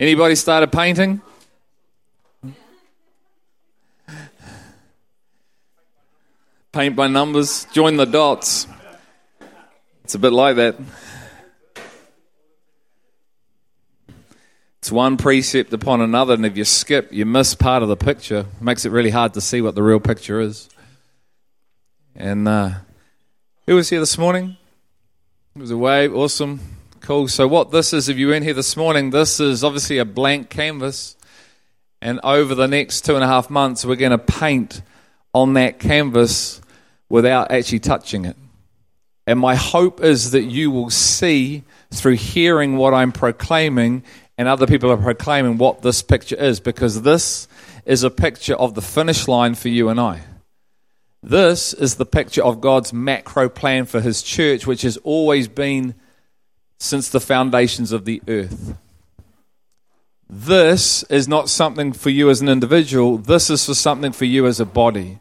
Anybody 0.00 0.36
started 0.36 0.70
painting? 0.70 1.20
Paint 6.70 6.94
by 6.94 7.08
numbers, 7.08 7.66
join 7.72 7.96
the 7.96 8.04
dots. 8.04 8.68
It's 10.04 10.14
a 10.14 10.20
bit 10.20 10.32
like 10.32 10.54
that. 10.54 10.76
It's 14.78 14.92
one 14.92 15.16
precept 15.16 15.72
upon 15.72 16.00
another, 16.00 16.34
and 16.34 16.46
if 16.46 16.56
you 16.56 16.64
skip, 16.64 17.12
you 17.12 17.26
miss 17.26 17.56
part 17.56 17.82
of 17.82 17.88
the 17.88 17.96
picture. 17.96 18.46
It 18.60 18.62
makes 18.62 18.84
it 18.84 18.92
really 18.92 19.10
hard 19.10 19.34
to 19.34 19.40
see 19.40 19.60
what 19.60 19.74
the 19.74 19.82
real 19.82 19.98
picture 19.98 20.40
is. 20.40 20.68
And 22.14 22.46
uh, 22.46 22.70
who 23.66 23.74
was 23.74 23.90
here 23.90 23.98
this 23.98 24.16
morning? 24.16 24.56
It 25.56 25.60
was 25.60 25.72
a 25.72 25.76
wave, 25.76 26.14
Awesome. 26.14 26.77
Cool. 27.08 27.26
So, 27.26 27.48
what 27.48 27.70
this 27.70 27.94
is, 27.94 28.10
if 28.10 28.18
you 28.18 28.28
weren't 28.28 28.44
here 28.44 28.52
this 28.52 28.76
morning, 28.76 29.08
this 29.08 29.40
is 29.40 29.64
obviously 29.64 29.96
a 29.96 30.04
blank 30.04 30.50
canvas. 30.50 31.16
And 32.02 32.20
over 32.22 32.54
the 32.54 32.68
next 32.68 33.06
two 33.06 33.14
and 33.14 33.24
a 33.24 33.26
half 33.26 33.48
months, 33.48 33.82
we're 33.86 33.96
going 33.96 34.10
to 34.10 34.18
paint 34.18 34.82
on 35.32 35.54
that 35.54 35.78
canvas 35.78 36.60
without 37.08 37.50
actually 37.50 37.78
touching 37.78 38.26
it. 38.26 38.36
And 39.26 39.40
my 39.40 39.54
hope 39.54 40.02
is 40.04 40.32
that 40.32 40.42
you 40.42 40.70
will 40.70 40.90
see 40.90 41.62
through 41.90 42.16
hearing 42.16 42.76
what 42.76 42.92
I'm 42.92 43.12
proclaiming 43.12 44.02
and 44.36 44.46
other 44.46 44.66
people 44.66 44.90
are 44.90 44.98
proclaiming 44.98 45.56
what 45.56 45.80
this 45.80 46.02
picture 46.02 46.36
is 46.36 46.60
because 46.60 47.00
this 47.00 47.48
is 47.86 48.02
a 48.02 48.10
picture 48.10 48.54
of 48.54 48.74
the 48.74 48.82
finish 48.82 49.26
line 49.26 49.54
for 49.54 49.70
you 49.70 49.88
and 49.88 49.98
I. 49.98 50.24
This 51.22 51.72
is 51.72 51.94
the 51.94 52.04
picture 52.04 52.44
of 52.44 52.60
God's 52.60 52.92
macro 52.92 53.48
plan 53.48 53.86
for 53.86 54.02
his 54.02 54.20
church, 54.20 54.66
which 54.66 54.82
has 54.82 54.98
always 54.98 55.48
been 55.48 55.94
since 56.78 57.08
the 57.08 57.20
foundations 57.20 57.92
of 57.92 58.04
the 58.04 58.22
earth. 58.28 58.76
This 60.30 61.02
is 61.04 61.26
not 61.26 61.48
something 61.48 61.92
for 61.92 62.10
you 62.10 62.28
as 62.30 62.40
an 62.40 62.48
individual, 62.48 63.18
this 63.18 63.50
is 63.50 63.64
for 63.64 63.74
something 63.74 64.12
for 64.12 64.26
you 64.26 64.46
as 64.46 64.60
a 64.60 64.66
body. 64.66 65.18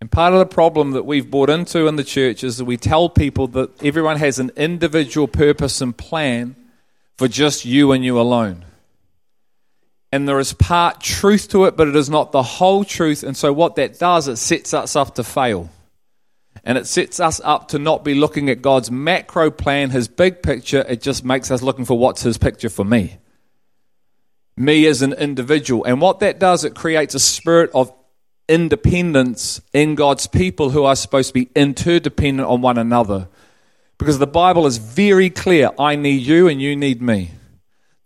And 0.00 0.10
part 0.10 0.32
of 0.32 0.38
the 0.38 0.46
problem 0.46 0.92
that 0.92 1.04
we've 1.04 1.30
bought 1.30 1.50
into 1.50 1.86
in 1.86 1.96
the 1.96 2.04
church 2.04 2.42
is 2.42 2.56
that 2.56 2.64
we 2.64 2.78
tell 2.78 3.10
people 3.10 3.48
that 3.48 3.84
everyone 3.84 4.16
has 4.16 4.38
an 4.38 4.50
individual 4.56 5.28
purpose 5.28 5.82
and 5.82 5.94
plan 5.96 6.56
for 7.18 7.28
just 7.28 7.66
you 7.66 7.92
and 7.92 8.02
you 8.02 8.18
alone. 8.18 8.64
And 10.10 10.26
there 10.26 10.38
is 10.38 10.54
part 10.54 11.00
truth 11.00 11.48
to 11.50 11.66
it, 11.66 11.76
but 11.76 11.86
it 11.86 11.94
is 11.94 12.08
not 12.08 12.32
the 12.32 12.42
whole 12.42 12.82
truth. 12.82 13.22
And 13.22 13.36
so, 13.36 13.52
what 13.52 13.76
that 13.76 13.98
does, 13.98 14.26
it 14.26 14.36
sets 14.36 14.72
us 14.72 14.96
up 14.96 15.16
to 15.16 15.22
fail. 15.22 15.68
And 16.64 16.76
it 16.76 16.86
sets 16.86 17.20
us 17.20 17.40
up 17.42 17.68
to 17.68 17.78
not 17.78 18.04
be 18.04 18.14
looking 18.14 18.50
at 18.50 18.62
God's 18.62 18.90
macro 18.90 19.50
plan, 19.50 19.90
his 19.90 20.08
big 20.08 20.42
picture. 20.42 20.84
It 20.88 21.00
just 21.00 21.24
makes 21.24 21.50
us 21.50 21.62
looking 21.62 21.84
for 21.84 21.98
what's 21.98 22.22
his 22.22 22.38
picture 22.38 22.68
for 22.68 22.84
me. 22.84 23.18
Me 24.56 24.86
as 24.86 25.00
an 25.02 25.12
individual. 25.14 25.84
And 25.84 26.00
what 26.00 26.20
that 26.20 26.38
does, 26.38 26.64
it 26.64 26.74
creates 26.74 27.14
a 27.14 27.20
spirit 27.20 27.70
of 27.74 27.92
independence 28.48 29.60
in 29.72 29.94
God's 29.94 30.26
people 30.26 30.70
who 30.70 30.84
are 30.84 30.96
supposed 30.96 31.28
to 31.28 31.34
be 31.34 31.48
interdependent 31.54 32.48
on 32.48 32.60
one 32.60 32.76
another. 32.76 33.28
Because 33.96 34.18
the 34.18 34.26
Bible 34.26 34.66
is 34.66 34.78
very 34.78 35.30
clear 35.30 35.70
I 35.78 35.96
need 35.96 36.22
you 36.22 36.48
and 36.48 36.60
you 36.60 36.74
need 36.74 37.00
me. 37.00 37.30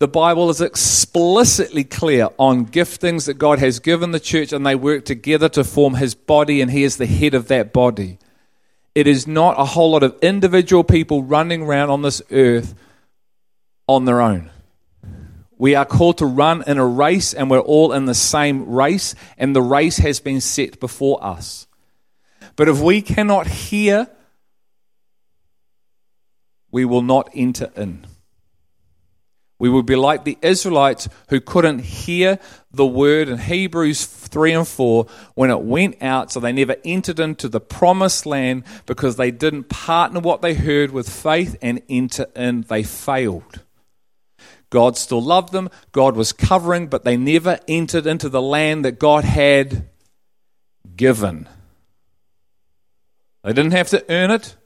The 0.00 0.08
Bible 0.08 0.50
is 0.50 0.60
explicitly 0.60 1.84
clear 1.84 2.28
on 2.36 2.66
giftings 2.66 3.26
that 3.26 3.34
God 3.34 3.58
has 3.60 3.78
given 3.78 4.10
the 4.10 4.20
church 4.20 4.52
and 4.52 4.66
they 4.66 4.74
work 4.74 5.04
together 5.04 5.48
to 5.50 5.64
form 5.64 5.94
his 5.94 6.14
body 6.14 6.60
and 6.60 6.70
he 6.70 6.82
is 6.82 6.96
the 6.96 7.06
head 7.06 7.32
of 7.32 7.48
that 7.48 7.72
body. 7.72 8.18
It 8.94 9.06
is 9.06 9.26
not 9.26 9.58
a 9.58 9.64
whole 9.64 9.92
lot 9.92 10.02
of 10.02 10.16
individual 10.22 10.84
people 10.84 11.22
running 11.22 11.62
around 11.62 11.90
on 11.90 12.02
this 12.02 12.22
earth 12.30 12.74
on 13.88 14.04
their 14.04 14.20
own. 14.20 14.50
We 15.56 15.74
are 15.74 15.84
called 15.84 16.18
to 16.18 16.26
run 16.26 16.62
in 16.66 16.78
a 16.78 16.86
race 16.86 17.32
and 17.34 17.50
we're 17.50 17.58
all 17.60 17.92
in 17.92 18.06
the 18.06 18.14
same 18.14 18.68
race 18.70 19.14
and 19.38 19.54
the 19.54 19.62
race 19.62 19.98
has 19.98 20.20
been 20.20 20.40
set 20.40 20.80
before 20.80 21.24
us. 21.24 21.66
But 22.56 22.68
if 22.68 22.80
we 22.80 23.02
cannot 23.02 23.46
hear 23.46 24.08
we 26.74 26.84
will 26.84 27.02
not 27.02 27.30
enter 27.34 27.70
in. 27.76 28.04
We 29.64 29.70
would 29.70 29.86
be 29.86 29.96
like 29.96 30.24
the 30.24 30.36
Israelites 30.42 31.08
who 31.30 31.40
couldn't 31.40 31.78
hear 31.78 32.38
the 32.70 32.84
word 32.84 33.30
in 33.30 33.38
Hebrews 33.38 34.04
3 34.04 34.52
and 34.52 34.68
4 34.68 35.06
when 35.36 35.48
it 35.48 35.62
went 35.62 36.02
out, 36.02 36.30
so 36.30 36.38
they 36.38 36.52
never 36.52 36.76
entered 36.84 37.18
into 37.18 37.48
the 37.48 37.62
promised 37.62 38.26
land 38.26 38.64
because 38.84 39.16
they 39.16 39.30
didn't 39.30 39.70
partner 39.70 40.20
what 40.20 40.42
they 40.42 40.52
heard 40.52 40.90
with 40.90 41.08
faith 41.08 41.56
and 41.62 41.80
enter 41.88 42.26
in. 42.36 42.66
They 42.68 42.82
failed. 42.82 43.62
God 44.68 44.98
still 44.98 45.22
loved 45.22 45.54
them, 45.54 45.70
God 45.92 46.14
was 46.14 46.34
covering, 46.34 46.88
but 46.88 47.04
they 47.04 47.16
never 47.16 47.58
entered 47.66 48.06
into 48.06 48.28
the 48.28 48.42
land 48.42 48.84
that 48.84 48.98
God 48.98 49.24
had 49.24 49.88
given. 50.94 51.48
They 53.42 53.54
didn't 53.54 53.72
have 53.72 53.88
to 53.88 54.04
earn 54.10 54.30
it, 54.30 54.56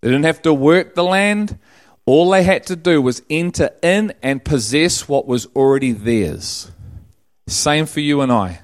they 0.00 0.10
didn't 0.10 0.26
have 0.26 0.42
to 0.42 0.54
work 0.54 0.94
the 0.94 1.02
land. 1.02 1.58
All 2.04 2.30
they 2.30 2.42
had 2.42 2.66
to 2.66 2.76
do 2.76 3.00
was 3.00 3.22
enter 3.30 3.70
in 3.82 4.12
and 4.22 4.44
possess 4.44 5.08
what 5.08 5.26
was 5.26 5.46
already 5.54 5.92
theirs. 5.92 6.70
Same 7.46 7.86
for 7.86 8.00
you 8.00 8.20
and 8.20 8.32
I. 8.32 8.60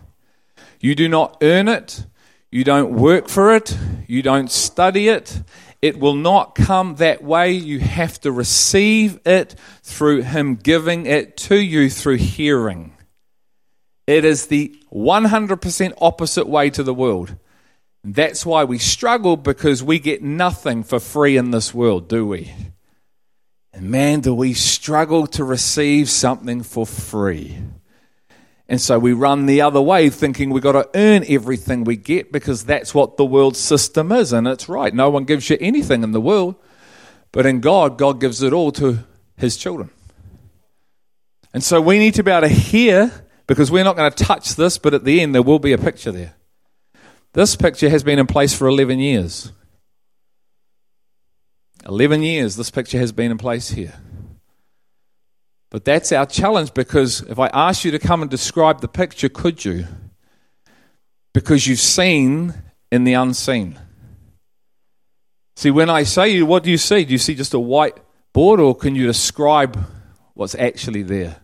You 0.81 0.95
do 0.95 1.09
not 1.09 1.37
earn 1.43 1.69
it. 1.69 2.05
You 2.51 2.65
don't 2.65 2.95
work 2.95 3.29
for 3.29 3.55
it. 3.55 3.77
You 4.07 4.23
don't 4.23 4.51
study 4.51 5.09
it. 5.09 5.43
It 5.81 6.01
will 6.01 6.15
not 6.15 6.55
come 6.55 6.97
that 6.97 7.23
way. 7.23 7.53
You 7.53 7.79
have 7.79 8.21
to 8.23 8.33
receive 8.33 9.21
it 9.25 9.55
through 9.83 10.23
Him 10.23 10.57
giving 10.57 11.07
it 11.07 11.37
to 11.37 11.57
you 11.57 11.89
through 11.91 12.17
hearing. 12.17 12.95
It 14.07 14.25
is 14.25 14.47
the 14.47 14.77
100% 14.93 15.93
opposite 16.01 16.49
way 16.49 16.71
to 16.71 16.83
the 16.83 16.95
world. 16.95 17.37
That's 18.03 18.47
why 18.47 18.65
we 18.65 18.79
struggle 18.79 19.37
because 19.37 19.83
we 19.83 19.99
get 19.99 20.23
nothing 20.23 20.83
for 20.83 20.99
free 20.99 21.37
in 21.37 21.51
this 21.51 21.75
world, 21.75 22.09
do 22.09 22.27
we? 22.27 22.53
And 23.79 23.93
man, 23.93 24.19
do 24.23 24.35
we 24.35 24.55
struggle 24.55 25.29
to 25.29 25.45
receive 25.45 26.11
something 26.11 26.65
for 26.65 26.85
free. 26.85 27.59
And 28.69 28.81
so 28.81 28.99
we 28.99 29.13
run 29.13 29.47
the 29.47 29.61
other 29.61 29.81
way 29.81 30.11
thinking 30.11 30.51
we've 30.51 30.65
got 30.65 30.73
to 30.73 30.91
earn 30.99 31.25
everything 31.29 31.85
we 31.85 31.95
get 31.95 32.33
because 32.33 32.65
that's 32.65 32.93
what 32.93 33.17
the 33.17 33.25
world 33.25 33.57
system 33.57 34.11
is. 34.11 34.33
And 34.33 34.49
it's 34.49 34.69
right. 34.69 34.93
No 34.93 35.11
one 35.11 35.23
gives 35.23 35.49
you 35.49 35.57
anything 35.61 36.03
in 36.03 36.11
the 36.11 36.21
world. 36.21 36.57
But 37.31 37.47
in 37.47 37.61
God, 37.61 37.99
God 37.99 38.21
gives 38.21 38.43
it 38.43 38.53
all 38.53 38.73
to 38.73 39.05
his 39.37 39.57
children. 39.57 39.91
And 41.55 41.63
so 41.63 41.81
we 41.81 42.01
need 42.01 42.15
to 42.15 42.25
be 42.25 42.33
able 42.33 42.49
to 42.49 42.53
hear 42.53 43.13
because 43.47 43.71
we're 43.71 43.85
not 43.85 43.95
going 43.95 44.11
to 44.11 44.25
touch 44.25 44.57
this, 44.57 44.77
but 44.77 44.93
at 44.93 45.05
the 45.05 45.21
end, 45.21 45.37
there 45.37 45.43
will 45.43 45.61
be 45.61 45.73
a 45.73 45.79
picture 45.79 46.11
there. 46.11 46.35
This 47.33 47.55
picture 47.55 47.91
has 47.91 48.03
been 48.03 48.19
in 48.19 48.27
place 48.27 48.53
for 48.53 48.67
11 48.67 48.99
years. 48.99 49.53
11 51.89 52.23
years 52.23 52.57
this 52.57 52.71
picture 52.71 52.99
has 52.99 53.13
been 53.13 53.31
in 53.31 53.39
place 53.39 53.71
here. 53.71 53.95
But 55.71 55.85
that's 55.85 56.13
our 56.13 56.27
challenge 56.27 56.75
because 56.75 57.23
if 57.23 57.39
I 57.39 57.49
ask 57.49 57.85
you 57.85 57.91
to 57.91 57.99
come 57.99 58.21
and 58.21 58.31
describe 58.31 58.81
the 58.81 58.89
picture, 58.89 59.29
could 59.29 59.65
you? 59.65 59.87
Because 61.33 61.67
you've 61.67 61.81
seen 61.81 62.55
in 62.93 63.05
the 63.05 63.15
unseen. 63.15 63.79
See, 65.57 65.71
when 65.71 65.91
I 65.91 66.05
say 66.05 66.29
you, 66.29 66.47
what 66.47 66.63
do 66.63 66.71
you 66.71 66.79
see? 66.79 67.05
Do 67.05 67.13
you 67.13 67.19
see 67.19 67.35
just 67.35 67.55
a 67.55 67.59
white 67.59 67.97
board 68.33 68.61
or 68.61 68.75
can 68.75 68.95
you 68.95 69.07
describe 69.07 69.79
what's 70.35 70.55
actually 70.55 71.03
there? 71.03 71.37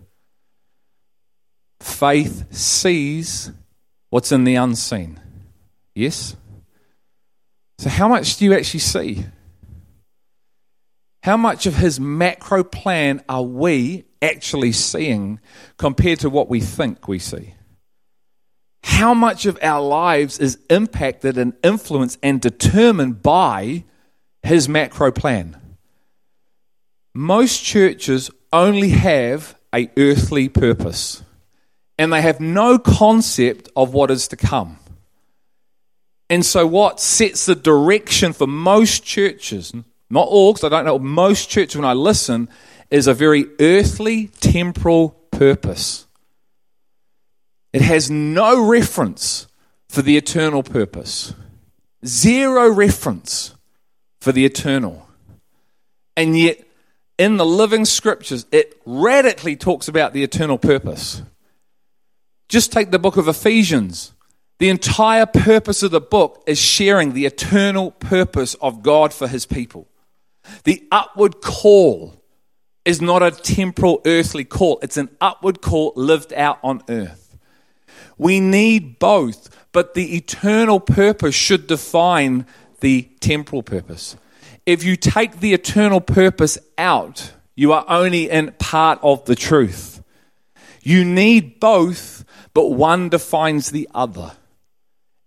Faith 1.80 2.54
sees 2.54 3.50
what's 4.10 4.30
in 4.30 4.44
the 4.44 4.54
unseen. 4.54 5.20
Yes? 5.94 6.36
So, 7.78 7.90
how 7.90 8.08
much 8.08 8.36
do 8.36 8.44
you 8.44 8.54
actually 8.54 8.80
see? 8.80 9.24
How 11.24 11.38
much 11.38 11.64
of 11.64 11.76
his 11.76 11.98
macro 11.98 12.62
plan 12.62 13.24
are 13.30 13.42
we 13.42 14.04
actually 14.20 14.72
seeing 14.72 15.40
compared 15.78 16.20
to 16.20 16.28
what 16.28 16.50
we 16.50 16.60
think 16.60 17.08
we 17.08 17.18
see? 17.18 17.54
How 18.82 19.14
much 19.14 19.46
of 19.46 19.58
our 19.62 19.80
lives 19.80 20.38
is 20.38 20.58
impacted 20.68 21.38
and 21.38 21.54
influenced 21.62 22.18
and 22.22 22.42
determined 22.42 23.22
by 23.22 23.84
his 24.42 24.68
macro 24.68 25.10
plan? 25.10 25.56
Most 27.14 27.64
churches 27.64 28.30
only 28.52 28.90
have 28.90 29.58
a 29.74 29.90
earthly 29.96 30.50
purpose 30.50 31.22
and 31.98 32.12
they 32.12 32.20
have 32.20 32.38
no 32.38 32.78
concept 32.78 33.70
of 33.74 33.94
what 33.94 34.10
is 34.10 34.28
to 34.28 34.36
come. 34.36 34.76
And 36.28 36.44
so, 36.44 36.66
what 36.66 37.00
sets 37.00 37.46
the 37.46 37.54
direction 37.54 38.34
for 38.34 38.46
most 38.46 39.04
churches, 39.04 39.72
not 40.10 40.28
all, 40.28 40.52
because 40.52 40.64
I 40.64 40.68
don't 40.68 40.84
know, 40.84 40.98
most 40.98 41.48
churches, 41.48 41.76
when 41.76 41.84
I 41.84 41.92
listen, 41.92 42.48
is 42.90 43.06
a 43.06 43.14
very 43.14 43.46
earthly, 43.60 44.28
temporal 44.40 45.10
purpose. 45.30 46.06
It 47.72 47.82
has 47.82 48.10
no 48.10 48.64
reference 48.64 49.48
for 49.88 50.02
the 50.02 50.16
eternal 50.16 50.62
purpose, 50.62 51.34
zero 52.06 52.68
reference 52.68 53.54
for 54.20 54.32
the 54.32 54.44
eternal. 54.44 55.08
And 56.16 56.38
yet, 56.38 56.64
in 57.18 57.36
the 57.36 57.46
living 57.46 57.84
scriptures, 57.84 58.46
it 58.52 58.80
radically 58.84 59.56
talks 59.56 59.88
about 59.88 60.12
the 60.12 60.22
eternal 60.22 60.58
purpose. 60.58 61.22
Just 62.48 62.72
take 62.72 62.90
the 62.90 62.98
book 62.98 63.16
of 63.16 63.28
Ephesians. 63.28 64.12
The 64.58 64.68
entire 64.68 65.26
purpose 65.26 65.82
of 65.82 65.90
the 65.90 66.00
book 66.00 66.42
is 66.46 66.58
sharing 66.58 67.12
the 67.12 67.26
eternal 67.26 67.90
purpose 67.90 68.54
of 68.54 68.82
God 68.82 69.12
for 69.12 69.26
his 69.26 69.46
people. 69.46 69.88
The 70.64 70.86
upward 70.90 71.40
call 71.40 72.20
is 72.84 73.00
not 73.00 73.22
a 73.22 73.30
temporal 73.30 74.02
earthly 74.04 74.44
call, 74.44 74.78
it's 74.82 74.96
an 74.96 75.08
upward 75.20 75.60
call 75.60 75.92
lived 75.96 76.32
out 76.32 76.58
on 76.62 76.82
earth. 76.88 77.36
We 78.18 78.40
need 78.40 78.98
both, 78.98 79.48
but 79.72 79.94
the 79.94 80.16
eternal 80.16 80.80
purpose 80.80 81.34
should 81.34 81.66
define 81.66 82.46
the 82.80 83.08
temporal 83.20 83.62
purpose. 83.62 84.16
If 84.66 84.84
you 84.84 84.96
take 84.96 85.40
the 85.40 85.54
eternal 85.54 86.00
purpose 86.00 86.58
out, 86.78 87.32
you 87.54 87.72
are 87.72 87.84
only 87.88 88.30
in 88.30 88.52
part 88.58 88.98
of 89.02 89.24
the 89.24 89.34
truth. 89.34 90.02
You 90.82 91.04
need 91.04 91.60
both, 91.60 92.24
but 92.52 92.68
one 92.68 93.08
defines 93.08 93.70
the 93.70 93.88
other. 93.94 94.32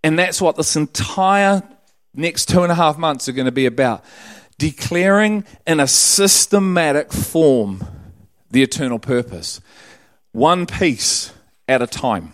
And 0.03 0.17
that's 0.17 0.41
what 0.41 0.55
this 0.55 0.75
entire 0.75 1.63
next 2.13 2.49
two 2.49 2.63
and 2.63 2.71
a 2.71 2.75
half 2.75 2.97
months 2.97 3.27
are 3.27 3.33
going 3.33 3.45
to 3.45 3.51
be 3.51 3.65
about 3.65 4.03
declaring 4.57 5.43
in 5.65 5.79
a 5.79 5.87
systematic 5.87 7.11
form 7.11 7.85
the 8.49 8.63
eternal 8.63 8.99
purpose. 8.99 9.61
One 10.31 10.65
piece 10.65 11.33
at 11.67 11.81
a 11.81 11.87
time, 11.87 12.31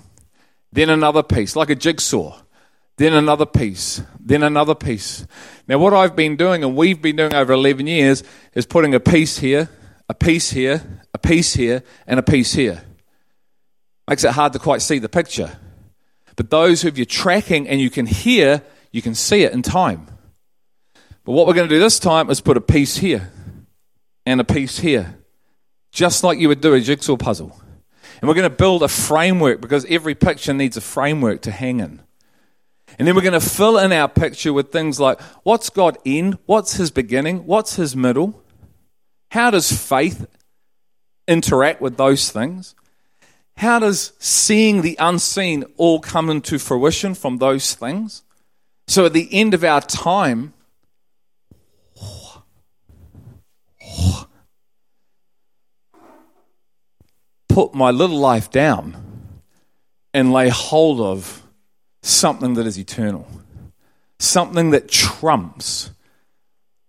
then 0.71 0.89
another 0.89 1.23
piece, 1.23 1.55
like 1.55 1.69
a 1.69 1.75
jigsaw, 1.75 2.39
then 2.97 3.13
another 3.13 3.45
piece, 3.45 4.01
then 4.19 4.43
another 4.43 4.75
piece. 4.75 5.25
Now, 5.67 5.79
what 5.79 5.93
I've 5.93 6.15
been 6.15 6.35
doing, 6.35 6.63
and 6.63 6.75
we've 6.75 7.01
been 7.01 7.15
doing 7.15 7.33
over 7.33 7.53
11 7.53 7.87
years, 7.87 8.23
is 8.53 8.65
putting 8.65 8.93
a 8.93 8.99
piece 8.99 9.39
here, 9.39 9.69
a 10.07 10.13
piece 10.13 10.51
here, 10.51 11.01
a 11.13 11.17
piece 11.17 11.53
here, 11.53 11.83
and 12.05 12.19
a 12.19 12.23
piece 12.23 12.53
here. 12.53 12.83
Makes 14.07 14.25
it 14.25 14.31
hard 14.31 14.53
to 14.53 14.59
quite 14.59 14.81
see 14.81 14.99
the 14.99 15.09
picture. 15.09 15.57
But 16.35 16.49
those 16.49 16.81
who 16.81 16.89
you're 16.89 17.05
tracking 17.05 17.67
and 17.67 17.79
you 17.79 17.89
can 17.89 18.05
hear, 18.05 18.61
you 18.91 19.01
can 19.01 19.15
see 19.15 19.43
it 19.43 19.53
in 19.53 19.61
time. 19.61 20.07
But 21.25 21.31
what 21.31 21.47
we're 21.47 21.53
going 21.53 21.69
to 21.69 21.75
do 21.75 21.79
this 21.79 21.99
time 21.99 22.29
is 22.29 22.41
put 22.41 22.57
a 22.57 22.61
piece 22.61 22.97
here 22.97 23.31
and 24.25 24.41
a 24.41 24.43
piece 24.43 24.79
here, 24.79 25.17
just 25.91 26.23
like 26.23 26.39
you 26.39 26.47
would 26.49 26.61
do 26.61 26.73
a 26.73 26.81
jigsaw 26.81 27.15
puzzle. 27.15 27.59
And 28.21 28.27
we're 28.27 28.35
going 28.35 28.49
to 28.49 28.55
build 28.55 28.83
a 28.83 28.87
framework 28.87 29.61
because 29.61 29.85
every 29.85 30.15
picture 30.15 30.53
needs 30.53 30.77
a 30.77 30.81
framework 30.81 31.41
to 31.41 31.51
hang 31.51 31.79
in. 31.79 32.01
And 32.99 33.07
then 33.07 33.15
we're 33.15 33.21
going 33.21 33.39
to 33.39 33.39
fill 33.39 33.77
in 33.77 33.91
our 33.91 34.07
picture 34.07 34.53
with 34.53 34.71
things 34.71 34.99
like 34.99 35.19
what's 35.43 35.69
God 35.69 35.97
in? 36.05 36.37
What's 36.45 36.75
his 36.75 36.91
beginning? 36.91 37.45
What's 37.45 37.75
his 37.75 37.95
middle? 37.95 38.41
How 39.31 39.49
does 39.49 39.71
faith 39.71 40.27
interact 41.27 41.81
with 41.81 41.97
those 41.97 42.29
things? 42.29 42.75
How 43.57 43.79
does 43.79 44.13
seeing 44.19 44.81
the 44.81 44.95
unseen 44.99 45.63
all 45.77 45.99
come 45.99 46.29
into 46.29 46.59
fruition 46.59 47.15
from 47.15 47.37
those 47.37 47.73
things? 47.75 48.23
So 48.87 49.05
at 49.05 49.13
the 49.13 49.29
end 49.31 49.53
of 49.53 49.63
our 49.63 49.81
time, 49.81 50.53
put 57.53 57.75
my 57.75 57.91
little 57.91 58.17
life 58.17 58.49
down 58.49 58.97
and 60.11 60.33
lay 60.33 60.49
hold 60.49 60.99
of 60.99 61.43
something 62.01 62.55
that 62.55 62.65
is 62.65 62.79
eternal, 62.79 63.27
something 64.17 64.71
that 64.71 64.89
trumps 64.89 65.91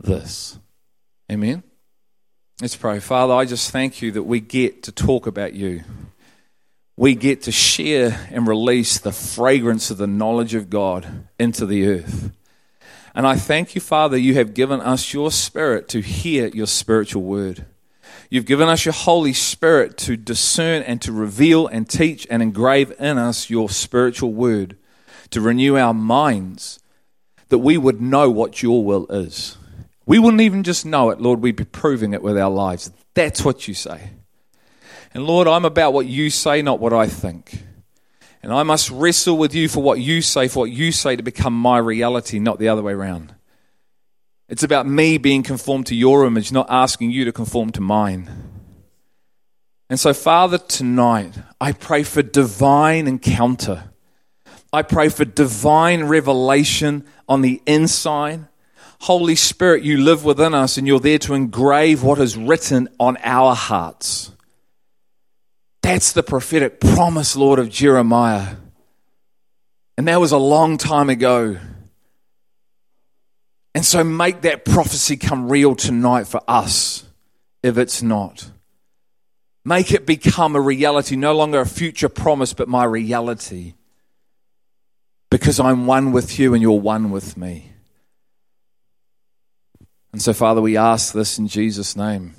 this. 0.00 0.58
Amen? 1.31 1.62
Let's 2.62 2.76
pray. 2.76 2.99
Father, 2.99 3.34
I 3.34 3.44
just 3.44 3.72
thank 3.72 4.00
you 4.00 4.12
that 4.12 4.22
we 4.22 4.40
get 4.40 4.84
to 4.84 4.93
talk 4.93 5.26
about 5.26 5.52
you. 5.52 5.84
We 6.96 7.14
get 7.14 7.43
to 7.43 7.52
share 7.52 8.26
and 8.31 8.46
release 8.46 8.99
the 8.99 9.12
fragrance 9.12 9.90
of 9.90 9.99
the 9.99 10.06
knowledge 10.06 10.55
of 10.55 10.70
God 10.70 11.26
into 11.38 11.67
the 11.67 11.87
earth. 11.88 12.31
And 13.14 13.26
I 13.26 13.37
thank 13.37 13.75
you, 13.75 13.82
Father, 13.82 14.17
you 14.17 14.34
have 14.34 14.55
given 14.55 14.81
us 14.81 15.12
your 15.12 15.31
spirit 15.31 15.88
to 15.90 16.00
hear 16.00 16.46
your 16.49 16.67
spiritual 16.67 17.22
word. 17.22 17.67
You've 18.31 18.47
given 18.47 18.69
us 18.69 18.85
your 18.85 18.94
Holy 18.94 19.32
Spirit 19.32 19.97
to 19.99 20.17
discern 20.17 20.82
and 20.82 21.00
to 21.03 21.12
reveal 21.12 21.67
and 21.67 21.88
teach 21.88 22.26
and 22.31 22.43
engrave 22.43 22.93
in 22.99 23.19
us 23.19 23.50
your 23.50 23.69
spiritual 23.69 24.32
word, 24.32 24.76
to 25.31 25.41
renew 25.41 25.76
our 25.76 25.94
minds, 25.94 26.81
that 27.49 27.59
we 27.59 27.76
would 27.76 28.00
know 28.00 28.31
what 28.31 28.62
your 28.62 28.85
will 28.85 29.06
is. 29.09 29.56
We 30.06 30.19
wouldn't 30.19 30.43
even 30.43 30.62
just 30.62 30.85
know 30.85 31.11
it, 31.11 31.21
Lord, 31.21 31.41
we'd 31.41 31.56
be 31.56 31.65
proving 31.65 32.12
it 32.12 32.23
with 32.23 32.38
our 32.38 32.50
lives. 32.50 32.91
That's 33.15 33.44
what 33.44 33.69
you 33.69 33.75
say. 33.75 34.11
And 35.15 35.25
Lord, 35.25 35.47
I'm 35.47 35.65
about 35.65 35.93
what 35.93 36.06
you 36.06 36.29
say, 36.31 36.61
not 36.61 36.81
what 36.81 36.93
I 36.93 37.06
think. 37.06 37.62
And 38.43 38.53
I 38.53 38.62
must 38.65 38.91
wrestle 38.91 39.38
with 39.38 39.55
you 39.55 39.69
for 39.69 39.82
what 39.82 40.00
you 40.00 40.20
say, 40.20 40.49
for 40.49 40.61
what 40.61 40.70
you 40.70 40.93
say 40.93 41.17
to 41.17 41.23
become 41.23 41.59
my 41.59 41.79
reality, 41.79 42.38
not 42.38 42.59
the 42.59 42.69
other 42.69 42.82
way 42.82 42.93
around. 42.93 43.35
It's 44.55 44.62
about 44.62 44.87
me 44.87 45.19
being 45.19 45.43
conformed 45.43 45.87
to 45.87 45.97
your 45.97 46.25
image, 46.25 46.53
not 46.53 46.69
asking 46.71 47.11
you 47.11 47.25
to 47.25 47.33
conform 47.33 47.73
to 47.73 47.81
mine. 47.81 48.31
And 49.91 49.99
so, 49.99 50.15
Father, 50.15 50.59
tonight, 50.59 51.37
I 51.61 51.73
pray 51.73 52.05
for 52.05 52.23
divine 52.23 53.09
encounter. 53.09 53.91
I 54.73 54.83
pray 54.83 55.09
for 55.09 55.25
divine 55.25 56.05
revelation 56.05 57.05
on 57.29 57.41
the 57.41 57.62
inside. 57.67 58.47
Holy 59.01 59.35
Spirit, 59.35 59.83
you 59.83 59.99
live 59.99 60.25
within 60.25 60.55
us 60.55 60.79
and 60.79 60.87
you're 60.87 61.01
there 61.01 61.19
to 61.19 61.35
engrave 61.35 62.05
what 62.05 62.21
is 62.21 62.37
written 62.37 62.89
on 63.01 63.17
our 63.25 63.56
hearts. 63.56 64.31
That's 65.83 66.12
the 66.12 66.23
prophetic 66.23 66.79
promise, 66.79 67.35
Lord, 67.35 67.59
of 67.59 67.71
Jeremiah. 67.71 68.55
And 69.99 70.06
that 70.06 70.21
was 70.21 70.31
a 70.31 70.39
long 70.39 70.79
time 70.79 71.11
ago. 71.11 71.56
And 73.75 73.85
so 73.85 74.05
make 74.05 74.43
that 74.43 74.65
prophecy 74.65 75.17
come 75.17 75.50
real 75.50 75.75
tonight 75.75 76.29
for 76.29 76.41
us 76.47 77.05
if 77.62 77.76
it's 77.76 78.03
not. 78.03 78.50
Make 79.65 79.93
it 79.93 80.06
become 80.06 80.55
a 80.55 80.61
reality, 80.61 81.17
no 81.17 81.35
longer 81.35 81.61
a 81.61 81.67
future 81.67 82.09
promise, 82.09 82.53
but 82.53 82.69
my 82.69 82.85
reality. 82.85 83.75
Because 85.31 85.59
I'm 85.59 85.87
one 85.87 86.12
with 86.12 86.38
you 86.38 86.53
and 86.55 86.62
you're 86.62 86.79
one 86.79 87.11
with 87.11 87.37
me. 87.37 87.73
And 90.12 90.23
so, 90.23 90.32
Father, 90.32 90.61
we 90.61 90.77
ask 90.77 91.12
this 91.12 91.38
in 91.38 91.49
Jesus' 91.49 91.97
name. 91.97 92.35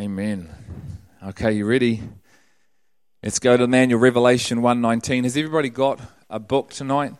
Amen. 0.00 0.50
Okay, 1.24 1.52
you 1.52 1.66
ready? 1.66 2.02
Let's 3.22 3.38
go 3.38 3.56
to 3.56 3.62
the 3.62 3.68
Manual 3.68 4.00
Revelation 4.00 4.62
119. 4.62 5.22
Has 5.22 5.36
everybody 5.36 5.68
got 5.68 6.00
a 6.28 6.40
book 6.40 6.70
tonight? 6.70 7.14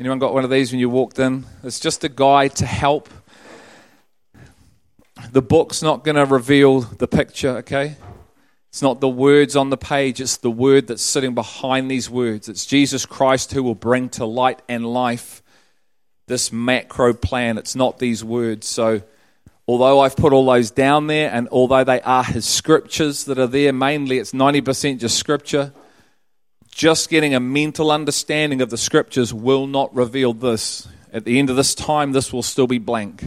Anyone 0.00 0.18
got 0.18 0.32
one 0.32 0.44
of 0.44 0.50
these 0.50 0.72
when 0.72 0.80
you 0.80 0.88
walked 0.88 1.18
in? 1.18 1.44
It's 1.62 1.78
just 1.78 2.02
a 2.04 2.08
guide 2.08 2.56
to 2.56 2.64
help. 2.64 3.10
The 5.30 5.42
book's 5.42 5.82
not 5.82 6.04
going 6.04 6.14
to 6.14 6.24
reveal 6.24 6.80
the 6.80 7.06
picture, 7.06 7.58
okay? 7.58 7.96
It's 8.70 8.80
not 8.80 9.02
the 9.02 9.10
words 9.10 9.56
on 9.56 9.68
the 9.68 9.76
page, 9.76 10.18
it's 10.22 10.38
the 10.38 10.50
word 10.50 10.86
that's 10.86 11.02
sitting 11.02 11.34
behind 11.34 11.90
these 11.90 12.08
words. 12.08 12.48
It's 12.48 12.64
Jesus 12.64 13.04
Christ 13.04 13.52
who 13.52 13.62
will 13.62 13.74
bring 13.74 14.08
to 14.10 14.24
light 14.24 14.62
and 14.70 14.86
life 14.86 15.42
this 16.28 16.50
macro 16.50 17.12
plan. 17.12 17.58
It's 17.58 17.76
not 17.76 17.98
these 17.98 18.24
words. 18.24 18.66
So, 18.66 19.02
although 19.68 20.00
I've 20.00 20.16
put 20.16 20.32
all 20.32 20.46
those 20.46 20.70
down 20.70 21.08
there, 21.08 21.30
and 21.30 21.46
although 21.52 21.84
they 21.84 22.00
are 22.00 22.24
his 22.24 22.46
scriptures 22.46 23.24
that 23.24 23.38
are 23.38 23.46
there, 23.46 23.74
mainly 23.74 24.16
it's 24.16 24.32
90% 24.32 24.98
just 24.98 25.18
scripture, 25.18 25.74
just 26.80 27.10
getting 27.10 27.34
a 27.34 27.40
mental 27.40 27.92
understanding 27.92 28.62
of 28.62 28.70
the 28.70 28.78
scriptures 28.78 29.34
will 29.34 29.66
not 29.66 29.94
reveal 29.94 30.32
this. 30.32 30.88
At 31.12 31.26
the 31.26 31.38
end 31.38 31.50
of 31.50 31.56
this 31.56 31.74
time, 31.74 32.12
this 32.12 32.32
will 32.32 32.42
still 32.42 32.66
be 32.66 32.78
blank. 32.78 33.22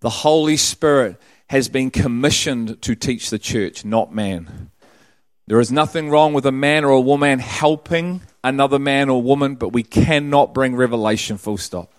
The 0.00 0.10
Holy 0.10 0.56
Spirit 0.56 1.16
has 1.50 1.68
been 1.68 1.92
commissioned 1.92 2.82
to 2.82 2.96
teach 2.96 3.30
the 3.30 3.38
church, 3.38 3.84
not 3.84 4.12
man. 4.12 4.72
There 5.46 5.60
is 5.60 5.70
nothing 5.70 6.10
wrong 6.10 6.32
with 6.32 6.46
a 6.46 6.50
man 6.50 6.84
or 6.84 6.90
a 6.90 7.00
woman 7.00 7.38
helping 7.38 8.22
another 8.42 8.80
man 8.80 9.08
or 9.08 9.22
woman, 9.22 9.54
but 9.54 9.68
we 9.68 9.84
cannot 9.84 10.52
bring 10.52 10.74
revelation 10.74 11.38
full 11.38 11.58
stop. 11.58 11.94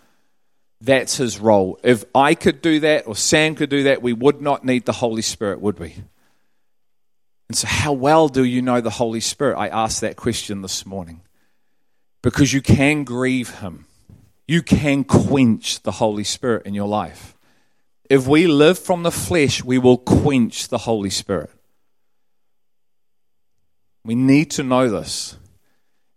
That's 0.81 1.15
his 1.15 1.39
role. 1.39 1.79
If 1.83 2.03
I 2.13 2.35
could 2.35 2.61
do 2.61 2.81
that 2.81 3.07
or 3.07 3.15
Sam 3.15 3.55
could 3.55 3.69
do 3.69 3.83
that, 3.83 4.01
we 4.01 4.11
would 4.11 4.41
not 4.41 4.65
need 4.65 4.83
the 4.83 4.91
Holy 4.91 5.21
Spirit, 5.21 5.61
would 5.61 5.79
we? 5.79 5.95
And 7.47 7.57
so, 7.57 7.67
how 7.67 7.93
well 7.93 8.27
do 8.27 8.43
you 8.43 8.61
know 8.61 8.81
the 8.81 8.89
Holy 8.89 9.19
Spirit? 9.19 9.57
I 9.57 9.67
asked 9.67 10.01
that 10.01 10.15
question 10.15 10.61
this 10.61 10.85
morning. 10.85 11.21
Because 12.21 12.53
you 12.53 12.61
can 12.61 13.03
grieve 13.03 13.59
Him, 13.59 13.85
you 14.47 14.63
can 14.63 15.03
quench 15.03 15.83
the 15.83 15.91
Holy 15.91 16.23
Spirit 16.23 16.65
in 16.65 16.73
your 16.73 16.87
life. 16.87 17.35
If 18.09 18.27
we 18.27 18.47
live 18.47 18.79
from 18.79 19.03
the 19.03 19.11
flesh, 19.11 19.63
we 19.63 19.77
will 19.77 19.97
quench 19.97 20.67
the 20.67 20.79
Holy 20.79 21.09
Spirit. 21.09 21.51
We 24.03 24.15
need 24.15 24.51
to 24.51 24.63
know 24.63 24.89
this. 24.89 25.37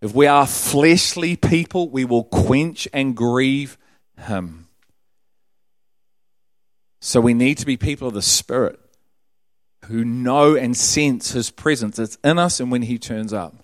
If 0.00 0.14
we 0.14 0.26
are 0.26 0.46
fleshly 0.46 1.36
people, 1.36 1.88
we 1.88 2.04
will 2.04 2.24
quench 2.24 2.86
and 2.92 3.16
grieve 3.16 3.76
Him. 4.18 4.68
So 7.00 7.20
we 7.20 7.34
need 7.34 7.58
to 7.58 7.66
be 7.66 7.76
people 7.76 8.08
of 8.08 8.14
the 8.14 8.22
Spirit 8.22 8.80
who 9.86 10.04
know 10.04 10.54
and 10.54 10.76
sense 10.76 11.32
His 11.32 11.50
presence. 11.50 11.98
It's 11.98 12.18
in 12.24 12.38
us 12.38 12.60
and 12.60 12.70
when 12.70 12.82
He 12.82 12.98
turns 12.98 13.32
up. 13.32 13.54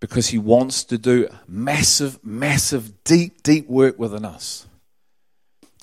Because 0.00 0.28
He 0.28 0.38
wants 0.38 0.84
to 0.84 0.98
do 0.98 1.28
massive, 1.46 2.24
massive, 2.24 3.04
deep, 3.04 3.42
deep 3.42 3.68
work 3.68 3.98
within 3.98 4.24
us. 4.24 4.66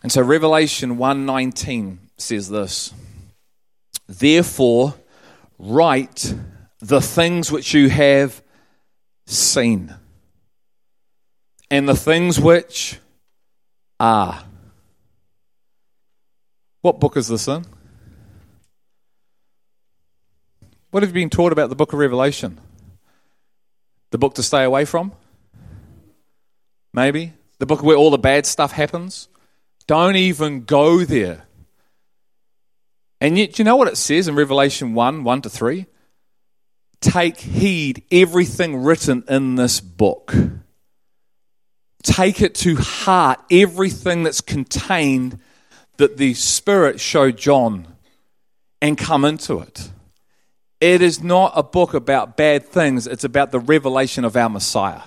And 0.04 0.12
so 0.12 0.22
Revelation 0.22 0.98
1:19 0.98 1.98
says 2.18 2.50
this. 2.50 2.94
Therefore, 4.08 4.96
write 5.58 6.34
the 6.80 7.02
things 7.02 7.52
which 7.52 7.74
you 7.74 7.90
have 7.90 8.42
seen 9.28 9.96
and 11.70 11.88
the 11.88 11.96
things 11.96 12.40
which 12.40 13.00
are. 14.00 14.44
What 16.82 17.00
book 17.00 17.16
is 17.16 17.28
this 17.28 17.48
in? 17.48 17.66
What 20.92 21.04
have 21.04 21.10
you 21.12 21.22
been 21.22 21.30
taught 21.30 21.54
about 21.54 21.70
the 21.70 21.76
book 21.76 21.94
of 21.94 22.00
Revelation? 22.00 22.60
The 24.12 24.18
book 24.18 24.36
to 24.36 24.44
stay 24.44 24.64
away 24.64 24.84
from? 24.84 25.14
Maybe. 26.94 27.34
The 27.60 27.66
book 27.66 27.82
where 27.82 27.96
all 27.96 28.12
the 28.12 28.18
bad 28.18 28.46
stuff 28.46 28.74
happens? 28.74 29.30
Don't 29.88 30.18
even 30.18 30.66
go 30.66 31.06
there. 31.06 31.46
And 33.22 33.38
yet, 33.38 33.58
you 33.58 33.64
know 33.64 33.78
what 33.78 33.88
it 33.88 33.98
says 33.98 34.28
in 34.28 34.36
Revelation 34.36 34.94
1 34.94 35.24
1 35.24 35.42
to 35.44 35.50
3? 35.50 35.86
Take 37.00 37.40
heed 37.40 38.04
everything 38.12 38.84
written 38.84 39.24
in 39.30 39.56
this 39.56 39.80
book. 39.80 40.36
Take 42.04 42.42
it 42.42 42.54
to 42.56 42.76
heart, 42.76 43.40
everything 43.50 44.24
that's 44.24 44.42
contained 44.42 45.40
that 45.98 46.18
the 46.18 46.34
Spirit 46.34 47.00
showed 47.00 47.38
John, 47.38 47.88
and 48.82 48.98
come 48.98 49.24
into 49.24 49.60
it. 49.60 49.90
It 50.82 51.04
is 51.04 51.24
not 51.24 51.54
a 51.56 51.62
book 51.62 51.94
about 51.94 52.36
bad 52.36 52.66
things, 52.66 53.06
it's 53.06 53.24
about 53.24 53.52
the 53.52 53.60
revelation 53.60 54.26
of 54.26 54.36
our 54.36 54.50
Messiah. 54.50 55.04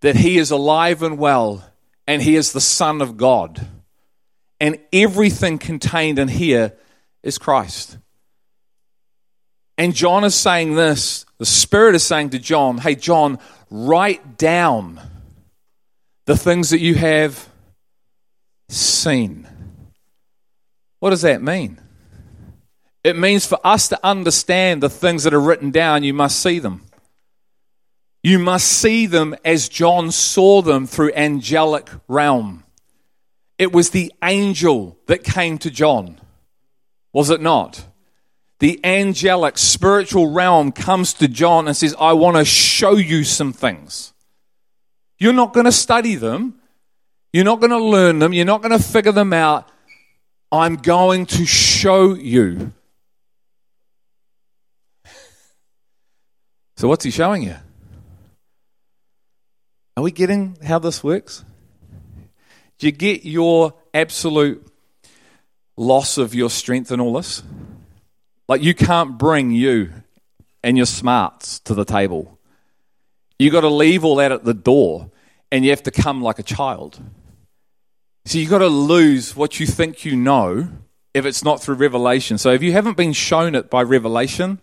That 0.00 0.16
he 0.16 0.38
is 0.38 0.50
alive 0.50 1.04
and 1.04 1.16
well, 1.16 1.64
and 2.08 2.20
he 2.20 2.34
is 2.34 2.52
the 2.52 2.60
Son 2.60 3.00
of 3.00 3.16
God. 3.16 3.64
And 4.60 4.78
everything 4.92 5.58
contained 5.58 6.18
in 6.18 6.26
here 6.26 6.76
is 7.22 7.38
Christ. 7.38 7.98
And 9.78 9.94
John 9.94 10.24
is 10.24 10.34
saying 10.34 10.74
this 10.74 11.24
the 11.38 11.46
Spirit 11.46 11.94
is 11.94 12.02
saying 12.02 12.30
to 12.30 12.38
John, 12.38 12.78
Hey, 12.78 12.96
John, 12.96 13.38
write 13.70 14.36
down 14.36 15.00
the 16.26 16.36
things 16.36 16.70
that 16.70 16.80
you 16.80 16.96
have 16.96 17.48
seen. 18.68 19.46
What 20.98 21.10
does 21.10 21.22
that 21.22 21.42
mean? 21.42 21.81
It 23.04 23.16
means 23.16 23.46
for 23.46 23.58
us 23.64 23.88
to 23.88 23.98
understand 24.06 24.82
the 24.82 24.90
things 24.90 25.24
that 25.24 25.34
are 25.34 25.40
written 25.40 25.70
down, 25.70 26.04
you 26.04 26.14
must 26.14 26.40
see 26.40 26.58
them. 26.58 26.82
You 28.22 28.38
must 28.38 28.68
see 28.68 29.06
them 29.06 29.34
as 29.44 29.68
John 29.68 30.12
saw 30.12 30.62
them 30.62 30.86
through 30.86 31.12
angelic 31.14 31.90
realm. 32.06 32.62
It 33.58 33.72
was 33.72 33.90
the 33.90 34.12
angel 34.22 34.98
that 35.06 35.24
came 35.24 35.58
to 35.58 35.70
John, 35.70 36.20
was 37.12 37.30
it 37.30 37.40
not? 37.40 37.84
The 38.60 38.78
angelic 38.84 39.58
spiritual 39.58 40.30
realm 40.30 40.70
comes 40.70 41.14
to 41.14 41.26
John 41.26 41.66
and 41.66 41.76
says, 41.76 41.96
I 41.98 42.12
want 42.12 42.36
to 42.36 42.44
show 42.44 42.94
you 42.94 43.24
some 43.24 43.52
things. 43.52 44.12
You're 45.18 45.32
not 45.32 45.52
going 45.52 45.66
to 45.66 45.72
study 45.72 46.14
them. 46.14 46.60
You're 47.32 47.44
not 47.44 47.58
going 47.58 47.70
to 47.70 47.82
learn 47.82 48.20
them. 48.20 48.32
You're 48.32 48.44
not 48.44 48.62
going 48.62 48.76
to 48.76 48.82
figure 48.82 49.10
them 49.10 49.32
out. 49.32 49.68
I'm 50.52 50.76
going 50.76 51.26
to 51.26 51.44
show 51.44 52.14
you. 52.14 52.72
So, 56.82 56.88
what's 56.88 57.04
he 57.04 57.12
showing 57.12 57.44
you? 57.44 57.54
Are 59.96 60.02
we 60.02 60.10
getting 60.10 60.58
how 60.66 60.80
this 60.80 61.04
works? 61.04 61.44
Do 62.78 62.88
you 62.88 62.92
get 62.92 63.24
your 63.24 63.74
absolute 63.94 64.66
loss 65.76 66.18
of 66.18 66.34
your 66.34 66.50
strength 66.50 66.90
in 66.90 66.98
all 66.98 67.12
this? 67.12 67.44
Like, 68.48 68.64
you 68.64 68.74
can't 68.74 69.16
bring 69.16 69.52
you 69.52 69.92
and 70.64 70.76
your 70.76 70.86
smarts 70.86 71.60
to 71.60 71.74
the 71.74 71.84
table. 71.84 72.40
you 73.38 73.52
got 73.52 73.60
to 73.60 73.68
leave 73.68 74.04
all 74.04 74.16
that 74.16 74.32
at 74.32 74.42
the 74.42 74.52
door 74.52 75.08
and 75.52 75.64
you 75.64 75.70
have 75.70 75.84
to 75.84 75.92
come 75.92 76.20
like 76.20 76.40
a 76.40 76.42
child. 76.42 77.00
So 78.24 78.38
you've 78.38 78.50
got 78.50 78.58
to 78.58 78.66
lose 78.66 79.36
what 79.36 79.60
you 79.60 79.66
think 79.66 80.04
you 80.04 80.16
know 80.16 80.68
if 81.14 81.26
it's 81.26 81.44
not 81.44 81.62
through 81.62 81.76
revelation. 81.76 82.38
So 82.38 82.50
if 82.50 82.60
you 82.60 82.72
haven't 82.72 82.96
been 82.96 83.12
shown 83.12 83.54
it 83.54 83.70
by 83.70 83.82
revelation, 83.82 84.60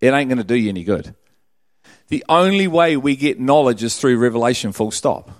it 0.00 0.12
ain't 0.12 0.28
going 0.28 0.38
to 0.38 0.44
do 0.44 0.54
you 0.54 0.68
any 0.68 0.84
good. 0.84 1.14
The 2.08 2.24
only 2.28 2.68
way 2.68 2.96
we 2.96 3.16
get 3.16 3.40
knowledge 3.40 3.82
is 3.82 3.96
through 3.98 4.18
revelation, 4.18 4.72
full 4.72 4.90
stop. 4.90 5.30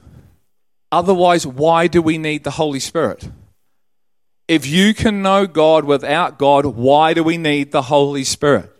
Otherwise, 0.91 1.47
why 1.47 1.87
do 1.87 2.01
we 2.01 2.19
need 2.19 2.45
the 2.45 2.53
Holy 2.53 2.81
Spirit? 2.81 3.29
If 4.47 4.67
you 4.67 4.95
can 4.95 5.23
know 5.23 5.47
God 5.47 5.85
without 5.85 6.39
God, 6.39 6.67
why 6.67 7.15
do 7.15 7.23
we 7.23 7.37
need 7.37 7.73
the 7.73 7.83
Holy 7.83 8.25
Spirit? 8.25 8.71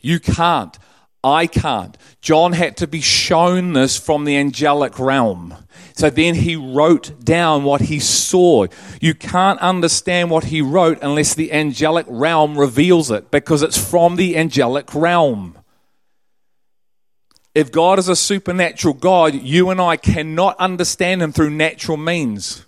You 0.00 0.18
can't. 0.18 0.76
I 1.24 1.46
can't. 1.46 1.96
John 2.20 2.52
had 2.52 2.76
to 2.78 2.86
be 2.86 3.00
shown 3.00 3.74
this 3.74 3.96
from 3.96 4.24
the 4.24 4.36
angelic 4.36 4.98
realm. 4.98 5.54
So 5.94 6.10
then 6.10 6.34
he 6.34 6.56
wrote 6.56 7.24
down 7.24 7.64
what 7.64 7.82
he 7.82 8.00
saw. 8.00 8.66
You 9.00 9.14
can't 9.14 9.60
understand 9.60 10.30
what 10.30 10.44
he 10.44 10.62
wrote 10.62 10.98
unless 11.02 11.34
the 11.34 11.52
angelic 11.52 12.06
realm 12.08 12.58
reveals 12.58 13.10
it 13.10 13.30
because 13.30 13.62
it's 13.62 13.78
from 13.78 14.16
the 14.16 14.36
angelic 14.36 14.94
realm. 14.94 15.58
If 17.54 17.70
God 17.70 17.98
is 17.98 18.08
a 18.08 18.16
supernatural 18.16 18.94
God, 18.94 19.34
you 19.34 19.70
and 19.70 19.80
I 19.80 19.96
cannot 19.96 20.56
understand 20.58 21.22
him 21.22 21.32
through 21.32 21.50
natural 21.50 21.98
means. 21.98 22.64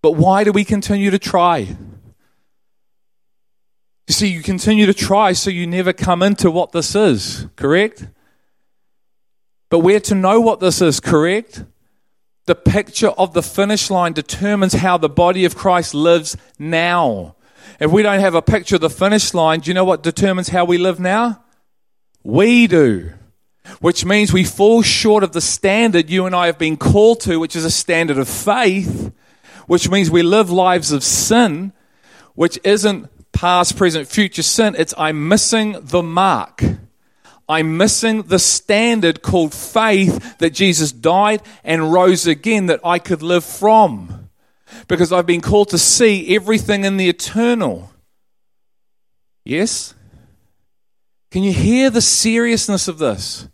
But 0.00 0.12
why 0.12 0.44
do 0.44 0.52
we 0.52 0.64
continue 0.64 1.10
to 1.10 1.18
try? 1.18 1.76
You 4.08 4.14
see, 4.14 4.28
you 4.28 4.42
continue 4.42 4.86
to 4.86 4.94
try 4.94 5.34
so 5.34 5.50
you 5.50 5.66
never 5.66 5.92
come 5.92 6.22
into 6.22 6.50
what 6.50 6.72
this 6.72 6.94
is, 6.94 7.46
correct? 7.56 8.08
But 9.68 9.80
we're 9.80 10.00
to 10.00 10.14
know 10.14 10.40
what 10.40 10.60
this 10.60 10.80
is, 10.80 10.98
correct? 10.98 11.62
The 12.46 12.54
picture 12.54 13.08
of 13.08 13.34
the 13.34 13.42
finish 13.42 13.90
line 13.90 14.14
determines 14.14 14.72
how 14.72 14.96
the 14.96 15.10
body 15.10 15.44
of 15.44 15.54
Christ 15.54 15.92
lives 15.92 16.38
now. 16.58 17.36
If 17.78 17.90
we 17.90 18.02
don't 18.02 18.20
have 18.20 18.34
a 18.34 18.40
picture 18.40 18.76
of 18.76 18.80
the 18.80 18.88
finish 18.88 19.34
line, 19.34 19.60
do 19.60 19.68
you 19.68 19.74
know 19.74 19.84
what 19.84 20.02
determines 20.02 20.48
how 20.48 20.64
we 20.64 20.78
live 20.78 20.98
now? 20.98 21.44
We 22.24 22.66
do. 22.66 23.12
Which 23.80 24.06
means 24.06 24.32
we 24.32 24.44
fall 24.44 24.80
short 24.80 25.22
of 25.22 25.32
the 25.32 25.42
standard 25.42 26.08
you 26.08 26.24
and 26.24 26.34
I 26.34 26.46
have 26.46 26.58
been 26.58 26.78
called 26.78 27.20
to, 27.20 27.38
which 27.38 27.54
is 27.54 27.66
a 27.66 27.70
standard 27.70 28.16
of 28.16 28.26
faith, 28.26 29.12
which 29.66 29.90
means 29.90 30.10
we 30.10 30.22
live 30.22 30.50
lives 30.50 30.92
of 30.92 31.04
sin, 31.04 31.74
which 32.34 32.58
isn't 32.64 33.10
past, 33.38 33.76
present, 33.76 34.08
future 34.08 34.42
sin. 34.42 34.74
It's 34.76 34.92
I'm 34.98 35.28
missing 35.28 35.76
the 35.80 36.02
mark. 36.02 36.60
I'm 37.48 37.76
missing 37.76 38.22
the 38.22 38.40
standard 38.40 39.22
called 39.22 39.54
faith 39.54 40.38
that 40.38 40.50
Jesus 40.50 40.90
died 40.90 41.42
and 41.62 41.92
rose 41.92 42.26
again 42.26 42.66
that 42.66 42.80
I 42.84 42.98
could 42.98 43.22
live 43.22 43.44
from. 43.44 44.28
Because 44.88 45.12
I've 45.12 45.24
been 45.24 45.40
called 45.40 45.68
to 45.68 45.78
see 45.78 46.34
everything 46.34 46.82
in 46.84 46.96
the 46.96 47.08
eternal. 47.08 47.92
Yes? 49.44 49.94
Can 51.30 51.44
you 51.44 51.52
hear 51.52 51.90
the 51.90 52.02
seriousness 52.02 52.88
of 52.88 52.98
this? 52.98 53.46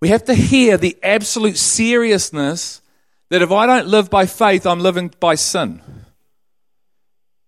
We 0.00 0.10
have 0.10 0.24
to 0.26 0.34
hear 0.34 0.76
the 0.76 0.96
absolute 1.02 1.56
seriousness 1.56 2.80
that 3.30 3.42
if 3.42 3.50
I 3.50 3.66
don't 3.66 3.88
live 3.88 4.10
by 4.10 4.26
faith, 4.26 4.64
I'm 4.64 4.78
living 4.78 5.12
by 5.18 5.34
sin. 5.34 5.82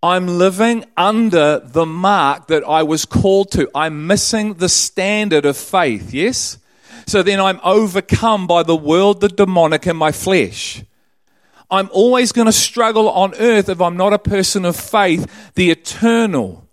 I'm 0.04 0.26
living 0.26 0.84
under 0.98 1.60
the 1.60 1.86
mark 1.86 2.48
that 2.48 2.62
I 2.62 2.82
was 2.82 3.06
called 3.06 3.50
to. 3.52 3.70
I'm 3.74 4.06
missing 4.06 4.52
the 4.52 4.68
standard 4.68 5.46
of 5.46 5.56
faith, 5.56 6.12
yes? 6.12 6.58
So 7.06 7.22
then 7.22 7.40
I'm 7.40 7.58
overcome 7.64 8.46
by 8.46 8.64
the 8.64 8.76
world, 8.76 9.22
the 9.22 9.30
demonic, 9.30 9.86
and 9.86 9.96
my 9.96 10.12
flesh. 10.12 10.84
I'm 11.70 11.88
always 11.90 12.32
going 12.32 12.44
to 12.44 12.52
struggle 12.52 13.08
on 13.08 13.34
earth 13.36 13.70
if 13.70 13.80
I'm 13.80 13.96
not 13.96 14.12
a 14.12 14.18
person 14.18 14.66
of 14.66 14.76
faith, 14.76 15.52
the 15.54 15.70
eternal 15.70 16.63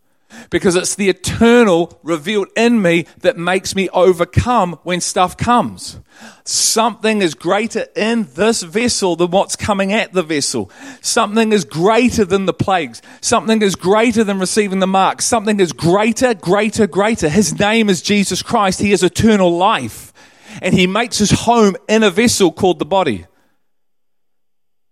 because 0.50 0.76
it's 0.76 0.96
the 0.96 1.10
eternal 1.10 2.00
revealed 2.04 2.48
in 2.56 2.82
me 2.82 3.06
that 3.20 3.38
makes 3.38 3.76
me 3.76 3.90
overcome 3.90 4.80
when 4.84 5.02
stuff 5.02 5.38
comes. 5.38 6.00
Something 6.44 7.22
is 7.22 7.34
greater 7.34 7.86
in 7.96 8.28
this 8.34 8.62
vessel 8.62 9.16
than 9.16 9.32
what's 9.32 9.56
coming 9.56 9.94
at 9.94 10.14
the 10.14 10.24
vessel. 10.24 10.72
Something 11.02 11.52
is 11.52 11.66
greater 11.66 12.26
than 12.26 12.46
the 12.46 12.54
plagues. 12.54 13.02
Something 13.22 13.62
is 13.62 13.76
greater 13.76 14.24
than 14.24 14.40
receiving 14.40 14.80
the 14.80 14.88
mark. 14.88 15.22
Something 15.22 15.60
is 15.60 15.74
greater, 15.74 16.34
greater, 16.34 16.88
greater. 16.88 17.30
His 17.30 17.58
name 17.58 17.90
is 17.90 18.02
Jesus 18.02 18.42
Christ. 18.42 18.80
He 18.80 18.92
is 18.92 19.04
eternal 19.04 19.56
life. 19.56 20.14
And 20.62 20.74
he 20.74 20.86
makes 20.86 21.18
his 21.18 21.32
home 21.32 21.76
in 21.88 22.04
a 22.04 22.12
vessel 22.12 22.52
called 22.52 22.80
the 22.80 22.86
body. 22.86 23.26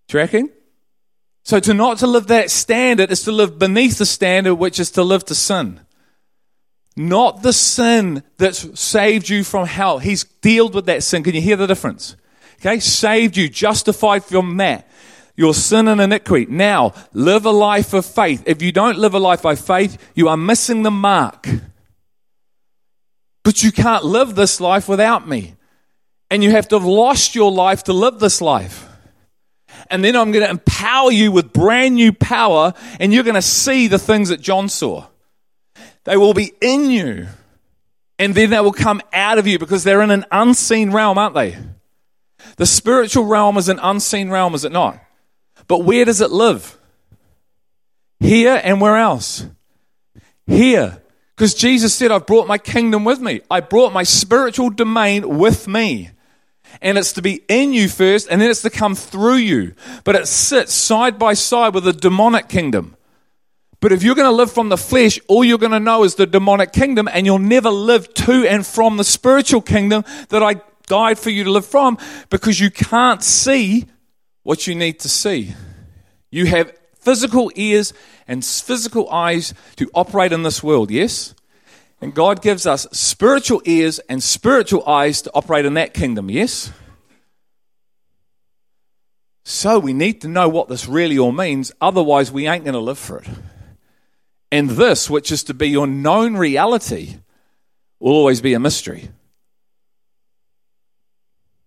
Tracking? 0.08 0.50
So 1.50 1.60
to 1.60 1.74
not 1.74 1.98
to 1.98 2.06
live 2.06 2.28
that 2.28 2.52
standard 2.52 3.12
is 3.12 3.24
to 3.24 3.32
live 3.32 3.58
beneath 3.58 3.98
the 3.98 4.06
standard, 4.06 4.54
which 4.54 4.80
is 4.80 4.92
to 4.92 5.02
live 5.02 5.26
to 5.26 5.34
sin. 5.34 5.80
Not 6.96 7.42
the 7.42 7.54
sin 7.54 8.22
that's 8.38 8.80
saved 8.80 9.30
you 9.30 9.44
from 9.44 9.66
hell. 9.66 9.98
He's 9.98 10.26
dealt 10.26 10.76
with 10.76 10.86
that 10.86 11.02
sin. 11.02 11.24
Can 11.24 11.34
you 11.34 11.42
hear 11.42 11.56
the 11.56 11.66
difference? 11.66 12.16
Okay, 12.60 12.80
saved 12.80 13.36
you, 13.36 13.50
justified 13.50 14.24
from 14.24 14.58
that. 14.58 14.88
Your 15.36 15.56
sin 15.56 15.88
and 15.88 16.00
iniquity. 16.00 16.46
Now, 16.46 16.94
live 17.14 17.48
a 17.48 17.52
life 17.52 17.94
of 17.94 18.06
faith. 18.06 18.44
If 18.46 18.62
you 18.62 18.72
don't 18.72 19.00
live 19.00 19.16
a 19.16 19.20
life 19.20 19.42
by 19.42 19.56
faith, 19.56 19.98
you 20.14 20.28
are 20.28 20.38
missing 20.38 20.84
the 20.84 20.92
mark. 20.92 21.50
But 23.42 23.64
you 23.64 23.72
can't 23.72 24.06
live 24.06 24.36
this 24.36 24.62
life 24.62 24.88
without 24.88 25.28
me. 25.28 25.56
And 26.30 26.44
you 26.44 26.52
have 26.52 26.68
to 26.68 26.76
have 26.76 26.86
lost 26.86 27.34
your 27.34 27.52
life 27.52 27.86
to 27.86 27.94
live 27.94 28.20
this 28.20 28.40
life. 28.40 28.89
And 29.90 30.04
then 30.04 30.16
I'm 30.16 30.32
going 30.32 30.44
to 30.46 30.50
empower 30.50 31.12
you 31.12 31.32
with 31.32 31.52
brand 31.52 31.96
new 31.96 32.14
power, 32.14 32.74
and 33.00 33.14
you're 33.14 33.24
going 33.24 33.36
to 33.36 33.42
see 33.42 33.88
the 33.88 34.00
things 34.00 34.30
that 34.30 34.42
John 34.42 34.70
saw. 34.70 35.08
They 36.04 36.18
will 36.18 36.34
be 36.34 36.54
in 36.62 36.92
you, 36.92 37.28
and 38.18 38.36
then 38.36 38.52
they 38.52 38.60
will 38.60 38.72
come 38.72 39.02
out 39.14 39.38
of 39.38 39.48
you 39.48 39.60
because 39.60 39.84
they're 39.84 40.02
in 40.02 40.12
an 40.12 40.26
unseen 40.32 40.92
realm, 40.92 41.18
aren't 41.18 41.36
they? 41.36 41.58
The 42.58 42.66
spiritual 42.66 43.26
realm 43.26 43.58
is 43.58 43.70
an 43.70 43.80
unseen 43.80 44.30
realm, 44.30 44.54
is 44.54 44.66
it 44.66 44.72
not? 44.72 45.00
But 45.68 45.80
where 45.80 46.06
does 46.06 46.22
it 46.22 46.32
live? 46.32 46.78
Here 48.20 48.60
and 48.64 48.82
where 48.82 48.98
else? 48.98 49.46
Here. 50.46 51.02
Because 51.36 51.54
Jesus 51.54 51.94
said, 51.94 52.12
I've 52.12 52.28
brought 52.28 52.48
my 52.48 52.58
kingdom 52.58 53.06
with 53.06 53.22
me. 53.22 53.42
I 53.50 53.62
brought 53.62 53.94
my 53.94 54.04
spiritual 54.04 54.70
domain 54.70 55.38
with 55.38 55.68
me. 55.68 56.10
And 56.82 56.98
it's 56.98 57.14
to 57.14 57.22
be 57.22 57.42
in 57.50 57.74
you 57.74 57.90
first, 57.90 58.28
and 58.30 58.42
then 58.42 58.50
it's 58.50 58.62
to 58.62 58.70
come 58.70 58.96
through 58.96 59.36
you. 59.36 59.74
But 60.04 60.16
it 60.16 60.28
sits 60.28 60.74
side 60.74 61.20
by 61.20 61.34
side 61.34 61.74
with 61.74 61.84
the 61.84 61.94
demonic 61.94 62.48
kingdom. 62.48 62.96
But 63.82 63.92
if 63.92 64.04
you're 64.04 64.16
going 64.16 64.30
to 64.30 64.36
live 64.36 64.52
from 64.52 64.70
the 64.70 64.78
flesh, 64.78 65.20
all 65.28 65.44
you're 65.44 65.58
going 65.58 65.72
to 65.72 65.80
know 65.80 66.04
is 66.04 66.16
the 66.16 66.26
demonic 66.26 66.74
kingdom, 66.74 67.08
and 67.12 67.26
you'll 67.26 67.40
never 67.40 67.70
live 67.70 68.14
to 68.16 68.46
and 68.46 68.66
from 68.66 68.98
the 68.98 69.04
spiritual 69.04 69.62
kingdom 69.62 70.04
that 70.30 70.44
I 70.44 70.62
died 70.88 71.20
for 71.20 71.30
you 71.30 71.46
to 71.46 71.52
live 71.52 71.66
from 71.66 71.98
because 72.30 72.60
you 72.60 72.70
can't 72.70 73.24
see 73.24 73.86
what 74.44 74.68
you 74.68 74.76
need 74.76 75.00
to 75.02 75.10
see. 75.10 75.54
You 76.32 76.46
have 76.48 76.78
physical 77.00 77.52
ears 77.56 77.94
and 78.28 78.44
physical 78.44 79.10
eyes 79.10 79.54
to 79.78 79.90
operate 79.94 80.34
in 80.34 80.44
this 80.44 80.62
world, 80.62 80.92
yes? 80.92 81.34
And 82.02 82.14
God 82.14 82.42
gives 82.42 82.66
us 82.66 82.88
spiritual 82.92 83.62
ears 83.66 84.00
and 84.10 84.24
spiritual 84.24 84.88
eyes 84.88 85.22
to 85.24 85.32
operate 85.34 85.66
in 85.66 85.74
that 85.74 85.94
kingdom, 85.94 86.30
yes? 86.30 86.72
So 89.44 89.80
we 89.80 89.94
need 89.94 90.22
to 90.22 90.28
know 90.28 90.48
what 90.48 90.70
this 90.70 90.88
really 90.88 91.18
all 91.18 91.32
means, 91.32 91.72
otherwise, 91.82 92.32
we 92.32 92.48
ain't 92.48 92.64
going 92.64 92.74
to 92.74 92.80
live 92.80 93.00
for 93.00 93.20
it. 93.20 93.28
And 94.52 94.70
this, 94.72 95.10
which 95.10 95.32
is 95.32 95.44
to 95.46 95.54
be 95.54 95.70
your 95.70 95.88
known 95.88 96.38
reality, 96.38 97.18
will 98.00 98.14
always 98.14 98.42
be 98.42 98.54
a 98.54 98.60
mystery. 98.60 99.10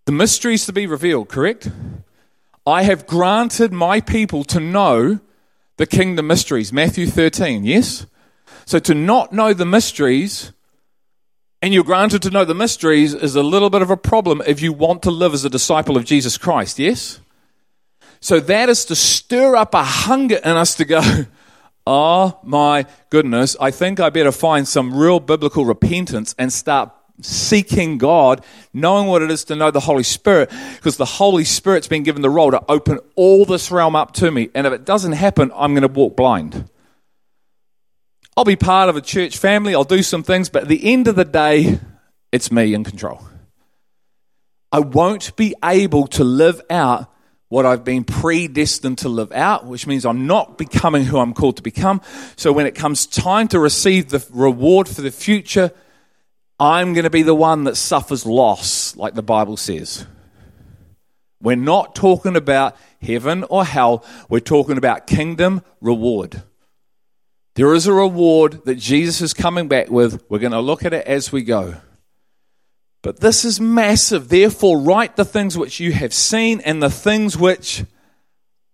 The 0.07 0.13
mystery 0.13 0.55
is 0.55 0.67
to 0.67 0.73
be 0.73 0.87
revealed, 0.87 1.29
correct? 1.29 1.71
I 2.67 2.85
have 2.85 3.07
granted 3.07 3.73
my 3.73 4.01
people 4.01 4.45
to 4.45 4.61
know 4.61 5.21
the 5.77 5.87
kingdom 5.87 6.27
mysteries. 6.27 6.73
Matthew 6.73 7.07
13, 7.07 7.65
yes? 7.65 8.07
So 8.73 8.79
to 8.79 8.95
not 8.95 9.35
know 9.35 9.53
the 9.53 9.67
mysteries, 9.67 10.51
and 11.61 11.75
you're 11.75 11.85
granted 11.85 12.23
to 12.23 12.31
know 12.31 12.47
the 12.47 12.55
mysteries, 12.55 13.13
is 13.13 13.37
a 13.37 13.43
little 13.43 13.69
bit 13.69 13.83
of 13.83 13.91
a 13.91 13.99
problem 13.99 14.41
if 14.47 14.63
you 14.63 14.73
want 14.73 15.03
to 15.03 15.11
live 15.11 15.35
as 15.35 15.45
a 15.45 15.51
disciple 15.51 15.95
of 15.99 16.07
Jesus 16.07 16.39
Christ, 16.39 16.79
yes? 16.79 17.21
So 18.21 18.41
that 18.41 18.71
is 18.71 18.87
to 18.87 18.97
stir 18.97 19.57
up 19.57 19.75
a 19.75 19.85
hunger 19.85 20.37
in 20.37 20.53
us 20.53 20.75
to 20.77 20.87
go, 20.87 21.03
oh 21.87 22.41
my 22.43 22.87
goodness, 23.11 23.59
I 23.61 23.71
think 23.73 24.01
I 24.01 24.09
better 24.09 24.33
find 24.33 24.67
some 24.67 24.97
real 24.97 25.21
biblical 25.21 25.67
repentance 25.67 26.35
and 26.39 26.51
start 26.51 26.93
seeking 27.21 27.99
God, 27.99 28.43
knowing 28.73 29.07
what 29.07 29.21
it 29.21 29.31
is 29.31 29.45
to 29.45 29.55
know 29.55 29.71
the 29.71 29.81
Holy 29.81 30.03
Spirit, 30.03 30.51
because 30.77 30.97
the 30.97 31.05
Holy 31.05 31.45
Spirit's 31.45 31.89
been 31.89 32.05
given 32.05 32.23
the 32.23 32.31
role 32.31 32.51
to 32.51 32.65
open 32.71 33.01
all 33.17 33.45
this 33.45 33.71
realm 33.71 33.95
up 33.95 34.13
to 34.15 34.31
me. 34.31 34.49
And 34.55 34.67
if 34.67 34.73
it 34.73 34.87
doesn't 34.87 35.13
happen, 35.13 35.53
I'm 35.55 35.75
going 35.75 35.83
to 35.83 35.89
walk 35.89 36.17
blind. 36.17 36.71
I'll 38.37 38.45
be 38.45 38.57
part 38.57 38.89
of 38.89 38.97
a 38.97 39.03
church 39.03 39.37
family, 39.37 39.75
I'll 39.75 39.85
do 39.85 40.03
some 40.03 40.23
things, 40.23 40.49
but 40.49 40.63
at 40.63 40.69
the 40.69 40.93
end 40.93 41.07
of 41.09 41.17
the 41.17 41.25
day, 41.25 41.79
it's 42.31 42.51
me 42.51 42.73
in 42.73 42.83
control. 42.83 43.23
I 44.73 44.81
won't 44.81 45.37
be 45.37 45.55
able 45.63 46.07
to 46.09 46.25
live 46.25 46.61
out 46.71 47.13
what 47.51 47.67
I've 47.67 47.85
been 47.85 48.05
predestined 48.05 48.97
to 48.99 49.11
live 49.11 49.31
out, 49.33 49.67
which 49.67 49.87
means 49.87 50.07
I'm 50.07 50.27
not 50.27 50.57
becoming 50.57 51.05
who 51.05 51.19
I'm 51.19 51.35
called 51.35 51.59
to 51.59 51.63
become. 51.63 52.01
So 52.37 52.51
when 52.51 52.65
it 52.65 52.75
comes 52.75 53.07
time 53.07 53.49
to 53.49 53.61
receive 53.61 54.09
the 54.09 54.27
reward 54.31 54.89
for 54.89 55.03
the 55.03 55.11
future, 55.11 55.71
I'm 56.59 56.95
going 56.95 57.05
to 57.05 57.11
be 57.11 57.23
the 57.23 57.35
one 57.35 57.65
that 57.65 57.77
suffers 57.77 58.25
loss, 58.25 58.97
like 58.97 59.13
the 59.13 59.23
Bible 59.23 59.59
says. 59.59 60.07
We're 61.43 61.57
not 61.57 61.95
talking 61.95 62.37
about 62.37 62.79
heaven 63.03 63.45
or 63.51 63.67
hell, 63.67 64.07
we're 64.31 64.41
talking 64.41 64.79
about 64.79 65.07
kingdom 65.07 65.61
reward. 65.83 66.43
There 67.55 67.75
is 67.75 67.87
a 67.87 67.93
reward 67.93 68.65
that 68.65 68.77
Jesus 68.77 69.21
is 69.21 69.35
coming 69.35 69.69
back 69.69 69.91
with. 69.91 70.25
We're 70.29 70.39
going 70.39 70.53
to 70.53 70.61
look 70.61 70.85
at 70.85 70.95
it 70.95 71.07
as 71.07 71.31
we 71.31 71.43
go. 71.43 71.75
But 73.03 73.21
this 73.21 73.45
is 73.45 73.61
massive. 73.61 74.29
Therefore, 74.29 74.79
write 74.79 75.17
the 75.17 75.25
things 75.25 75.59
which 75.59 75.81
you 75.81 75.93
have 75.93 76.15
seen 76.15 76.61
and 76.61 76.83
the 76.83 76.91
things 76.91 77.37
which 77.37 77.85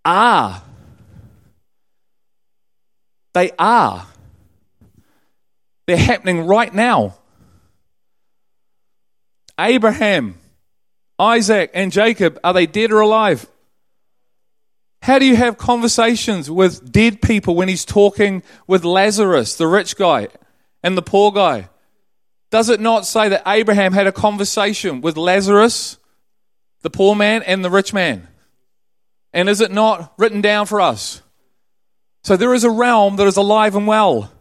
are. 0.04 0.62
They 3.34 3.50
are. 3.58 4.06
They're 5.86 5.96
happening 5.96 6.46
right 6.46 6.72
now. 6.72 7.16
Abraham, 9.58 10.36
Isaac, 11.18 11.70
and 11.74 11.90
Jacob, 11.90 12.38
are 12.44 12.52
they 12.52 12.66
dead 12.66 12.92
or 12.92 13.00
alive? 13.00 13.46
How 15.02 15.18
do 15.18 15.26
you 15.26 15.36
have 15.36 15.58
conversations 15.58 16.50
with 16.50 16.90
dead 16.90 17.22
people 17.22 17.54
when 17.54 17.68
he's 17.68 17.84
talking 17.84 18.42
with 18.66 18.84
Lazarus, 18.84 19.54
the 19.54 19.66
rich 19.66 19.96
guy, 19.96 20.28
and 20.82 20.96
the 20.96 21.02
poor 21.02 21.32
guy? 21.32 21.68
Does 22.50 22.68
it 22.68 22.80
not 22.80 23.06
say 23.06 23.28
that 23.28 23.42
Abraham 23.46 23.92
had 23.92 24.06
a 24.06 24.12
conversation 24.12 25.00
with 25.00 25.16
Lazarus, 25.16 25.98
the 26.82 26.90
poor 26.90 27.14
man, 27.14 27.42
and 27.42 27.64
the 27.64 27.70
rich 27.70 27.92
man? 27.92 28.26
And 29.32 29.48
is 29.48 29.60
it 29.60 29.70
not 29.70 30.14
written 30.18 30.40
down 30.40 30.66
for 30.66 30.80
us? 30.80 31.22
So 32.24 32.36
there 32.36 32.54
is 32.54 32.64
a 32.64 32.70
realm 32.70 33.16
that 33.16 33.26
is 33.26 33.36
alive 33.36 33.76
and 33.76 33.86
well. 33.86 34.32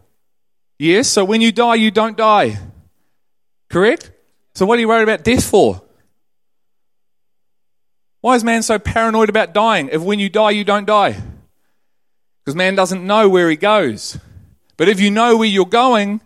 Yes, 0.79 1.09
so 1.09 1.25
when 1.25 1.41
you 1.41 1.51
die, 1.51 1.75
you 1.75 1.91
don't 1.91 2.17
die. 2.17 2.57
Correct? 3.69 4.11
So, 4.53 4.65
what 4.65 4.77
are 4.77 4.81
you 4.81 4.87
worried 4.87 5.03
about 5.03 5.23
death 5.23 5.43
for? 5.43 5.81
Why 8.27 8.35
is 8.35 8.43
man 8.43 8.61
so 8.61 8.77
paranoid 8.77 9.29
about 9.29 9.53
dying 9.53 9.87
if 9.89 10.01
when 10.01 10.19
you 10.19 10.27
die, 10.27 10.49
you 10.49 10.65
don't 10.65 10.85
die? 10.85 11.15
Because 12.43 12.57
man 12.57 12.75
doesn't 12.75 13.07
know 13.07 13.29
where 13.29 13.49
he 13.49 13.55
goes. 13.55 14.19
But 14.75 14.89
if 14.89 14.99
you 14.99 15.09
know 15.09 15.37
where 15.37 15.47
you're 15.47 15.65
going, 15.65 16.19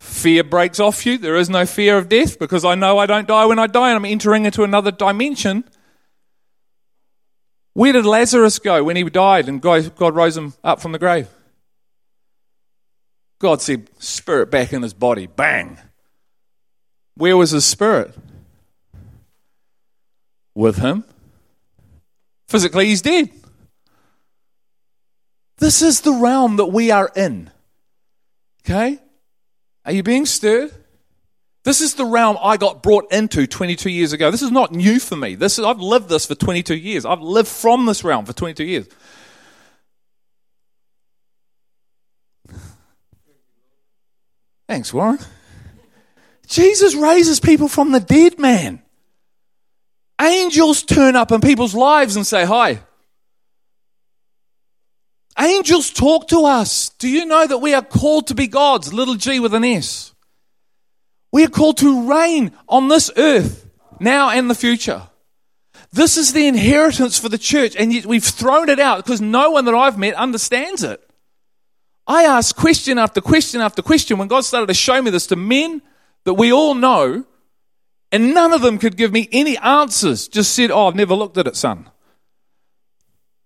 fear 0.00 0.44
breaks 0.44 0.78
off 0.78 1.06
you. 1.06 1.16
There 1.16 1.36
is 1.36 1.48
no 1.48 1.64
fear 1.64 1.96
of 1.96 2.10
death 2.10 2.38
because 2.38 2.62
I 2.62 2.74
know 2.74 2.98
I 2.98 3.06
don't 3.06 3.26
die 3.26 3.46
when 3.46 3.58
I 3.58 3.68
die 3.68 3.88
and 3.88 3.96
I'm 3.96 4.04
entering 4.04 4.44
into 4.44 4.64
another 4.64 4.90
dimension. 4.90 5.64
Where 7.72 7.94
did 7.94 8.04
Lazarus 8.04 8.58
go 8.58 8.84
when 8.84 8.96
he 8.96 9.04
died 9.04 9.48
and 9.48 9.62
God 9.62 10.14
rose 10.14 10.36
him 10.36 10.52
up 10.62 10.82
from 10.82 10.92
the 10.92 10.98
grave? 10.98 11.30
God 13.38 13.62
said, 13.62 13.88
Spirit 13.98 14.50
back 14.50 14.74
in 14.74 14.82
his 14.82 14.92
body. 14.92 15.26
Bang. 15.26 15.78
Where 17.14 17.38
was 17.38 17.52
his 17.52 17.64
spirit? 17.64 18.14
With 20.58 20.78
him. 20.78 21.04
Physically, 22.48 22.86
he's 22.86 23.00
dead. 23.00 23.30
This 25.58 25.82
is 25.82 26.00
the 26.00 26.10
realm 26.10 26.56
that 26.56 26.66
we 26.66 26.90
are 26.90 27.08
in. 27.14 27.52
Okay? 28.64 28.98
Are 29.84 29.92
you 29.92 30.02
being 30.02 30.26
stirred? 30.26 30.72
This 31.62 31.80
is 31.80 31.94
the 31.94 32.04
realm 32.04 32.36
I 32.42 32.56
got 32.56 32.82
brought 32.82 33.12
into 33.12 33.46
22 33.46 33.88
years 33.88 34.12
ago. 34.12 34.32
This 34.32 34.42
is 34.42 34.50
not 34.50 34.72
new 34.72 34.98
for 34.98 35.14
me. 35.14 35.36
This 35.36 35.60
is, 35.60 35.64
I've 35.64 35.78
lived 35.78 36.08
this 36.08 36.26
for 36.26 36.34
22 36.34 36.74
years. 36.74 37.04
I've 37.04 37.20
lived 37.20 37.46
from 37.48 37.86
this 37.86 38.02
realm 38.02 38.24
for 38.24 38.32
22 38.32 38.64
years. 38.64 38.88
Thanks, 44.66 44.92
Warren. 44.92 45.20
Jesus 46.48 46.96
raises 46.96 47.38
people 47.38 47.68
from 47.68 47.92
the 47.92 48.00
dead, 48.00 48.40
man. 48.40 48.82
Angels 50.20 50.82
turn 50.82 51.16
up 51.16 51.30
in 51.30 51.40
people's 51.40 51.74
lives 51.74 52.16
and 52.16 52.26
say 52.26 52.44
hi. 52.44 52.80
Angels 55.38 55.90
talk 55.90 56.28
to 56.28 56.44
us. 56.44 56.88
Do 56.90 57.08
you 57.08 57.24
know 57.24 57.46
that 57.46 57.58
we 57.58 57.72
are 57.74 57.82
called 57.82 58.26
to 58.26 58.34
be 58.34 58.48
gods? 58.48 58.92
Little 58.92 59.14
g 59.14 59.38
with 59.38 59.54
an 59.54 59.64
S. 59.64 60.12
We 61.30 61.44
are 61.44 61.48
called 61.48 61.76
to 61.78 62.10
reign 62.10 62.52
on 62.68 62.88
this 62.88 63.10
earth 63.16 63.68
now 64.00 64.30
and 64.30 64.50
the 64.50 64.54
future. 64.54 65.02
This 65.92 66.16
is 66.16 66.32
the 66.32 66.46
inheritance 66.46 67.18
for 67.18 67.28
the 67.28 67.38
church, 67.38 67.76
and 67.76 67.92
yet 67.92 68.04
we've 68.04 68.24
thrown 68.24 68.68
it 68.68 68.80
out 68.80 69.04
because 69.04 69.20
no 69.20 69.50
one 69.52 69.64
that 69.66 69.74
I've 69.74 69.98
met 69.98 70.14
understands 70.14 70.82
it. 70.82 71.02
I 72.06 72.24
asked 72.24 72.56
question 72.56 72.98
after 72.98 73.20
question 73.20 73.60
after 73.60 73.82
question 73.82 74.18
when 74.18 74.28
God 74.28 74.44
started 74.44 74.66
to 74.66 74.74
show 74.74 75.00
me 75.00 75.10
this 75.10 75.26
to 75.28 75.36
men 75.36 75.82
that 76.24 76.34
we 76.34 76.52
all 76.52 76.74
know, 76.74 77.24
and 78.10 78.32
none 78.34 78.52
of 78.52 78.62
them 78.62 78.78
could 78.78 78.96
give 78.96 79.12
me 79.12 79.28
any 79.32 79.56
answers. 79.58 80.28
Just 80.28 80.52
said, 80.52 80.70
Oh, 80.70 80.88
I've 80.88 80.94
never 80.94 81.14
looked 81.14 81.36
at 81.38 81.46
it, 81.46 81.56
son. 81.56 81.90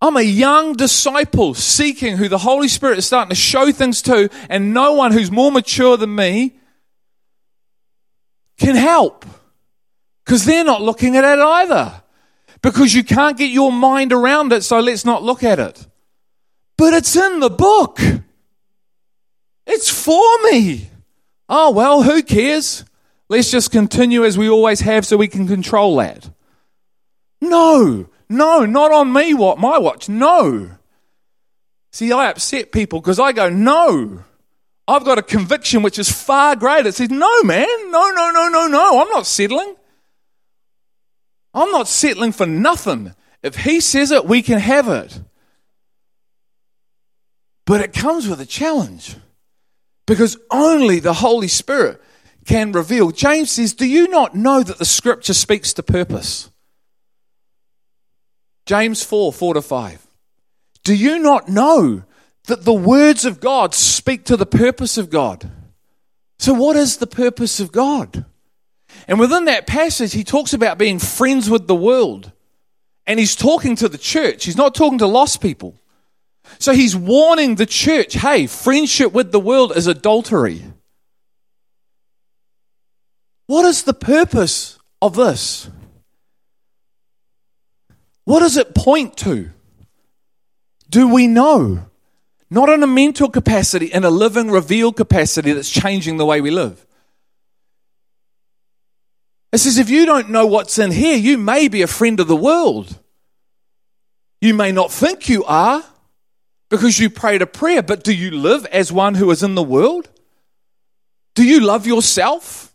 I'm 0.01 0.17
a 0.17 0.23
young 0.23 0.75
disciple 0.75 1.55
seeking 1.55 2.17
who 2.17 2.29
the 2.29 2.39
Holy 2.39 2.67
Spirit 2.67 2.99
is 2.99 3.07
starting 3.07 3.31
to 3.31 3.37
show 3.37 3.71
things 3.71 4.03
to, 4.03 4.29
and 4.51 4.75
no 4.75 4.95
one 4.95 5.13
who's 5.13 5.31
more 5.31 5.53
mature 5.53 5.97
than 5.97 6.15
me 6.15 6.55
can 8.59 8.75
help 8.75 9.25
because 10.25 10.45
they're 10.45 10.65
not 10.65 10.83
looking 10.83 11.17
at 11.17 11.25
it 11.25 11.39
either. 11.39 12.03
Because 12.63 12.95
you 12.95 13.03
can't 13.03 13.37
get 13.37 13.51
your 13.51 13.73
mind 13.73 14.13
around 14.13 14.53
it, 14.53 14.63
so 14.63 14.79
let's 14.79 15.05
not 15.05 15.23
look 15.23 15.43
at 15.43 15.59
it. 15.59 15.87
But 16.77 16.95
it's 16.95 17.17
in 17.17 17.41
the 17.41 17.51
book. 17.51 17.99
It's 19.67 19.89
for 19.89 20.43
me. 20.51 20.89
Oh, 21.49 21.71
well, 21.71 22.03
who 22.03 22.23
cares? 22.23 22.85
Let's 23.33 23.51
just 23.51 23.71
continue 23.71 24.27
as 24.27 24.37
we 24.37 24.51
always 24.51 24.81
have 24.81 25.07
so 25.07 25.17
we 25.17 25.27
can 25.27 25.49
control 25.49 25.97
that. 25.97 26.29
No, 27.41 28.11
no, 28.29 28.67
not 28.67 28.93
on 28.93 29.11
me, 29.11 29.33
what 29.33 29.59
my 29.59 29.79
watch. 29.79 30.07
No. 30.07 30.73
See, 31.93 32.13
I 32.13 32.29
upset 32.29 32.73
people 32.73 33.01
because 33.01 33.19
I 33.19 33.33
go, 33.33 33.49
no. 33.49 34.23
I've 34.87 35.07
got 35.07 35.17
a 35.17 35.23
conviction 35.23 35.81
which 35.81 35.99
is 35.99 36.13
far 36.13 36.57
greater. 36.57 36.91
It 36.91 36.95
says, 36.95 37.09
no, 37.09 37.43
man, 37.43 37.67
no, 37.91 38.11
no, 38.11 38.31
no, 38.33 38.49
no, 38.51 38.67
no. 38.67 39.01
I'm 39.01 39.09
not 39.09 39.25
settling. 39.25 39.77
I'm 41.55 41.71
not 41.71 41.89
settling 41.89 42.33
for 42.33 42.45
nothing. 42.45 43.15
If 43.43 43.57
he 43.57 43.81
says 43.81 44.11
it, 44.11 44.27
we 44.27 44.43
can 44.43 44.59
have 44.59 44.89
it. 44.89 45.19
But 47.65 47.81
it 47.81 47.95
comes 47.95 48.29
with 48.29 48.43
a 48.43 48.47
challenge 48.47 49.17
because 50.07 50.37
only 50.51 50.99
the 50.99 51.15
Holy 51.15 51.49
Spirit 51.49 51.99
can 52.45 52.73
reveal. 52.73 53.11
James 53.11 53.53
says, 53.53 53.75
Do 53.75 53.87
you 53.87 54.09
not 54.09 54.35
know 54.35 54.63
that 54.63 54.79
the 54.79 54.85
scripture 54.85 55.35
speaks 55.35 55.73
to 55.75 55.83
purpose? 55.83 56.51
James 58.67 59.03
4 59.03 59.33
4 59.33 59.55
to 59.55 59.63
5. 59.63 60.07
Do 60.85 60.95
you 60.95 61.19
not 61.19 61.49
know 61.49 62.05
that 62.47 62.65
the 62.65 62.73
words 62.73 63.25
of 63.25 63.41
God 63.41 63.75
speak 63.75 64.25
to 64.25 64.37
the 64.37 64.47
purpose 64.47 64.99
of 64.99 65.11
God? 65.11 65.51
So, 66.39 66.53
what 66.53 66.77
is 66.77 66.97
the 66.97 67.07
purpose 67.07 67.61
of 67.61 67.71
God? 67.71 68.25
And 69.09 69.19
within 69.19 69.47
that 69.47 69.67
passage, 69.67 70.13
he 70.13 70.25
talks 70.25 70.53
about 70.53 70.79
being 70.79 70.99
friends 70.99 71.49
with 71.49 71.67
the 71.67 71.75
world. 71.75 72.33
And 73.07 73.19
he's 73.19 73.35
talking 73.35 73.75
to 73.77 73.89
the 73.89 73.99
church, 73.99 74.45
he's 74.45 74.57
not 74.57 74.75
talking 74.75 74.99
to 74.99 75.07
lost 75.07 75.41
people. 75.41 75.75
So 76.59 76.73
he's 76.73 76.95
warning 76.97 77.55
the 77.55 77.67
church 77.67 78.15
hey, 78.15 78.47
friendship 78.47 79.13
with 79.13 79.33
the 79.33 79.41
world 79.41 79.77
is 79.77 79.87
adultery. 79.87 80.63
What 83.53 83.67
is 83.67 83.83
the 83.83 83.93
purpose 83.93 84.79
of 85.03 85.15
this? 85.15 85.69
What 88.25 88.41
does 88.41 88.57
it 88.57 88.75
point 88.75 89.15
to? 89.19 89.51
Do 90.89 91.07
we 91.13 91.27
know? 91.27 91.85
Not 92.49 92.71
in 92.71 92.83
a 92.83 92.87
mental 92.87 93.29
capacity, 93.29 93.93
in 93.93 94.05
a 94.05 94.11
living, 94.11 94.51
revealed 94.51 94.97
capacity 94.97 95.53
that's 95.53 95.69
changing 95.69 96.17
the 96.17 96.25
way 96.25 96.41
we 96.41 96.51
live. 96.51 96.87
It 99.53 99.59
says, 99.59 99.77
if 99.77 99.91
you 99.91 100.07
don't 100.07 100.31
know 100.31 100.47
what's 100.47 100.79
in 100.79 100.91
here, 100.91 101.19
you 101.19 101.37
may 101.37 101.69
be 101.69 101.83
a 101.83 101.87
friend 101.87 102.21
of 102.21 102.29
the 102.29 102.35
world. 102.35 102.99
You 104.41 104.55
may 104.55 104.73
not 104.73 104.91
think 104.91 105.29
you 105.29 105.45
are 105.45 105.85
because 106.71 106.99
you 106.99 107.11
prayed 107.11 107.43
a 107.43 107.47
prayer, 107.47 107.83
but 107.83 108.03
do 108.03 108.15
you 108.15 108.31
live 108.31 108.65
as 108.73 108.91
one 108.91 109.17
who 109.17 109.31
is 109.31 109.43
in 109.43 109.57
the 109.57 109.63
world? 109.63 110.09
Do 111.35 111.45
you 111.45 111.61
love 111.61 111.87
yourself 111.87 112.72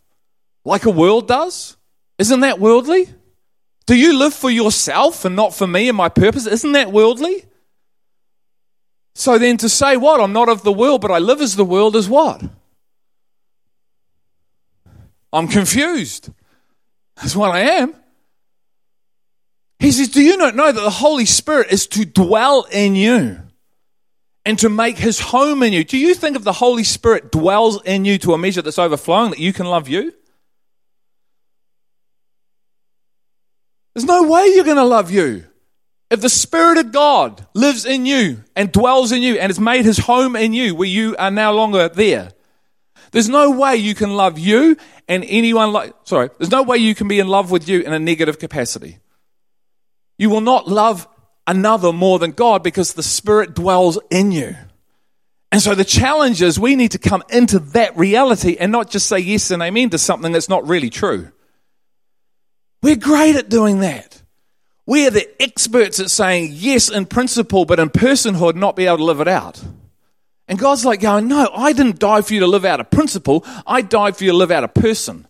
like 0.64 0.84
a 0.84 0.90
world 0.90 1.28
does? 1.28 1.76
Isn't 2.18 2.40
that 2.40 2.58
worldly? 2.58 3.08
Do 3.86 3.96
you 3.96 4.18
live 4.18 4.34
for 4.34 4.50
yourself 4.50 5.24
and 5.24 5.34
not 5.34 5.54
for 5.54 5.66
me 5.66 5.88
and 5.88 5.96
my 5.96 6.08
purpose? 6.08 6.46
Isn't 6.46 6.72
that 6.72 6.92
worldly? 6.92 7.44
So 9.14 9.38
then 9.38 9.56
to 9.58 9.68
say 9.68 9.96
what? 9.96 10.20
I'm 10.20 10.32
not 10.32 10.48
of 10.48 10.62
the 10.62 10.72
world, 10.72 11.00
but 11.00 11.10
I 11.10 11.18
live 11.18 11.40
as 11.40 11.56
the 11.56 11.64
world 11.64 11.96
is 11.96 12.08
what? 12.08 12.42
I'm 15.32 15.48
confused. 15.48 16.30
That's 17.16 17.34
what 17.34 17.50
I 17.50 17.60
am. 17.60 17.94
He 19.78 19.92
says, 19.92 20.08
Do 20.08 20.22
you 20.22 20.36
not 20.36 20.54
know 20.54 20.70
that 20.70 20.80
the 20.80 20.90
Holy 20.90 21.24
Spirit 21.24 21.72
is 21.72 21.86
to 21.88 22.04
dwell 22.04 22.66
in 22.70 22.94
you 22.94 23.40
and 24.44 24.58
to 24.58 24.68
make 24.68 24.98
his 24.98 25.20
home 25.20 25.62
in 25.62 25.72
you? 25.72 25.84
Do 25.84 25.98
you 25.98 26.14
think 26.14 26.36
if 26.36 26.44
the 26.44 26.52
Holy 26.52 26.84
Spirit 26.84 27.30
dwells 27.30 27.82
in 27.84 28.04
you 28.04 28.18
to 28.18 28.34
a 28.34 28.38
measure 28.38 28.62
that's 28.62 28.78
overflowing, 28.78 29.30
that 29.30 29.38
you 29.38 29.52
can 29.52 29.66
love 29.66 29.88
you? 29.88 30.14
There's 33.98 34.06
no 34.06 34.28
way 34.28 34.46
you're 34.54 34.62
going 34.62 34.76
to 34.76 34.84
love 34.84 35.10
you. 35.10 35.44
If 36.08 36.20
the 36.20 36.28
Spirit 36.28 36.78
of 36.78 36.92
God 36.92 37.44
lives 37.52 37.84
in 37.84 38.06
you 38.06 38.44
and 38.54 38.70
dwells 38.70 39.10
in 39.10 39.22
you 39.22 39.40
and 39.40 39.50
has 39.50 39.58
made 39.58 39.84
his 39.84 39.98
home 39.98 40.36
in 40.36 40.52
you 40.52 40.76
where 40.76 40.86
you 40.86 41.16
are 41.18 41.32
no 41.32 41.52
longer 41.52 41.88
there, 41.88 42.30
there's 43.10 43.28
no 43.28 43.50
way 43.50 43.74
you 43.74 43.96
can 43.96 44.14
love 44.14 44.38
you 44.38 44.76
and 45.08 45.24
anyone 45.26 45.72
like, 45.72 45.94
sorry, 46.04 46.30
there's 46.38 46.52
no 46.52 46.62
way 46.62 46.76
you 46.76 46.94
can 46.94 47.08
be 47.08 47.18
in 47.18 47.26
love 47.26 47.50
with 47.50 47.68
you 47.68 47.80
in 47.80 47.92
a 47.92 47.98
negative 47.98 48.38
capacity. 48.38 49.00
You 50.16 50.30
will 50.30 50.42
not 50.42 50.68
love 50.68 51.08
another 51.48 51.92
more 51.92 52.20
than 52.20 52.30
God 52.30 52.62
because 52.62 52.92
the 52.92 53.02
Spirit 53.02 53.56
dwells 53.56 53.98
in 54.12 54.30
you. 54.30 54.54
And 55.50 55.60
so 55.60 55.74
the 55.74 55.84
challenge 55.84 56.40
is 56.40 56.56
we 56.56 56.76
need 56.76 56.92
to 56.92 57.00
come 57.00 57.24
into 57.30 57.58
that 57.74 57.96
reality 57.96 58.56
and 58.60 58.70
not 58.70 58.90
just 58.90 59.08
say 59.08 59.18
yes 59.18 59.50
and 59.50 59.60
amen 59.60 59.90
to 59.90 59.98
something 59.98 60.30
that's 60.30 60.48
not 60.48 60.68
really 60.68 60.88
true. 60.88 61.32
We're 62.82 62.96
great 62.96 63.36
at 63.36 63.48
doing 63.48 63.80
that. 63.80 64.22
We 64.86 65.06
are 65.06 65.10
the 65.10 65.28
experts 65.42 66.00
at 66.00 66.10
saying 66.10 66.50
yes 66.52 66.88
in 66.88 67.06
principle, 67.06 67.64
but 67.64 67.78
in 67.78 67.90
personhood, 67.90 68.54
not 68.54 68.76
be 68.76 68.86
able 68.86 68.98
to 68.98 69.04
live 69.04 69.20
it 69.20 69.28
out. 69.28 69.62
And 70.48 70.58
God's 70.58 70.84
like 70.84 71.00
going, 71.00 71.28
No, 71.28 71.50
I 71.54 71.74
didn't 71.74 71.98
die 71.98 72.22
for 72.22 72.32
you 72.32 72.40
to 72.40 72.46
live 72.46 72.64
out 72.64 72.80
a 72.80 72.84
principle. 72.84 73.44
I 73.66 73.82
died 73.82 74.16
for 74.16 74.24
you 74.24 74.30
to 74.30 74.36
live 74.36 74.50
out 74.50 74.64
a 74.64 74.68
person. 74.68 75.26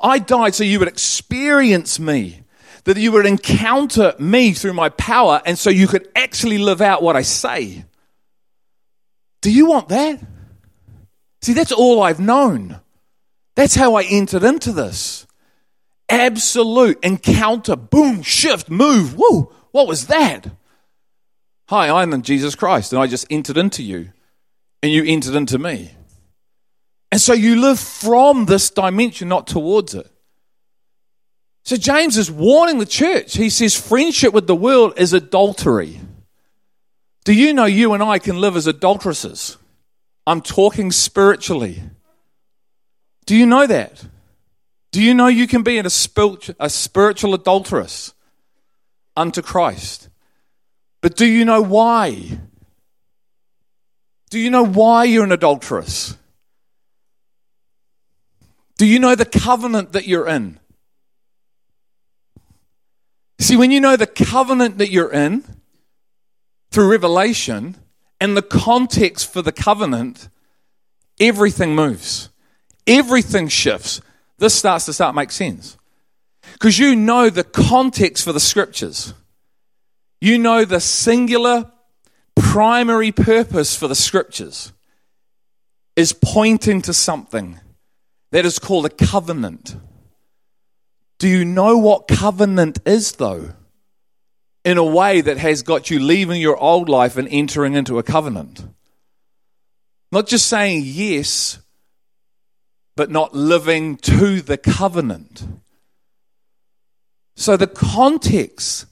I 0.00 0.18
died 0.18 0.54
so 0.54 0.64
you 0.64 0.80
would 0.80 0.88
experience 0.88 2.00
me, 2.00 2.42
that 2.84 2.96
you 2.96 3.12
would 3.12 3.26
encounter 3.26 4.14
me 4.18 4.52
through 4.52 4.72
my 4.72 4.88
power, 4.88 5.40
and 5.46 5.56
so 5.56 5.70
you 5.70 5.86
could 5.86 6.08
actually 6.16 6.58
live 6.58 6.80
out 6.80 7.02
what 7.02 7.14
I 7.14 7.22
say. 7.22 7.84
Do 9.42 9.52
you 9.52 9.66
want 9.66 9.90
that? 9.90 10.20
See, 11.40 11.52
that's 11.52 11.70
all 11.70 12.02
I've 12.02 12.18
known. 12.18 12.80
That's 13.54 13.76
how 13.76 13.94
I 13.94 14.02
entered 14.02 14.42
into 14.42 14.72
this. 14.72 15.27
Absolute 16.08 16.98
encounter, 17.02 17.76
boom, 17.76 18.22
shift, 18.22 18.70
move. 18.70 19.14
Whoa, 19.16 19.52
what 19.72 19.86
was 19.86 20.06
that? 20.06 20.46
Hi, 21.68 21.90
I'm 21.90 22.22
Jesus 22.22 22.54
Christ, 22.54 22.92
and 22.92 23.02
I 23.02 23.06
just 23.06 23.26
entered 23.28 23.58
into 23.58 23.82
you 23.82 24.10
and 24.82 24.90
you 24.90 25.04
entered 25.04 25.34
into 25.34 25.58
me. 25.58 25.90
And 27.10 27.20
so 27.20 27.32
you 27.32 27.60
live 27.60 27.78
from 27.78 28.46
this 28.46 28.70
dimension, 28.70 29.28
not 29.28 29.46
towards 29.46 29.94
it. 29.94 30.10
So 31.64 31.76
James 31.76 32.16
is 32.16 32.30
warning 32.30 32.78
the 32.78 32.86
church. 32.86 33.36
He 33.36 33.50
says, 33.50 33.74
friendship 33.74 34.32
with 34.32 34.46
the 34.46 34.54
world 34.54 34.94
is 34.96 35.12
adultery. 35.12 36.00
Do 37.24 37.34
you 37.34 37.52
know 37.52 37.66
you 37.66 37.92
and 37.92 38.02
I 38.02 38.18
can 38.18 38.40
live 38.40 38.56
as 38.56 38.66
adulteresses? 38.66 39.58
I'm 40.26 40.40
talking 40.40 40.90
spiritually. 40.90 41.82
Do 43.26 43.36
you 43.36 43.44
know 43.44 43.66
that? 43.66 44.02
Do 44.90 45.02
you 45.02 45.14
know 45.14 45.26
you 45.26 45.46
can 45.46 45.62
be 45.62 45.78
a 45.78 45.90
spiritual, 45.90 47.34
adulteress 47.34 48.14
unto 49.16 49.42
Christ? 49.42 50.08
But 51.00 51.16
do 51.16 51.26
you 51.26 51.44
know 51.44 51.62
why? 51.62 52.38
Do 54.30 54.38
you 54.38 54.50
know 54.50 54.64
why 54.64 55.04
you're 55.04 55.24
an 55.24 55.32
adulteress? 55.32 56.16
Do 58.78 58.86
you 58.86 58.98
know 58.98 59.14
the 59.14 59.24
covenant 59.24 59.92
that 59.92 60.06
you're 60.06 60.28
in? 60.28 60.58
See, 63.40 63.56
when 63.56 63.70
you 63.70 63.80
know 63.80 63.96
the 63.96 64.06
covenant 64.06 64.78
that 64.78 64.90
you're 64.90 65.12
in 65.12 65.44
through 66.70 66.90
revelation 66.90 67.76
and 68.20 68.36
the 68.36 68.42
context 68.42 69.32
for 69.32 69.42
the 69.42 69.52
covenant, 69.52 70.28
everything 71.20 71.74
moves, 71.74 72.30
everything 72.86 73.48
shifts. 73.48 74.00
This 74.38 74.54
starts 74.54 74.86
to 74.86 74.92
start 74.92 75.14
make 75.14 75.30
sense 75.30 75.76
because 76.52 76.78
you 76.78 76.94
know 76.94 77.30
the 77.30 77.44
context 77.44 78.24
for 78.24 78.32
the 78.32 78.40
scriptures. 78.40 79.14
You 80.20 80.38
know 80.38 80.64
the 80.64 80.80
singular 80.80 81.70
primary 82.36 83.12
purpose 83.12 83.76
for 83.76 83.88
the 83.88 83.94
scriptures 83.94 84.72
is 85.96 86.12
pointing 86.12 86.82
to 86.82 86.92
something 86.92 87.58
that 88.30 88.44
is 88.44 88.58
called 88.58 88.86
a 88.86 88.90
covenant. 88.90 89.76
Do 91.18 91.28
you 91.28 91.44
know 91.44 91.78
what 91.78 92.06
covenant 92.06 92.78
is, 92.86 93.12
though? 93.12 93.54
in 94.68 94.76
a 94.76 94.84
way 94.84 95.22
that 95.22 95.38
has 95.38 95.62
got 95.62 95.90
you 95.90 95.98
leaving 95.98 96.40
your 96.40 96.56
old 96.58 96.90
life 96.90 97.16
and 97.16 97.26
entering 97.30 97.72
into 97.72 97.98
a 97.98 98.02
covenant. 98.02 98.62
Not 100.12 100.26
just 100.26 100.46
saying 100.46 100.82
yes, 100.84 101.58
but 102.98 103.12
not 103.12 103.32
living 103.32 103.96
to 103.96 104.40
the 104.40 104.56
covenant. 104.56 105.46
So 107.36 107.56
the 107.56 107.68
context 107.68 108.86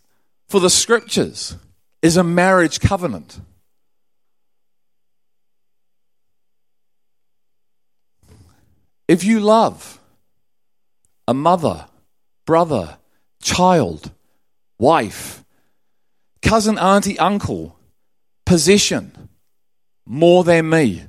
for 0.49 0.61
the 0.61 0.71
scriptures 0.71 1.57
is 2.03 2.17
a 2.17 2.23
marriage 2.23 2.79
covenant. 2.79 3.41
If 9.09 9.25
you 9.25 9.41
love 9.41 9.99
a 11.27 11.35
mother, 11.35 11.89
brother, 12.45 12.99
child, 13.43 14.13
wife, 14.79 15.45
cousin, 16.43 16.79
auntie, 16.79 17.19
uncle, 17.19 17.77
possession 18.45 19.31
more 20.07 20.45
than 20.45 20.71
me, 20.71 21.03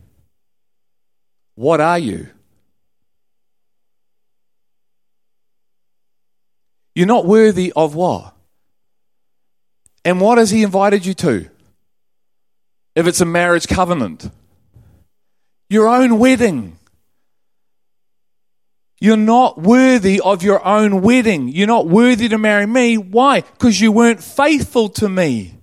what 1.53 1.79
are 1.79 1.99
you? 1.99 2.29
You're 6.97 7.05
not 7.05 7.27
worthy 7.27 7.71
of 7.75 7.93
what? 7.93 8.33
And 10.03 10.19
what 10.19 10.39
has 10.39 10.49
he 10.49 10.63
invited 10.63 11.05
you 11.05 11.13
to? 11.13 11.47
If 12.95 13.05
it's 13.05 13.21
a 13.21 13.25
marriage 13.25 13.67
covenant, 13.67 14.31
your 15.69 15.87
own 15.87 16.17
wedding. 16.17 16.79
You're 18.99 19.15
not 19.15 19.61
worthy 19.61 20.19
of 20.19 20.41
your 20.41 20.65
own 20.65 21.03
wedding. 21.03 21.49
You're 21.49 21.67
not 21.67 21.85
worthy 21.85 22.29
to 22.29 22.39
marry 22.39 22.65
me. 22.65 22.97
Why? 22.97 23.41
Because 23.41 23.79
you 23.79 23.91
weren't 23.91 24.23
faithful 24.23 24.89
to 24.89 25.07
me. 25.07 25.53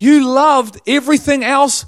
You 0.00 0.26
loved 0.26 0.80
everything 0.88 1.44
else 1.44 1.86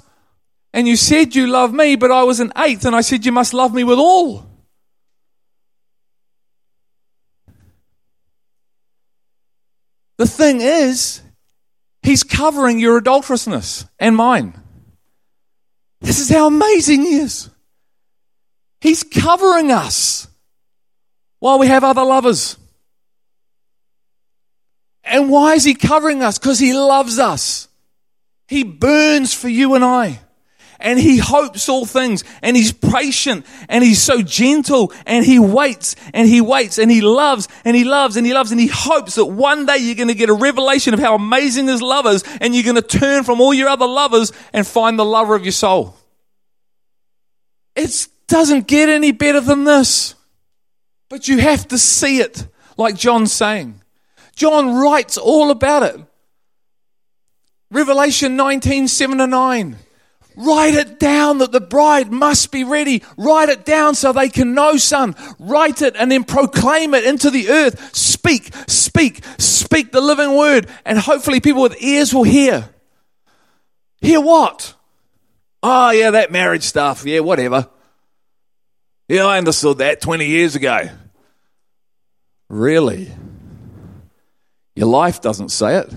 and 0.73 0.87
you 0.87 0.95
said 0.95 1.35
you 1.35 1.47
love 1.47 1.73
me, 1.73 1.97
but 1.97 2.09
I 2.09 2.23
was 2.23 2.39
an 2.39 2.53
eighth 2.55 2.85
and 2.85 2.95
I 2.95 3.01
said 3.01 3.25
you 3.25 3.33
must 3.33 3.53
love 3.53 3.73
me 3.73 3.83
with 3.83 3.99
all. 3.99 4.50
The 10.21 10.27
thing 10.27 10.61
is, 10.61 11.19
he's 12.03 12.21
covering 12.23 12.77
your 12.77 12.97
adulterousness 12.97 13.87
and 13.97 14.15
mine. 14.15 14.53
This 15.99 16.19
is 16.19 16.29
how 16.29 16.45
amazing 16.45 17.01
he 17.01 17.15
is. 17.15 17.49
He's 18.81 19.01
covering 19.01 19.71
us 19.71 20.27
while 21.39 21.57
we 21.57 21.65
have 21.65 21.83
other 21.83 22.03
lovers. 22.03 22.55
And 25.03 25.27
why 25.27 25.55
is 25.55 25.63
he 25.63 25.73
covering 25.73 26.21
us? 26.21 26.37
Because 26.37 26.59
he 26.59 26.71
loves 26.71 27.17
us. 27.17 27.67
He 28.47 28.63
burns 28.63 29.33
for 29.33 29.49
you 29.49 29.73
and 29.73 29.83
I 29.83 30.19
and 30.81 30.99
he 30.99 31.17
hopes 31.17 31.69
all 31.69 31.85
things 31.85 32.23
and 32.41 32.57
he's 32.57 32.71
patient 32.71 33.45
and 33.69 33.83
he's 33.83 34.01
so 34.01 34.21
gentle 34.21 34.91
and 35.05 35.25
he 35.25 35.39
waits 35.39 35.95
and 36.13 36.27
he 36.27 36.41
waits 36.41 36.77
and 36.77 36.91
he 36.91 37.01
loves 37.01 37.47
and 37.63 37.75
he 37.75 37.83
loves 37.83 38.17
and 38.17 38.25
he 38.25 38.33
loves 38.33 38.51
and 38.51 38.59
he 38.59 38.67
hopes 38.67 39.15
that 39.15 39.25
one 39.25 39.65
day 39.65 39.77
you're 39.77 39.95
going 39.95 40.07
to 40.07 40.13
get 40.13 40.29
a 40.29 40.33
revelation 40.33 40.93
of 40.93 40.99
how 40.99 41.15
amazing 41.15 41.67
his 41.67 41.81
love 41.81 42.05
is 42.05 42.23
and 42.41 42.53
you're 42.53 42.63
going 42.63 42.75
to 42.75 42.81
turn 42.81 43.23
from 43.23 43.39
all 43.39 43.53
your 43.53 43.69
other 43.69 43.87
lovers 43.87 44.31
and 44.53 44.67
find 44.67 44.99
the 44.99 45.05
lover 45.05 45.35
of 45.35 45.43
your 45.43 45.51
soul. 45.51 45.95
It 47.75 48.07
doesn't 48.27 48.67
get 48.67 48.89
any 48.89 49.11
better 49.11 49.41
than 49.41 49.63
this. 49.63 50.15
But 51.11 51.27
you 51.27 51.39
have 51.39 51.67
to 51.67 51.77
see 51.77 52.21
it, 52.21 52.47
like 52.77 52.95
John's 52.95 53.33
saying. 53.33 53.81
John 54.33 54.75
writes 54.75 55.17
all 55.17 55.51
about 55.51 55.83
it. 55.83 55.99
Revelation 57.69 58.37
19, 58.37 58.87
7 58.87 59.19
and 59.19 59.31
9. 59.31 59.75
Write 60.35 60.73
it 60.73 60.99
down 60.99 61.39
that 61.39 61.51
the 61.51 61.61
bride 61.61 62.11
must 62.11 62.51
be 62.51 62.63
ready. 62.63 63.03
Write 63.17 63.49
it 63.49 63.65
down 63.65 63.95
so 63.95 64.13
they 64.13 64.29
can 64.29 64.53
know, 64.53 64.77
son. 64.77 65.15
Write 65.39 65.81
it 65.81 65.95
and 65.95 66.11
then 66.11 66.23
proclaim 66.23 66.93
it 66.93 67.03
into 67.03 67.29
the 67.29 67.49
earth. 67.49 67.95
Speak, 67.95 68.51
speak, 68.67 69.23
speak 69.37 69.91
the 69.91 70.01
living 70.01 70.35
word. 70.35 70.67
And 70.85 70.97
hopefully 70.97 71.39
people 71.39 71.61
with 71.61 71.81
ears 71.81 72.13
will 72.13 72.23
hear. 72.23 72.69
Hear 73.99 74.21
what? 74.21 74.73
Oh, 75.61 75.91
yeah, 75.91 76.11
that 76.11 76.31
marriage 76.31 76.63
stuff. 76.63 77.05
Yeah, 77.05 77.19
whatever. 77.19 77.67
Yeah, 79.07 79.25
I 79.25 79.37
understood 79.37 79.79
that 79.79 80.01
20 80.01 80.25
years 80.25 80.55
ago. 80.55 80.89
Really? 82.49 83.11
Your 84.75 84.87
life 84.87 85.21
doesn't 85.21 85.49
say 85.49 85.77
it. 85.77 85.93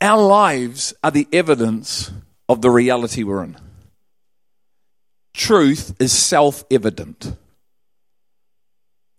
Our 0.00 0.22
lives 0.22 0.94
are 1.04 1.10
the 1.10 1.28
evidence 1.32 2.10
of 2.48 2.62
the 2.62 2.70
reality 2.70 3.22
we're 3.22 3.44
in. 3.44 3.56
Truth 5.34 5.94
is 6.00 6.12
self 6.12 6.64
evident. 6.70 7.36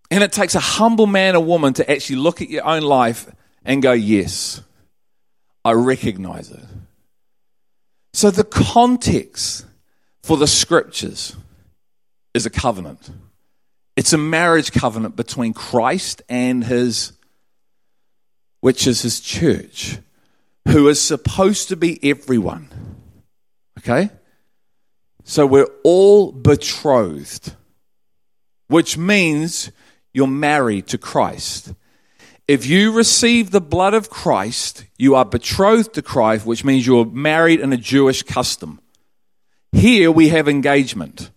And 0.09 0.23
it 0.23 0.33
takes 0.33 0.55
a 0.55 0.59
humble 0.59 1.07
man 1.07 1.35
or 1.35 1.43
woman 1.43 1.73
to 1.73 1.89
actually 1.89 2.17
look 2.17 2.41
at 2.41 2.49
your 2.49 2.65
own 2.65 2.81
life 2.81 3.29
and 3.63 3.81
go, 3.81 3.91
Yes, 3.93 4.61
I 5.63 5.71
recognize 5.71 6.51
it. 6.51 6.63
So 8.13 8.31
the 8.31 8.43
context 8.43 9.65
for 10.23 10.35
the 10.35 10.47
scriptures 10.47 11.35
is 12.33 12.45
a 12.45 12.49
covenant. 12.49 13.09
It's 13.95 14.13
a 14.13 14.17
marriage 14.17 14.71
covenant 14.71 15.15
between 15.15 15.53
Christ 15.53 16.21
and 16.27 16.63
his, 16.63 17.13
which 18.59 18.87
is 18.87 19.01
his 19.01 19.19
church 19.19 19.99
who 20.67 20.87
is 20.87 21.01
supposed 21.01 21.69
to 21.69 21.75
be 21.75 21.99
everyone. 22.09 22.69
Okay? 23.79 24.09
So 25.23 25.45
we're 25.45 25.69
all 25.83 26.31
betrothed, 26.31 27.55
which 28.67 28.97
means 28.97 29.71
you're 30.13 30.27
married 30.27 30.87
to 30.87 30.97
Christ. 30.97 31.73
If 32.47 32.65
you 32.65 32.91
receive 32.91 33.51
the 33.51 33.61
blood 33.61 33.93
of 33.93 34.09
Christ, 34.09 34.85
you 34.97 35.15
are 35.15 35.25
betrothed 35.25 35.93
to 35.93 36.01
Christ, 36.01 36.45
which 36.45 36.65
means 36.65 36.85
you're 36.85 37.05
married 37.05 37.59
in 37.59 37.71
a 37.71 37.77
Jewish 37.77 38.23
custom. 38.23 38.81
Here 39.71 40.11
we 40.11 40.29
have 40.29 40.47
engagement. 40.47 41.31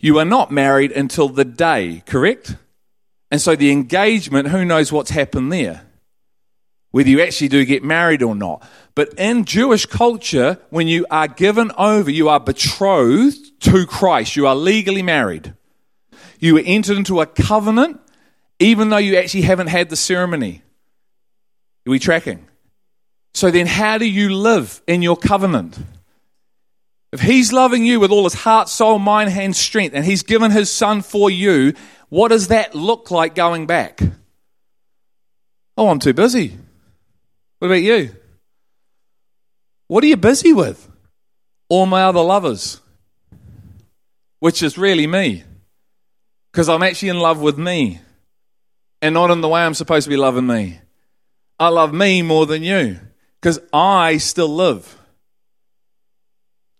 You 0.00 0.18
are 0.18 0.24
not 0.24 0.50
married 0.50 0.90
until 0.92 1.28
the 1.28 1.44
day, 1.44 2.02
correct? 2.06 2.56
And 3.30 3.40
so 3.40 3.54
the 3.54 3.70
engagement, 3.70 4.48
who 4.48 4.64
knows 4.64 4.90
what's 4.90 5.10
happened 5.10 5.52
there? 5.52 5.82
Whether 6.92 7.08
you 7.08 7.20
actually 7.20 7.48
do 7.48 7.64
get 7.64 7.82
married 7.82 8.22
or 8.22 8.34
not. 8.34 8.66
But 8.94 9.14
in 9.18 9.44
Jewish 9.44 9.86
culture, 9.86 10.58
when 10.70 10.86
you 10.86 11.06
are 11.10 11.26
given 11.26 11.72
over, 11.76 12.10
you 12.10 12.28
are 12.28 12.38
betrothed 12.38 13.60
to 13.62 13.86
Christ. 13.86 14.36
You 14.36 14.46
are 14.46 14.54
legally 14.54 15.02
married. 15.02 15.54
You 16.38 16.58
are 16.58 16.62
entered 16.64 16.98
into 16.98 17.20
a 17.20 17.26
covenant, 17.26 18.00
even 18.58 18.90
though 18.90 18.98
you 18.98 19.16
actually 19.16 19.42
haven't 19.42 19.68
had 19.68 19.88
the 19.88 19.96
ceremony. 19.96 20.62
Are 21.86 21.90
we 21.90 21.98
tracking? 21.98 22.46
So 23.34 23.50
then, 23.50 23.66
how 23.66 23.96
do 23.96 24.04
you 24.04 24.34
live 24.34 24.82
in 24.86 25.00
your 25.00 25.16
covenant? 25.16 25.78
If 27.12 27.20
he's 27.20 27.52
loving 27.52 27.84
you 27.84 28.00
with 28.00 28.10
all 28.10 28.24
his 28.24 28.34
heart, 28.34 28.68
soul, 28.68 28.98
mind, 28.98 29.30
hand, 29.30 29.56
strength, 29.56 29.94
and 29.94 30.04
he's 30.04 30.22
given 30.22 30.50
his 30.50 30.70
son 30.70 31.00
for 31.00 31.30
you, 31.30 31.72
what 32.10 32.28
does 32.28 32.48
that 32.48 32.74
look 32.74 33.10
like 33.10 33.34
going 33.34 33.66
back? 33.66 34.00
Oh, 35.76 35.88
I'm 35.88 35.98
too 35.98 36.12
busy. 36.12 36.58
What 37.62 37.68
about 37.68 37.82
you? 37.82 38.10
What 39.86 40.02
are 40.02 40.08
you 40.08 40.16
busy 40.16 40.52
with? 40.52 40.90
All 41.68 41.86
my 41.86 42.02
other 42.02 42.20
lovers, 42.20 42.80
which 44.40 44.64
is 44.64 44.76
really 44.76 45.06
me. 45.06 45.44
Because 46.50 46.68
I'm 46.68 46.82
actually 46.82 47.10
in 47.10 47.20
love 47.20 47.40
with 47.40 47.56
me 47.56 48.00
and 49.00 49.14
not 49.14 49.30
in 49.30 49.42
the 49.42 49.48
way 49.48 49.60
I'm 49.60 49.74
supposed 49.74 50.06
to 50.06 50.10
be 50.10 50.16
loving 50.16 50.44
me. 50.44 50.80
I 51.56 51.68
love 51.68 51.94
me 51.94 52.20
more 52.22 52.46
than 52.46 52.64
you 52.64 52.98
because 53.40 53.60
I 53.72 54.16
still 54.16 54.52
live. 54.52 54.98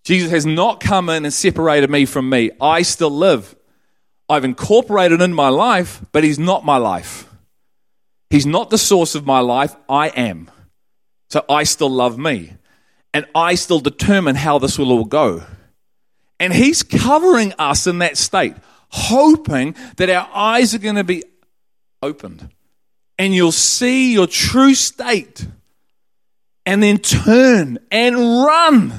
Jesus 0.03 0.33
has 0.33 0.45
not 0.45 0.81
come 0.81 1.09
in 1.11 1.25
and 1.25 1.33
separated 1.33 1.91
me 1.91 2.07
from 2.07 2.29
me. 2.29 2.51
I 2.61 2.83
still 2.83 3.17
live. 3.17 3.55
I've 4.29 4.45
incorporated 4.45 5.23
in 5.23 5.33
my 5.33 5.49
life, 5.49 6.05
but 6.11 6.25
He's 6.25 6.41
not 6.41 6.65
my 6.65 6.79
life. 6.79 7.31
He's 8.31 8.47
not 8.47 8.69
the 8.71 8.79
source 8.79 9.15
of 9.15 9.25
my 9.25 9.39
life. 9.39 9.77
I 9.89 10.09
am. 10.09 10.51
So 11.33 11.43
I 11.49 11.63
still 11.63 11.89
love 11.89 12.19
me. 12.19 12.53
And 13.15 13.25
I 13.35 13.55
still 13.55 13.81
determine 13.81 14.35
how 14.35 14.59
this 14.59 14.79
will 14.79 14.93
all 14.93 15.07
go. 15.07 15.43
And 16.39 16.53
He's 16.53 16.83
covering 16.83 17.55
us 17.59 17.87
in 17.87 18.01
that 18.01 18.19
state, 18.19 18.55
hoping 18.91 19.75
that 19.97 20.11
our 20.11 20.29
eyes 20.35 20.75
are 20.75 20.79
going 20.79 20.97
to 20.97 21.05
be 21.05 21.25
opened 22.03 22.51
and 23.19 23.35
you'll 23.35 23.51
see 23.51 24.13
your 24.13 24.27
true 24.27 24.75
state 24.75 25.47
and 26.67 26.83
then 26.83 26.99
turn 26.99 27.79
and 27.91 28.15
run. 28.15 28.93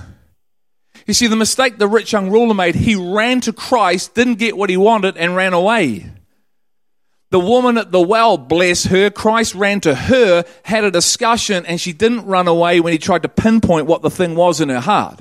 You 1.06 1.13
see, 1.13 1.28
the 1.28 1.36
mistake 1.36 1.78
the 1.78 1.88
rich 1.88 2.13
young 2.13 2.32
ruler 2.32 2.56
made, 2.56 2.74
he 2.74 2.96
ran 2.96 3.41
to 3.41 3.54
Christ, 3.54 4.15
didn't 4.15 4.39
get 4.39 4.58
what 4.58 4.72
he 4.72 4.78
wanted, 4.78 5.17
and 5.17 5.36
ran 5.36 5.54
away. 5.54 6.10
The 7.34 7.39
woman 7.39 7.80
at 7.80 7.91
the 7.91 8.00
well, 8.00 8.38
bless 8.38 8.84
her, 8.84 9.10
Christ 9.10 9.56
ran 9.56 9.82
to 9.82 9.96
her, 9.96 10.46
had 10.62 10.84
a 10.84 10.91
discussion, 10.91 11.65
and 11.65 11.82
she 11.82 11.91
didn't 11.91 12.28
run 12.28 12.48
away 12.48 12.80
when 12.80 12.93
he 12.93 13.00
tried 13.00 13.24
to 13.24 13.28
pinpoint 13.28 13.88
what 13.88 14.04
the 14.04 14.12
thing 14.12 14.36
was 14.36 14.62
in 14.62 14.69
her 14.69 14.80
heart. 14.80 15.19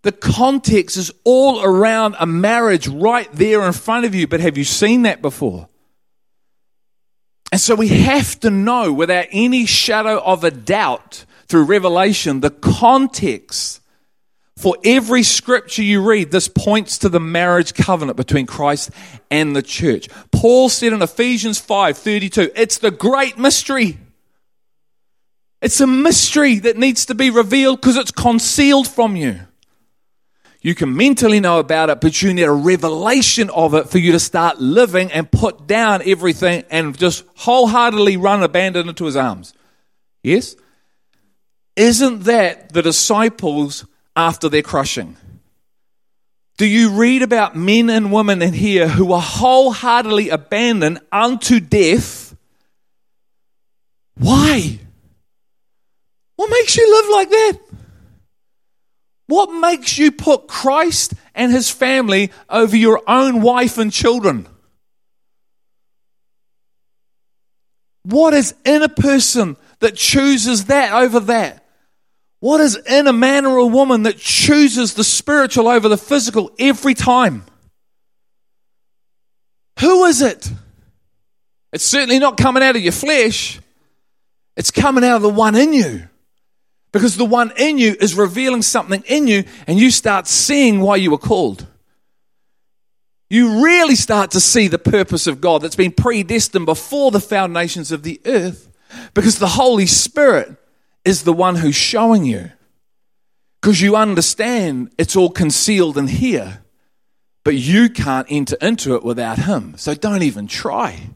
The 0.00 0.12
context 0.12 0.96
is 0.96 1.12
all 1.24 1.62
around 1.62 2.16
a 2.18 2.24
marriage 2.24 2.88
right 2.88 3.30
there 3.34 3.66
in 3.66 3.74
front 3.74 4.06
of 4.06 4.14
you, 4.14 4.26
but 4.26 4.40
have 4.40 4.56
you 4.56 4.64
seen 4.64 5.02
that 5.02 5.20
before? 5.20 5.68
And 7.52 7.60
so 7.60 7.74
we 7.74 7.88
have 7.88 8.40
to 8.40 8.50
know 8.50 8.94
without 8.94 9.26
any 9.30 9.66
shadow 9.66 10.22
of 10.24 10.42
a 10.42 10.50
doubt 10.50 11.26
through 11.48 11.64
revelation 11.64 12.40
the 12.40 12.48
context 12.48 13.82
for 14.64 14.78
every 14.82 15.22
scripture 15.22 15.82
you 15.82 16.00
read, 16.00 16.30
this 16.30 16.48
points 16.48 16.96
to 16.96 17.10
the 17.10 17.20
marriage 17.20 17.74
covenant 17.74 18.16
between 18.16 18.46
Christ 18.46 18.90
and 19.30 19.54
the 19.54 19.60
church. 19.60 20.08
Paul 20.32 20.70
said 20.70 20.94
in 20.94 21.02
Ephesians 21.02 21.60
5 21.60 21.98
32, 21.98 22.50
it's 22.56 22.78
the 22.78 22.90
great 22.90 23.36
mystery. 23.36 23.98
It's 25.60 25.82
a 25.82 25.86
mystery 25.86 26.60
that 26.60 26.78
needs 26.78 27.04
to 27.06 27.14
be 27.14 27.28
revealed 27.28 27.82
because 27.82 27.98
it's 27.98 28.10
concealed 28.10 28.88
from 28.88 29.16
you. 29.16 29.40
You 30.62 30.74
can 30.74 30.96
mentally 30.96 31.40
know 31.40 31.58
about 31.58 31.90
it, 31.90 32.00
but 32.00 32.22
you 32.22 32.32
need 32.32 32.44
a 32.44 32.50
revelation 32.50 33.50
of 33.50 33.74
it 33.74 33.90
for 33.90 33.98
you 33.98 34.12
to 34.12 34.18
start 34.18 34.62
living 34.62 35.12
and 35.12 35.30
put 35.30 35.66
down 35.66 36.00
everything 36.06 36.64
and 36.70 36.96
just 36.96 37.22
wholeheartedly 37.36 38.16
run 38.16 38.42
abandoned 38.42 38.88
into 38.88 39.04
his 39.04 39.14
arms. 39.14 39.52
Yes? 40.22 40.56
Isn't 41.76 42.20
that 42.20 42.72
the 42.72 42.80
disciples 42.80 43.84
after 44.16 44.48
their 44.48 44.62
crushing? 44.62 45.16
Do 46.56 46.66
you 46.66 46.90
read 46.90 47.22
about 47.22 47.56
men 47.56 47.90
and 47.90 48.12
women 48.12 48.40
in 48.40 48.52
here 48.52 48.86
who 48.86 49.12
are 49.12 49.20
wholeheartedly 49.20 50.28
abandoned 50.28 51.00
unto 51.10 51.58
death? 51.58 52.36
Why? 54.16 54.78
What 56.36 56.50
makes 56.50 56.76
you 56.76 56.90
live 56.90 57.10
like 57.10 57.30
that? 57.30 57.58
What 59.26 59.46
makes 59.48 59.98
you 59.98 60.12
put 60.12 60.46
Christ 60.46 61.14
and 61.34 61.50
his 61.50 61.70
family 61.70 62.30
over 62.48 62.76
your 62.76 63.02
own 63.08 63.40
wife 63.40 63.78
and 63.78 63.92
children? 63.92 64.46
What 68.04 68.34
is 68.34 68.54
in 68.64 68.82
a 68.82 68.88
person 68.88 69.56
that 69.80 69.96
chooses 69.96 70.66
that 70.66 70.92
over 70.92 71.20
that? 71.20 71.63
What 72.44 72.60
is 72.60 72.76
in 72.76 73.06
a 73.06 73.12
man 73.14 73.46
or 73.46 73.56
a 73.56 73.66
woman 73.66 74.02
that 74.02 74.18
chooses 74.18 74.92
the 74.92 75.02
spiritual 75.02 75.66
over 75.66 75.88
the 75.88 75.96
physical 75.96 76.50
every 76.58 76.92
time? 76.92 77.46
Who 79.80 80.04
is 80.04 80.20
it? 80.20 80.52
It's 81.72 81.86
certainly 81.86 82.18
not 82.18 82.36
coming 82.36 82.62
out 82.62 82.76
of 82.76 82.82
your 82.82 82.92
flesh. 82.92 83.58
It's 84.58 84.70
coming 84.70 85.04
out 85.04 85.16
of 85.16 85.22
the 85.22 85.30
one 85.30 85.54
in 85.54 85.72
you. 85.72 86.06
Because 86.92 87.16
the 87.16 87.24
one 87.24 87.50
in 87.56 87.78
you 87.78 87.96
is 87.98 88.14
revealing 88.14 88.60
something 88.60 89.02
in 89.06 89.26
you, 89.26 89.44
and 89.66 89.80
you 89.80 89.90
start 89.90 90.26
seeing 90.26 90.80
why 90.80 90.96
you 90.96 91.12
were 91.12 91.16
called. 91.16 91.66
You 93.30 93.64
really 93.64 93.96
start 93.96 94.32
to 94.32 94.40
see 94.40 94.68
the 94.68 94.78
purpose 94.78 95.26
of 95.26 95.40
God 95.40 95.62
that's 95.62 95.76
been 95.76 95.92
predestined 95.92 96.66
before 96.66 97.10
the 97.10 97.20
foundations 97.20 97.90
of 97.90 98.02
the 98.02 98.20
earth 98.26 98.70
because 99.14 99.38
the 99.38 99.48
Holy 99.48 99.86
Spirit 99.86 100.58
is 101.04 101.22
the 101.22 101.32
one 101.32 101.56
who's 101.56 101.76
showing 101.76 102.24
you. 102.24 102.50
Because 103.60 103.80
you 103.80 103.96
understand 103.96 104.92
it's 104.98 105.16
all 105.16 105.30
concealed 105.30 105.96
in 105.96 106.08
here, 106.08 106.62
but 107.44 107.54
you 107.54 107.88
can't 107.88 108.26
enter 108.30 108.56
into 108.60 108.94
it 108.94 109.04
without 109.04 109.38
Him. 109.38 109.74
So 109.76 109.94
don't 109.94 110.22
even 110.22 110.46
try. 110.46 111.10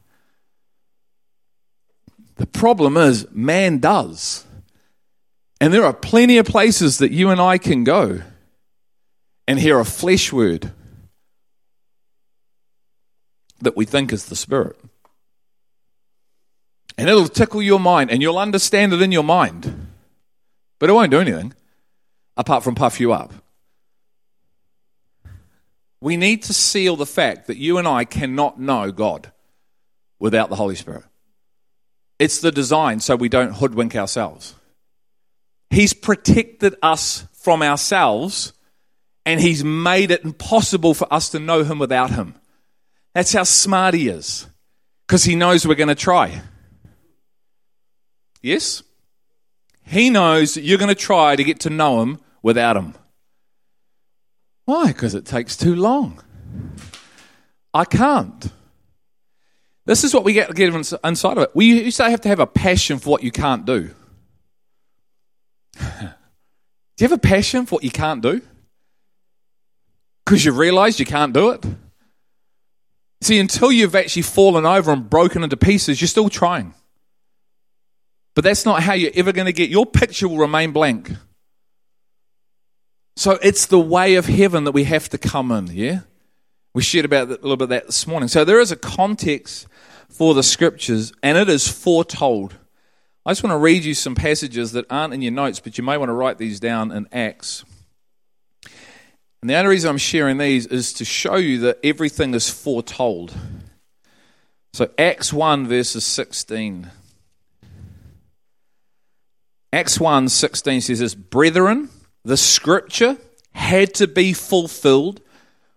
The 2.37 2.47
problem 2.47 2.97
is, 2.97 3.27
man 3.33 3.79
does. 3.79 4.45
And 5.61 5.75
there 5.75 5.85
are 5.85 5.93
plenty 5.93 6.39
of 6.39 6.47
places 6.47 6.99
that 6.99 7.11
you 7.11 7.31
and 7.31 7.41
I 7.41 7.59
can 7.59 7.85
go 7.85 8.23
and 9.47 9.59
hear 9.59 9.81
a 9.81 9.85
flesh 9.85 10.33
word 10.33 10.73
that 13.61 13.77
we 13.77 13.85
think 13.85 14.13
is 14.13 14.27
the 14.27 14.37
Spirit. 14.37 14.79
And 16.99 17.09
it'll 17.09 17.29
tickle 17.29 17.63
your 17.63 17.79
mind 17.79 18.11
and 18.11 18.21
you'll 18.21 18.39
understand 18.39 18.93
it 18.93 19.01
in 19.01 19.13
your 19.13 19.23
mind. 19.23 19.87
But 20.81 20.91
it 20.91 20.93
won't 20.93 21.13
do 21.13 21.21
anything 21.21 21.55
apart 22.37 22.65
from 22.65 22.75
puff 22.75 23.01
you 23.01 23.13
up. 23.13 23.33
We 26.01 26.17
need 26.17 26.43
to 26.45 26.55
seal 26.55 26.97
the 26.97 27.07
fact 27.07 27.47
that 27.47 27.57
you 27.57 27.79
and 27.79 27.87
I 27.87 28.05
cannot 28.05 28.61
know 28.61 28.93
God 28.93 29.33
without 30.19 30.51
the 30.51 30.57
Holy 30.57 30.75
Spirit. 30.75 31.05
It's 32.19 32.41
the 32.41 32.51
design 32.51 32.99
so 33.01 33.15
we 33.15 33.29
don't 33.29 33.55
hoodwink 33.55 33.95
ourselves. 33.95 34.55
He's 35.71 35.95
protected 35.95 36.75
us 36.83 37.27
from 37.33 37.63
ourselves 37.63 38.53
and 39.25 39.41
He's 39.41 39.63
made 39.63 40.11
it 40.11 40.25
impossible 40.25 40.95
for 40.95 41.13
us 41.13 41.29
to 41.31 41.39
know 41.39 41.63
Him 41.63 41.79
without 41.79 42.11
Him. 42.11 42.35
That's 43.15 43.33
how 43.33 43.45
smart 43.45 43.95
He 43.95 44.09
is 44.09 44.47
because 45.07 45.23
He 45.23 45.37
knows 45.37 45.67
we're 45.67 45.75
going 45.75 45.89
to 45.89 45.95
try. 45.95 46.41
Yes? 48.43 48.83
He 49.83 50.11
knows 50.11 50.55
that 50.55 50.63
you're 50.63 50.79
going 50.79 50.89
to 50.89 50.95
try 50.95 51.37
to 51.37 51.45
get 51.45 51.61
to 51.61 51.71
know 51.71 52.03
Him 52.03 52.21
without 52.43 52.77
Him. 52.77 52.95
Why? 54.65 54.89
Because 54.89 55.15
it 55.15 55.25
takes 55.25 55.57
too 55.57 55.75
long. 55.75 56.23
I 57.73 57.85
can't. 57.85 58.53
This 59.87 60.05
is 60.05 60.13
what 60.13 60.25
we 60.25 60.35
get, 60.35 60.55
get 60.55 60.75
inside 60.75 61.39
of 61.39 61.45
it. 61.45 61.51
We 61.55 61.85
used 61.85 61.97
to 61.97 62.11
have 62.11 62.21
to 62.21 62.29
have 62.29 62.41
a 62.41 62.47
passion 62.47 62.99
for 62.99 63.09
what 63.09 63.23
you 63.23 63.31
can't 63.31 63.65
do. 63.65 63.95
Do 65.79 67.05
you 67.05 67.09
have 67.09 67.13
a 67.13 67.19
passion 67.19 67.65
for 67.65 67.77
what 67.77 67.85
you 67.85 67.91
can't 67.91 68.21
do? 68.21 68.43
Because 70.25 70.45
you 70.45 70.53
realize 70.53 71.01
you 71.01 71.07
can't 71.07 71.33
do 71.33 71.51
it? 71.51 71.65
See, 73.23 73.39
until 73.39 73.73
you've 73.73 73.95
actually 73.95 74.23
fallen 74.23 74.67
over 74.67 74.93
and 74.93 75.09
broken 75.09 75.43
into 75.43 75.57
pieces, 75.57 76.01
you're 76.01 76.09
still 76.09 76.29
trying. 76.29 76.75
But 78.39 78.45
that's 78.45 78.65
not 78.65 78.85
how 78.85 78.93
you're 78.93 79.11
ever 79.17 79.33
going 79.33 79.47
to 79.47 79.53
get. 79.53 79.69
Your 79.69 79.85
picture 79.85 80.29
will 80.29 80.39
remain 80.39 80.71
blank. 80.71 81.11
So 83.17 83.33
it's 83.43 83.67
the 83.67 83.81
way 83.81 84.15
of 84.15 84.27
heaven 84.27 84.63
that 84.63 84.71
we 84.71 84.85
have 84.85 85.09
to 85.09 85.19
come 85.19 85.51
in, 85.51 85.67
yeah? 85.73 86.03
We 86.73 86.83
shared 86.83 87.05
about 87.05 87.31
that, 87.31 87.41
a 87.41 87.43
little 87.43 87.57
bit 87.57 87.71
that 87.71 87.87
this 87.87 88.07
morning. 88.07 88.29
So 88.29 88.45
there 88.45 88.61
is 88.61 88.71
a 88.71 88.77
context 88.77 89.67
for 90.09 90.35
the 90.35 90.45
scriptures, 90.45 91.13
and 91.21 91.37
it 91.37 91.49
is 91.49 91.67
foretold. 91.67 92.55
I 93.27 93.33
just 93.33 93.43
want 93.43 93.55
to 93.55 93.59
read 93.59 93.83
you 93.83 93.93
some 93.93 94.15
passages 94.15 94.71
that 94.71 94.87
aren't 94.89 95.15
in 95.15 95.21
your 95.21 95.33
notes, 95.33 95.59
but 95.59 95.77
you 95.77 95.83
may 95.83 95.97
want 95.97 96.11
to 96.11 96.15
write 96.15 96.39
these 96.39 96.61
down 96.61 96.93
in 96.93 97.09
Acts. 97.11 97.65
And 99.43 99.51
the 99.51 99.57
only 99.57 99.71
reason 99.71 99.91
I'm 99.91 99.99
sharing 99.99 100.39
these 100.39 100.65
is 100.65 100.93
to 100.93 101.05
show 101.05 101.35
you 101.35 101.59
that 101.63 101.81
everything 101.83 102.35
is 102.35 102.49
foretold. 102.49 103.35
So, 104.75 104.89
Acts 104.97 105.33
1, 105.33 105.67
verses 105.67 106.05
16. 106.05 106.93
Acts 109.73 110.01
1 110.01 110.29
16 110.29 110.81
says 110.81 110.99
this 111.01 111.15
Brethren, 111.15 111.91
the 112.25 112.37
scripture 112.37 113.17
had 113.53 113.95
to 113.95 114.07
be 114.07 114.33
fulfilled, 114.33 115.21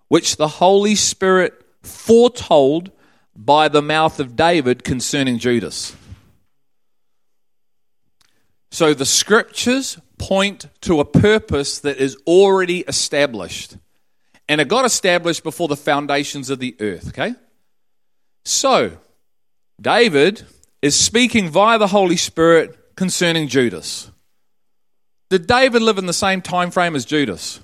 which 0.07 0.37
the 0.37 0.47
Holy 0.47 0.95
Spirit 0.95 1.53
foretold 1.83 2.91
by 3.35 3.67
the 3.67 3.81
mouth 3.81 4.19
of 4.19 4.35
David 4.35 4.83
concerning 4.83 5.39
Judas. 5.39 5.95
So 8.71 8.93
the 8.93 9.05
scriptures 9.05 9.97
point 10.17 10.67
to 10.81 10.99
a 10.99 11.05
purpose 11.05 11.79
that 11.79 11.97
is 11.97 12.15
already 12.27 12.81
established. 12.81 13.77
And 14.47 14.61
it 14.61 14.67
got 14.67 14.85
established 14.85 15.43
before 15.43 15.67
the 15.67 15.75
foundations 15.75 16.49
of 16.49 16.59
the 16.59 16.75
earth, 16.79 17.09
okay? 17.09 17.35
So, 18.45 18.97
David 19.79 20.45
is 20.81 20.95
speaking 20.95 21.49
via 21.49 21.79
the 21.79 21.87
Holy 21.87 22.17
Spirit 22.17 22.77
concerning 22.95 23.47
Judas. 23.47 24.11
Did 25.29 25.47
David 25.47 25.81
live 25.81 25.97
in 25.97 26.05
the 26.05 26.13
same 26.13 26.41
time 26.41 26.71
frame 26.71 26.95
as 26.95 27.05
Judas? 27.05 27.59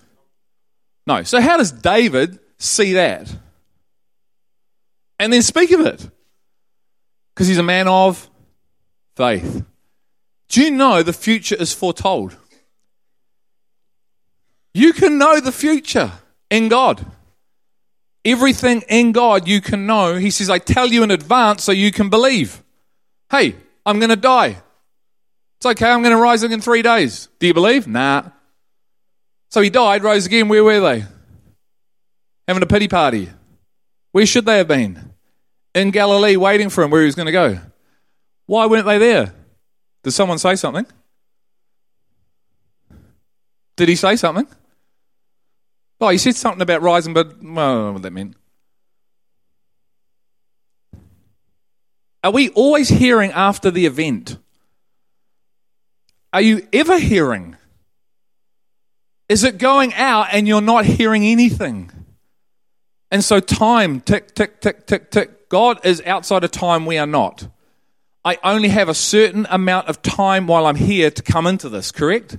No. 1.06 1.24
So 1.24 1.42
how 1.42 1.58
does 1.58 1.72
David 1.72 2.40
see 2.58 2.94
that? 2.94 3.34
And 5.20 5.34
then 5.34 5.42
speak 5.42 5.72
of 5.72 5.82
it? 5.82 6.10
Because 7.34 7.48
he's 7.48 7.58
a 7.58 7.64
man 7.64 7.88
of 7.88 8.30
faith. 9.16 9.64
Do 10.50 10.64
you 10.64 10.72
know 10.72 11.04
the 11.04 11.14
future 11.14 11.56
is 11.56 11.74
foretold? 11.74 12.36
You 14.74 14.94
can 14.94 15.18
know 15.18 15.40
the 15.40 15.52
future 15.52 16.12
in 16.50 16.70
God. 16.70 17.06
Everything 18.24 18.84
in 18.90 19.12
God 19.12 19.48
you 19.48 19.60
can 19.60 19.88
know. 19.88 20.16
He 20.16 20.30
says, 20.30 20.50
I 20.50 20.60
tell 20.60 20.88
you 20.88 21.04
in 21.04 21.12
advance 21.12 21.64
so 21.64 21.72
you 21.72 21.92
can 21.92 22.10
believe. 22.10 22.64
Hey, 23.32 23.56
I'm 23.86 24.00
going 24.00 24.10
to 24.10 24.16
die. 24.16 24.62
It's 25.58 25.66
okay, 25.66 25.90
I'm 25.90 26.02
going 26.02 26.16
to 26.16 26.22
rise 26.22 26.44
again 26.44 26.54
in 26.56 26.62
three 26.62 26.82
days. 26.82 27.30
Do 27.40 27.48
you 27.48 27.54
believe? 27.54 27.88
Nah. 27.88 28.24
So 29.50 29.62
he 29.62 29.70
died, 29.70 30.04
rose 30.04 30.26
again. 30.26 30.48
Where 30.48 30.64
were 30.64 30.80
they? 30.80 31.06
Having 32.48 32.64
a 32.64 32.68
pity 32.68 32.88
party. 32.88 33.30
Where 34.12 34.26
should 34.26 34.46
they 34.46 34.58
have 34.58 34.68
been? 34.68 35.14
in 35.78 35.92
Galilee 35.92 36.36
waiting 36.36 36.70
for 36.70 36.84
him 36.84 36.90
where 36.90 37.02
he 37.02 37.06
was 37.06 37.16
going 37.16 37.28
to 37.28 37.32
go. 37.32 37.60
Why 38.48 38.66
weren't 38.66 38.86
they 38.86 38.98
there? 38.98 39.34
Did 40.04 40.12
someone 40.12 40.40
say 40.40 40.56
something? 40.56 40.86
Did 43.76 43.90
he 43.90 43.96
say 43.96 44.16
something? 44.16 44.48
Oh, 46.02 46.10
he 46.10 46.18
said 46.18 46.36
something 46.36 46.62
about 46.62 46.82
rising, 46.82 47.14
but 47.14 47.42
well, 47.42 47.60
I 47.60 47.74
don't 47.74 47.86
know 47.86 47.92
what 47.94 48.02
that 48.04 48.12
meant. 48.12 48.36
Are 52.24 52.32
we 52.32 52.50
always 52.50 52.90
hearing 52.90 53.32
after 53.32 53.70
the 53.70 53.86
event? 53.86 54.38
Are 56.34 56.42
you 56.42 56.68
ever 56.74 57.00
hearing? 57.00 57.56
Is 59.30 59.44
it 59.44 59.58
going 59.58 59.94
out 59.94 60.28
and 60.32 60.48
you're 60.48 60.62
not 60.62 60.86
hearing 60.86 61.26
anything? 61.26 61.92
And 63.12 63.24
so 63.24 63.40
time, 63.40 64.02
tick, 64.02 64.36
tick, 64.36 64.62
tick, 64.62 64.86
tick, 64.86 65.12
tick. 65.12 65.50
God 65.50 65.86
is 65.86 66.02
outside 66.06 66.44
of 66.44 66.52
time, 66.52 66.86
we 66.86 66.98
are 66.98 67.08
not. 67.08 67.48
I 68.26 68.38
only 68.44 68.70
have 68.70 68.90
a 68.90 68.94
certain 68.94 69.48
amount 69.50 69.88
of 69.88 70.02
time 70.02 70.48
while 70.48 70.66
I'm 70.66 70.76
here 70.76 71.10
to 71.10 71.24
come 71.24 71.48
into 71.48 71.70
this, 71.70 71.92
correct? 71.92 72.38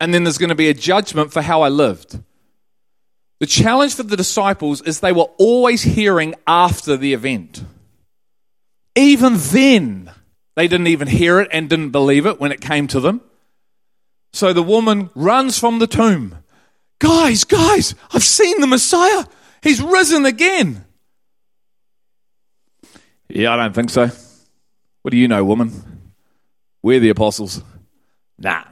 And 0.00 0.14
then 0.14 0.24
there's 0.24 0.38
going 0.38 0.48
to 0.48 0.54
be 0.54 0.70
a 0.70 0.74
judgment 0.74 1.32
for 1.32 1.42
how 1.42 1.62
I 1.62 1.68
lived. 1.68 2.18
The 3.40 3.46
challenge 3.46 3.94
for 3.94 4.02
the 4.02 4.16
disciples 4.16 4.80
is 4.82 5.00
they 5.00 5.12
were 5.12 5.28
always 5.38 5.82
hearing 5.82 6.34
after 6.46 6.96
the 6.96 7.12
event. 7.12 7.62
Even 8.96 9.34
then, 9.36 10.10
they 10.58 10.66
didn't 10.66 10.88
even 10.88 11.06
hear 11.06 11.38
it 11.38 11.48
and 11.52 11.70
didn't 11.70 11.90
believe 11.90 12.26
it 12.26 12.40
when 12.40 12.50
it 12.50 12.60
came 12.60 12.88
to 12.88 12.98
them. 12.98 13.20
So 14.32 14.52
the 14.52 14.62
woman 14.62 15.08
runs 15.14 15.56
from 15.56 15.78
the 15.78 15.86
tomb. 15.86 16.38
Guys, 16.98 17.44
guys, 17.44 17.94
I've 18.12 18.24
seen 18.24 18.60
the 18.60 18.66
Messiah. 18.66 19.24
He's 19.62 19.80
risen 19.80 20.26
again. 20.26 20.84
Yeah, 23.28 23.52
I 23.52 23.56
don't 23.56 23.72
think 23.72 23.90
so. 23.90 24.10
What 25.02 25.12
do 25.12 25.16
you 25.16 25.28
know, 25.28 25.44
woman? 25.44 26.10
We're 26.82 26.98
the 26.98 27.10
apostles. 27.10 27.62
Nah. 28.36 28.64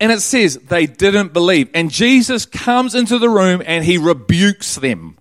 And 0.00 0.10
it 0.10 0.20
says 0.20 0.56
they 0.56 0.86
didn't 0.86 1.32
believe. 1.32 1.70
And 1.74 1.92
Jesus 1.92 2.44
comes 2.44 2.96
into 2.96 3.20
the 3.20 3.28
room 3.28 3.62
and 3.64 3.84
he 3.84 3.98
rebukes 3.98 4.74
them. 4.74 5.16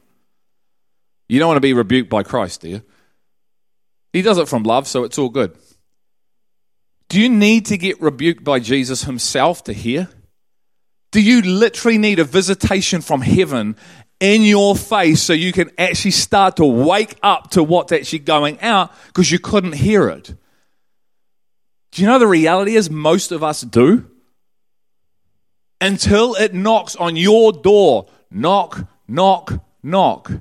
You 1.30 1.38
don't 1.38 1.50
want 1.50 1.58
to 1.58 1.62
be 1.62 1.74
rebuked 1.74 2.10
by 2.10 2.24
Christ, 2.24 2.62
do 2.62 2.70
you? 2.70 2.82
He 4.12 4.24
does 4.24 4.40
it 4.40 4.48
from 4.48 4.64
love, 4.64 4.88
so 4.88 5.04
it's 5.04 5.20
all 5.20 5.30
good. 5.30 5.56
Do 7.14 7.22
you 7.22 7.30
need 7.30 7.68
to 7.68 7.78
get 7.78 8.02
rebuked 8.02 8.44
by 8.44 8.58
Jesus 8.58 9.04
himself 9.04 9.66
to 9.66 9.74
hear? 9.74 10.10
Do 11.12 11.22
you 11.22 11.44
literally 11.44 12.00
need 12.00 12.18
a 12.18 12.24
visitation 12.24 13.02
from 13.02 13.22
heaven 13.22 13.76
in 14.20 14.42
your 14.42 14.76
face 14.76 15.22
so 15.22 15.32
you 15.32 15.52
can 15.52 15.70
actually 15.78 16.10
start 16.10 16.56
to 16.56 16.66
wake 16.66 17.14
up 17.22 17.52
to 17.52 17.62
what's 17.62 17.92
actually 17.92 18.18
going 18.18 18.60
out 18.62 18.92
because 19.06 19.32
you 19.32 19.38
couldn't 19.38 19.76
hear 19.76 20.08
it? 20.10 20.34
Do 21.92 22.02
you 22.02 22.08
know 22.08 22.18
the 22.18 22.26
reality 22.26 22.76
is 22.76 22.90
most 22.90 23.32
of 23.32 23.44
us 23.44 23.62
do? 23.62 24.10
Until 25.80 26.34
it 26.34 26.56
knocks 26.56 26.96
on 26.96 27.16
your 27.16 27.54
door. 27.54 28.08
Knock, 28.32 28.88
knock, 29.08 29.64
knock. 29.84 30.32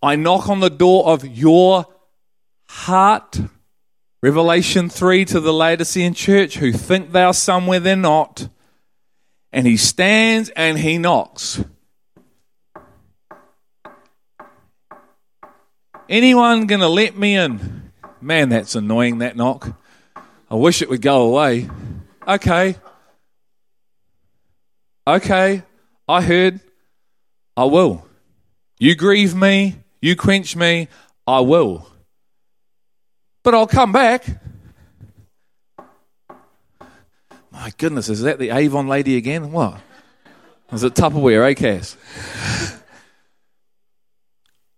I 0.00 0.14
knock 0.14 0.48
on 0.48 0.60
the 0.60 0.70
door 0.70 1.08
of 1.08 1.26
your 1.26 1.86
heart. 2.68 3.40
Revelation 4.24 4.88
3 4.88 5.26
to 5.26 5.38
the 5.38 5.52
Laodicean 5.52 6.14
church 6.14 6.56
who 6.56 6.72
think 6.72 7.12
they 7.12 7.22
are 7.22 7.34
somewhere 7.34 7.78
they're 7.78 7.94
not. 7.94 8.48
And 9.52 9.66
he 9.66 9.76
stands 9.76 10.48
and 10.56 10.78
he 10.78 10.96
knocks. 10.96 11.62
Anyone 16.08 16.66
going 16.66 16.80
to 16.80 16.88
let 16.88 17.18
me 17.18 17.36
in? 17.36 17.90
Man, 18.22 18.48
that's 18.48 18.74
annoying, 18.74 19.18
that 19.18 19.36
knock. 19.36 19.76
I 20.50 20.54
wish 20.54 20.80
it 20.80 20.88
would 20.88 21.02
go 21.02 21.24
away. 21.24 21.68
Okay. 22.26 22.76
Okay. 25.06 25.62
I 26.08 26.22
heard. 26.22 26.60
I 27.58 27.64
will. 27.64 28.08
You 28.78 28.94
grieve 28.94 29.34
me. 29.34 29.76
You 30.00 30.16
quench 30.16 30.56
me. 30.56 30.88
I 31.26 31.40
will 31.40 31.93
but 33.44 33.54
I'll 33.54 33.68
come 33.68 33.92
back. 33.92 34.24
My 37.52 37.70
goodness, 37.78 38.08
is 38.08 38.22
that 38.22 38.40
the 38.40 38.50
Avon 38.50 38.88
lady 38.88 39.16
again? 39.16 39.52
What? 39.52 39.80
Is 40.72 40.82
it 40.82 40.94
Tupperware, 40.94 41.48
eh, 41.48 41.54
Cass? 41.54 41.96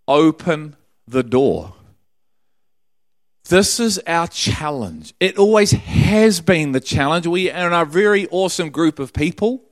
Open 0.06 0.76
the 1.08 1.22
door. 1.22 1.72
This 3.48 3.80
is 3.80 3.98
our 4.06 4.26
challenge. 4.26 5.14
It 5.20 5.38
always 5.38 5.70
has 5.70 6.40
been 6.40 6.72
the 6.72 6.80
challenge. 6.80 7.26
We 7.26 7.50
are 7.50 7.72
a 7.72 7.86
very 7.86 8.26
awesome 8.28 8.70
group 8.70 8.98
of 8.98 9.12
people 9.12 9.62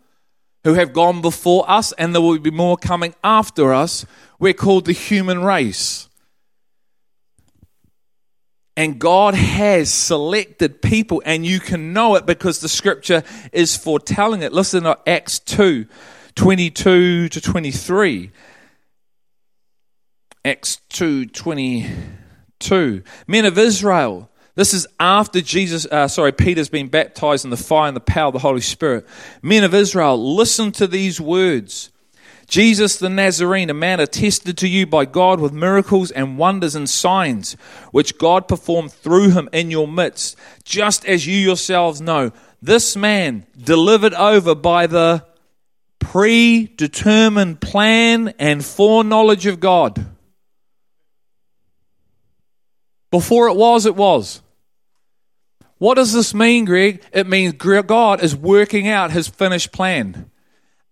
who 0.63 0.75
have 0.75 0.93
gone 0.93 1.21
before 1.21 1.69
us, 1.69 1.93
and 1.93 2.15
there 2.15 2.23
will 2.23 2.39
be 2.39 2.51
more 2.51 2.77
coming 2.77 3.15
after 3.23 3.75
us. 3.75 4.07
We're 4.39 4.55
called 4.55 4.87
the 4.87 4.93
human 4.93 5.43
race. 5.43 6.09
And 8.77 8.99
God 8.99 9.35
has 9.35 9.93
selected 9.93 10.83
people, 10.83 11.23
and 11.25 11.47
you 11.47 11.61
can 11.61 11.93
know 11.93 12.17
it 12.17 12.27
because 12.27 12.61
the 12.61 12.69
scripture 12.69 13.23
is 13.53 13.77
foretelling 13.77 14.43
it. 14.43 14.53
Listen 14.53 14.83
to 14.83 14.99
Acts 15.07 15.39
2 15.39 15.87
22 16.35 17.29
to 17.29 17.41
23. 17.41 18.33
Acts 20.45 20.81
2 20.89 21.27
22. 21.27 23.03
Men 23.29 23.45
of 23.45 23.59
Israel, 23.59 24.29
this 24.57 24.75
is 24.75 24.87
after 24.99 25.41
Jesus, 25.41 25.87
uh, 25.87 26.09
sorry, 26.09 26.33
Peter's 26.33 26.69
been 26.69 26.89
baptized 26.89 27.45
in 27.45 27.51
the 27.51 27.57
fire 27.57 27.89
and 27.89 27.97
the 27.97 28.01
power 28.01 28.29
of 28.29 28.33
the 28.33 28.41
Holy 28.41 28.61
Spirit. 28.61 29.07
Men 29.41 29.63
of 29.63 29.73
Israel, 29.73 30.35
listen 30.35 30.73
to 30.73 30.89
these 30.89 31.21
words. 31.21 31.91
Jesus 32.47 32.97
the 32.97 33.09
Nazarene, 33.09 33.71
a 33.71 33.75
man 33.75 34.01
attested 34.01 34.59
to 34.59 34.69
you 34.69 34.87
by 34.87 35.05
God 35.05 35.41
with 35.41 35.53
miracles 35.53 36.11
and 36.11 36.39
wonders 36.39 36.75
and 36.75 36.89
signs, 36.89 37.53
which 37.91 38.19
God 38.19 38.49
performed 38.49 38.93
through 38.93 39.31
him 39.31 39.49
in 39.53 39.71
your 39.71 39.89
midst, 39.89 40.37
just 40.65 41.05
as 41.07 41.27
you 41.27 41.37
yourselves 41.37 42.01
know. 42.01 42.33
This 42.61 42.97
man, 42.97 43.47
delivered 43.63 44.15
over 44.15 44.55
by 44.55 44.87
the 44.87 45.25
predetermined 45.99 47.61
plan 47.61 48.35
and 48.39 48.65
foreknowledge 48.65 49.47
of 49.47 49.61
God. 49.61 50.07
Before 53.11 53.49
it 53.49 53.57
was, 53.57 53.87
it 53.87 53.97
was. 53.97 54.43
What 55.79 55.95
does 55.95 56.13
this 56.13 56.35
mean, 56.35 56.65
Greg? 56.65 57.03
It 57.13 57.27
means 57.27 57.55
God 57.55 58.23
is 58.23 58.35
working 58.35 58.89
out 58.89 59.11
his 59.11 59.29
finished 59.29 59.73
plan. 59.73 60.31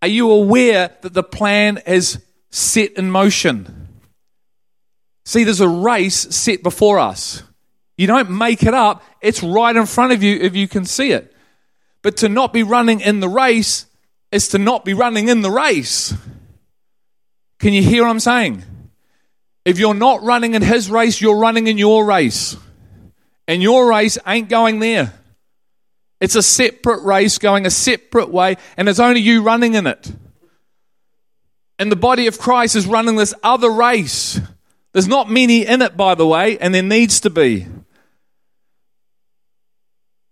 Are 0.02 0.08
you 0.08 0.30
aware 0.32 0.90
that 1.00 1.14
the 1.14 1.22
plan 1.22 1.78
is 1.86 2.18
set 2.50 2.92
in 2.94 3.10
motion? 3.10 3.88
See, 5.24 5.44
there's 5.44 5.60
a 5.60 5.68
race 5.68 6.34
set 6.34 6.64
before 6.64 6.98
us. 6.98 7.44
You 7.96 8.08
don't 8.08 8.30
make 8.30 8.64
it 8.64 8.74
up, 8.74 9.04
it's 9.20 9.44
right 9.44 9.74
in 9.74 9.86
front 9.86 10.12
of 10.12 10.22
you 10.22 10.36
if 10.40 10.56
you 10.56 10.66
can 10.66 10.84
see 10.84 11.12
it. 11.12 11.32
But 12.02 12.16
to 12.18 12.28
not 12.28 12.52
be 12.52 12.64
running 12.64 13.00
in 13.00 13.20
the 13.20 13.28
race 13.28 13.86
is 14.32 14.48
to 14.48 14.58
not 14.58 14.84
be 14.84 14.92
running 14.92 15.28
in 15.28 15.40
the 15.40 15.50
race. 15.50 16.12
Can 17.60 17.72
you 17.72 17.82
hear 17.82 18.02
what 18.02 18.10
I'm 18.10 18.18
saying? 18.18 18.64
If 19.64 19.78
you're 19.78 19.94
not 19.94 20.22
running 20.24 20.54
in 20.54 20.62
his 20.62 20.90
race, 20.90 21.20
you're 21.20 21.38
running 21.38 21.68
in 21.68 21.78
your 21.78 22.04
race. 22.04 22.56
And 23.46 23.62
your 23.62 23.88
race 23.88 24.18
ain't 24.26 24.48
going 24.48 24.80
there. 24.80 25.12
It's 26.22 26.36
a 26.36 26.42
separate 26.42 27.02
race 27.02 27.38
going 27.38 27.66
a 27.66 27.70
separate 27.70 28.30
way, 28.30 28.56
and 28.76 28.88
it's 28.88 29.00
only 29.00 29.20
you 29.20 29.42
running 29.42 29.74
in 29.74 29.88
it. 29.88 30.12
And 31.80 31.90
the 31.90 31.96
body 31.96 32.28
of 32.28 32.38
Christ 32.38 32.76
is 32.76 32.86
running 32.86 33.16
this 33.16 33.34
other 33.42 33.68
race. 33.68 34.40
There's 34.92 35.08
not 35.08 35.28
many 35.28 35.66
in 35.66 35.82
it, 35.82 35.96
by 35.96 36.14
the 36.14 36.24
way, 36.24 36.58
and 36.60 36.72
there 36.72 36.80
needs 36.80 37.18
to 37.22 37.30
be. 37.30 37.66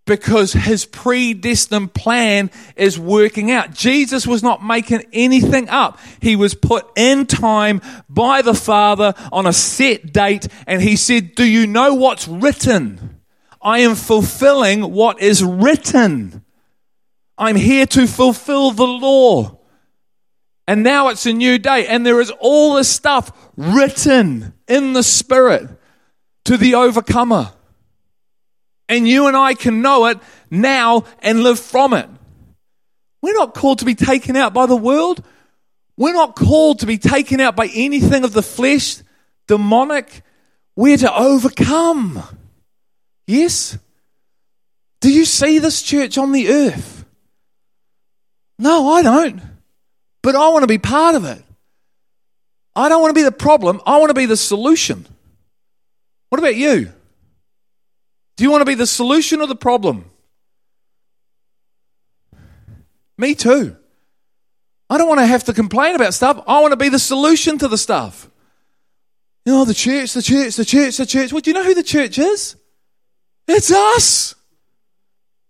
Because 0.06 0.52
his 0.52 0.84
predestined 0.84 1.92
plan 1.92 2.52
is 2.76 2.96
working 2.96 3.50
out. 3.50 3.74
Jesus 3.74 4.28
was 4.28 4.44
not 4.44 4.64
making 4.64 5.02
anything 5.12 5.68
up. 5.68 5.98
He 6.20 6.36
was 6.36 6.54
put 6.54 6.86
in 6.94 7.26
time 7.26 7.80
by 8.08 8.42
the 8.42 8.54
Father 8.54 9.12
on 9.32 9.44
a 9.44 9.52
set 9.52 10.12
date, 10.12 10.46
and 10.68 10.80
he 10.80 10.94
said, 10.94 11.34
Do 11.34 11.44
you 11.44 11.66
know 11.66 11.94
what's 11.94 12.28
written? 12.28 13.19
I 13.62 13.80
am 13.80 13.94
fulfilling 13.94 14.92
what 14.92 15.20
is 15.20 15.44
written. 15.44 16.44
I'm 17.36 17.56
here 17.56 17.86
to 17.86 18.06
fulfill 18.06 18.70
the 18.70 18.86
law. 18.86 19.58
And 20.66 20.82
now 20.82 21.08
it's 21.08 21.26
a 21.26 21.32
new 21.32 21.58
day, 21.58 21.86
and 21.86 22.06
there 22.06 22.20
is 22.20 22.32
all 22.38 22.74
this 22.74 22.88
stuff 22.88 23.32
written 23.56 24.54
in 24.68 24.92
the 24.92 25.02
Spirit 25.02 25.68
to 26.44 26.56
the 26.56 26.76
overcomer. 26.76 27.52
And 28.88 29.08
you 29.08 29.26
and 29.26 29.36
I 29.36 29.54
can 29.54 29.82
know 29.82 30.06
it 30.06 30.18
now 30.50 31.04
and 31.20 31.42
live 31.42 31.58
from 31.58 31.92
it. 31.92 32.08
We're 33.22 33.34
not 33.34 33.54
called 33.54 33.80
to 33.80 33.84
be 33.84 33.94
taken 33.94 34.36
out 34.36 34.54
by 34.54 34.66
the 34.66 34.76
world. 34.76 35.22
We're 35.96 36.14
not 36.14 36.34
called 36.34 36.80
to 36.80 36.86
be 36.86 36.98
taken 36.98 37.40
out 37.40 37.56
by 37.56 37.68
anything 37.74 38.24
of 38.24 38.32
the 38.32 38.42
flesh, 38.42 39.02
demonic, 39.46 40.22
We're 40.76 40.96
to 40.98 41.14
overcome. 41.14 42.22
Yes? 43.30 43.78
Do 45.00 45.08
you 45.08 45.24
see 45.24 45.60
this 45.60 45.82
church 45.82 46.18
on 46.18 46.32
the 46.32 46.48
earth? 46.48 47.04
No, 48.58 48.90
I 48.90 49.02
don't. 49.02 49.40
But 50.20 50.34
I 50.34 50.48
want 50.48 50.64
to 50.64 50.66
be 50.66 50.78
part 50.78 51.14
of 51.14 51.24
it. 51.24 51.40
I 52.74 52.88
don't 52.88 53.00
want 53.00 53.14
to 53.14 53.18
be 53.18 53.22
the 53.22 53.30
problem. 53.30 53.80
I 53.86 53.98
want 53.98 54.10
to 54.10 54.14
be 54.14 54.26
the 54.26 54.36
solution. 54.36 55.06
What 56.30 56.40
about 56.40 56.56
you? 56.56 56.92
Do 58.36 58.44
you 58.44 58.50
want 58.50 58.62
to 58.62 58.66
be 58.66 58.74
the 58.74 58.86
solution 58.86 59.40
or 59.40 59.46
the 59.46 59.54
problem? 59.54 60.10
Me 63.16 63.36
too. 63.36 63.76
I 64.88 64.98
don't 64.98 65.08
want 65.08 65.20
to 65.20 65.26
have 65.26 65.44
to 65.44 65.52
complain 65.52 65.94
about 65.94 66.14
stuff. 66.14 66.42
I 66.48 66.60
want 66.60 66.72
to 66.72 66.76
be 66.76 66.88
the 66.88 66.98
solution 66.98 67.58
to 67.58 67.68
the 67.68 67.78
stuff. 67.78 68.28
You 69.46 69.52
know, 69.52 69.64
the 69.64 69.72
church, 69.72 70.14
the 70.14 70.22
church, 70.22 70.56
the 70.56 70.64
church, 70.64 70.96
the 70.96 71.06
church. 71.06 71.32
Well, 71.32 71.40
do 71.40 71.50
you 71.50 71.54
know 71.54 71.64
who 71.64 71.74
the 71.74 71.84
church 71.84 72.18
is? 72.18 72.56
It's 73.48 73.70
us. 73.70 74.34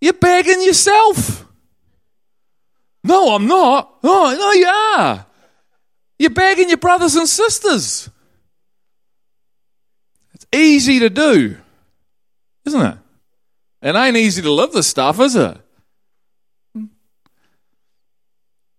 You're 0.01 0.13
begging 0.15 0.63
yourself. 0.63 1.47
No, 3.05 3.35
I'm 3.35 3.47
not. 3.47 3.99
Oh, 4.03 4.37
no, 4.39 4.53
you 4.53 4.67
are. 4.67 5.27
You're 6.19 6.31
begging 6.31 6.69
your 6.69 6.79
brothers 6.79 7.17
and 7.17 7.29
sisters. 7.29 8.11
It's 10.35 10.47
easy 10.53 10.99
to 11.01 11.11
do, 11.11 11.57
isn't 12.67 12.81
it? 12.81 12.99
It 13.83 13.95
ain't 13.95 14.17
easy 14.17 14.43
to 14.43 14.53
live 14.53 14.73
this 14.73 14.87
stuff, 14.87 15.19
is 15.21 15.37
it? 15.37 15.57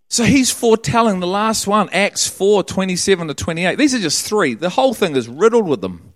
So 0.08 0.24
he's 0.24 0.50
foretelling 0.50 1.20
the 1.20 1.26
last 1.26 1.66
one, 1.66 1.88
Acts 1.90 2.28
4 2.28 2.64
27 2.64 3.28
to 3.28 3.34
28. 3.34 3.78
These 3.78 3.94
are 3.94 3.98
just 3.98 4.26
three. 4.26 4.54
The 4.54 4.68
whole 4.68 4.92
thing 4.92 5.16
is 5.16 5.26
riddled 5.26 5.66
with 5.66 5.80
them. 5.80 6.11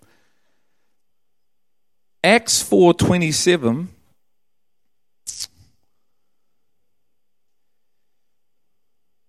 Acts 2.27 2.61
4:27 2.61 3.87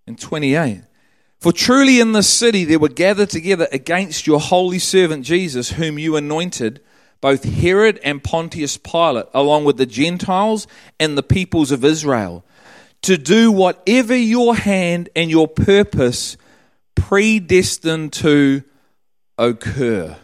And 0.09 0.19
28. 0.19 0.81
For 1.39 1.53
truly 1.53 2.01
in 2.01 2.11
this 2.11 2.29
city 2.29 2.65
there 2.65 2.81
were 2.81 2.89
gathered 2.89 3.31
together 3.31 3.69
against 3.71 4.27
your 4.27 4.41
holy 4.41 4.81
servant 4.81 5.25
Jesus, 5.25 5.71
whom 5.71 6.01
you 6.01 6.17
anointed, 6.17 6.81
both 7.21 7.45
Herod 7.45 8.01
and 8.03 8.25
Pontius 8.25 8.77
Pilate, 8.77 9.27
along 9.33 9.65
with 9.65 9.77
the 9.77 9.87
Gentiles 9.87 10.67
and 10.99 11.17
the 11.17 11.23
peoples 11.23 11.71
of 11.71 11.85
Israel 11.85 12.45
to 13.03 13.17
do 13.17 13.53
whatever 13.53 14.17
your 14.17 14.57
hand 14.57 15.09
and 15.15 15.31
your 15.31 15.47
purpose 15.47 16.37
predestined 16.97 18.13
to 18.15 18.65
occur. 19.39 20.17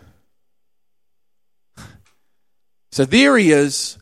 So 2.94 3.04
there 3.04 3.36
he 3.36 3.50
is, 3.50 3.98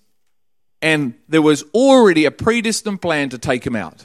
and 0.83 1.15
there 1.27 1.41
was 1.41 1.65
already 1.73 2.27
a 2.27 2.31
predestined 2.31 3.01
plan 3.01 3.31
to 3.31 3.39
take 3.39 3.67
him 3.67 3.75
out. 3.75 4.05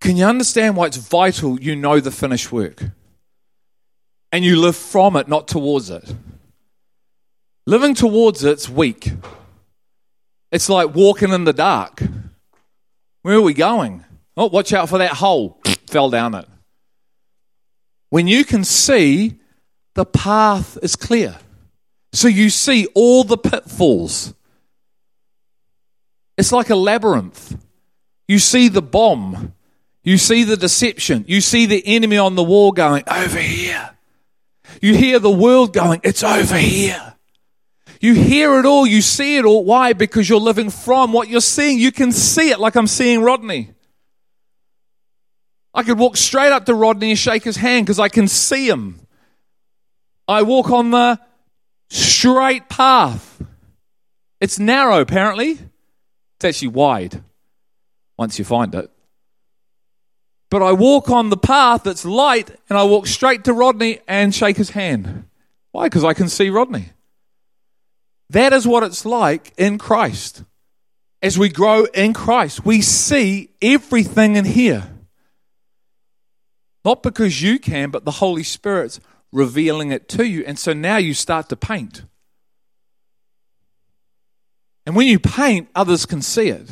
Can 0.00 0.16
you 0.16 0.24
understand 0.24 0.74
why 0.76 0.86
it's 0.86 0.96
vital 0.96 1.62
you 1.62 1.76
know 1.76 2.00
the 2.00 2.10
finished 2.10 2.50
work? 2.50 2.82
And 4.32 4.44
you 4.44 4.60
live 4.60 4.74
from 4.74 5.14
it, 5.14 5.28
not 5.28 5.46
towards 5.46 5.88
it. 5.88 6.16
Living 7.64 7.94
towards 7.94 8.42
it's 8.42 8.68
weak. 8.68 9.12
It's 10.50 10.68
like 10.68 10.96
walking 10.96 11.30
in 11.30 11.44
the 11.44 11.52
dark. 11.52 12.02
Where 13.22 13.36
are 13.36 13.40
we 13.40 13.54
going? 13.54 14.04
Oh, 14.36 14.46
watch 14.46 14.72
out 14.72 14.88
for 14.88 14.98
that 14.98 15.12
hole. 15.12 15.60
Fell 15.86 16.10
down 16.10 16.34
it. 16.34 16.48
When 18.10 18.26
you 18.26 18.44
can 18.44 18.64
see, 18.64 19.38
the 19.96 20.04
path 20.04 20.78
is 20.82 20.94
clear. 20.94 21.36
So 22.12 22.28
you 22.28 22.50
see 22.50 22.86
all 22.94 23.24
the 23.24 23.38
pitfalls. 23.38 24.34
It's 26.36 26.52
like 26.52 26.68
a 26.68 26.76
labyrinth. 26.76 27.56
You 28.28 28.38
see 28.38 28.68
the 28.68 28.82
bomb. 28.82 29.54
You 30.04 30.18
see 30.18 30.44
the 30.44 30.56
deception. 30.56 31.24
You 31.26 31.40
see 31.40 31.64
the 31.64 31.82
enemy 31.84 32.18
on 32.18 32.36
the 32.36 32.42
wall 32.42 32.72
going, 32.72 33.04
over 33.10 33.38
here. 33.38 33.90
You 34.82 34.94
hear 34.94 35.18
the 35.18 35.30
world 35.30 35.72
going, 35.72 36.00
it's 36.04 36.22
over 36.22 36.58
here. 36.58 37.14
You 37.98 38.12
hear 38.12 38.58
it 38.58 38.66
all, 38.66 38.86
you 38.86 39.00
see 39.00 39.38
it 39.38 39.46
all. 39.46 39.64
Why? 39.64 39.94
Because 39.94 40.28
you're 40.28 40.38
living 40.38 40.68
from 40.68 41.14
what 41.14 41.28
you're 41.28 41.40
seeing. 41.40 41.78
You 41.78 41.90
can 41.90 42.12
see 42.12 42.50
it 42.50 42.60
like 42.60 42.76
I'm 42.76 42.86
seeing 42.86 43.22
Rodney. 43.22 43.70
I 45.72 45.82
could 45.82 45.98
walk 45.98 46.18
straight 46.18 46.52
up 46.52 46.66
to 46.66 46.74
Rodney 46.74 47.10
and 47.10 47.18
shake 47.18 47.44
his 47.44 47.56
hand 47.56 47.86
because 47.86 47.98
I 47.98 48.10
can 48.10 48.28
see 48.28 48.68
him. 48.68 49.00
I 50.28 50.42
walk 50.42 50.70
on 50.70 50.90
the 50.90 51.20
straight 51.88 52.68
path. 52.68 53.42
It's 54.40 54.58
narrow, 54.58 55.00
apparently. 55.00 55.52
It's 55.52 56.44
actually 56.44 56.68
wide 56.68 57.22
once 58.18 58.38
you 58.38 58.44
find 58.44 58.74
it. 58.74 58.90
But 60.50 60.62
I 60.62 60.72
walk 60.72 61.10
on 61.10 61.30
the 61.30 61.36
path 61.36 61.84
that's 61.84 62.04
light 62.04 62.50
and 62.68 62.78
I 62.78 62.84
walk 62.84 63.06
straight 63.06 63.44
to 63.44 63.52
Rodney 63.52 64.00
and 64.06 64.34
shake 64.34 64.56
his 64.56 64.70
hand. 64.70 65.24
Why? 65.72 65.84
Because 65.86 66.04
I 66.04 66.14
can 66.14 66.28
see 66.28 66.50
Rodney. 66.50 66.90
That 68.30 68.52
is 68.52 68.66
what 68.66 68.82
it's 68.82 69.04
like 69.04 69.52
in 69.56 69.78
Christ. 69.78 70.44
As 71.22 71.38
we 71.38 71.48
grow 71.48 71.84
in 71.84 72.12
Christ, 72.12 72.64
we 72.64 72.82
see 72.82 73.50
everything 73.62 74.36
in 74.36 74.44
here. 74.44 74.88
Not 76.84 77.02
because 77.02 77.42
you 77.42 77.58
can, 77.58 77.90
but 77.90 78.04
the 78.04 78.12
Holy 78.12 78.42
Spirit's 78.42 79.00
revealing 79.32 79.92
it 79.92 80.08
to 80.10 80.26
you. 80.26 80.44
And 80.44 80.58
so 80.58 80.72
now 80.72 80.96
you 80.96 81.14
start 81.14 81.48
to 81.50 81.56
paint. 81.56 82.04
And 84.86 84.94
when 84.94 85.08
you 85.08 85.18
paint, 85.18 85.68
others 85.74 86.06
can 86.06 86.22
see 86.22 86.48
it, 86.48 86.70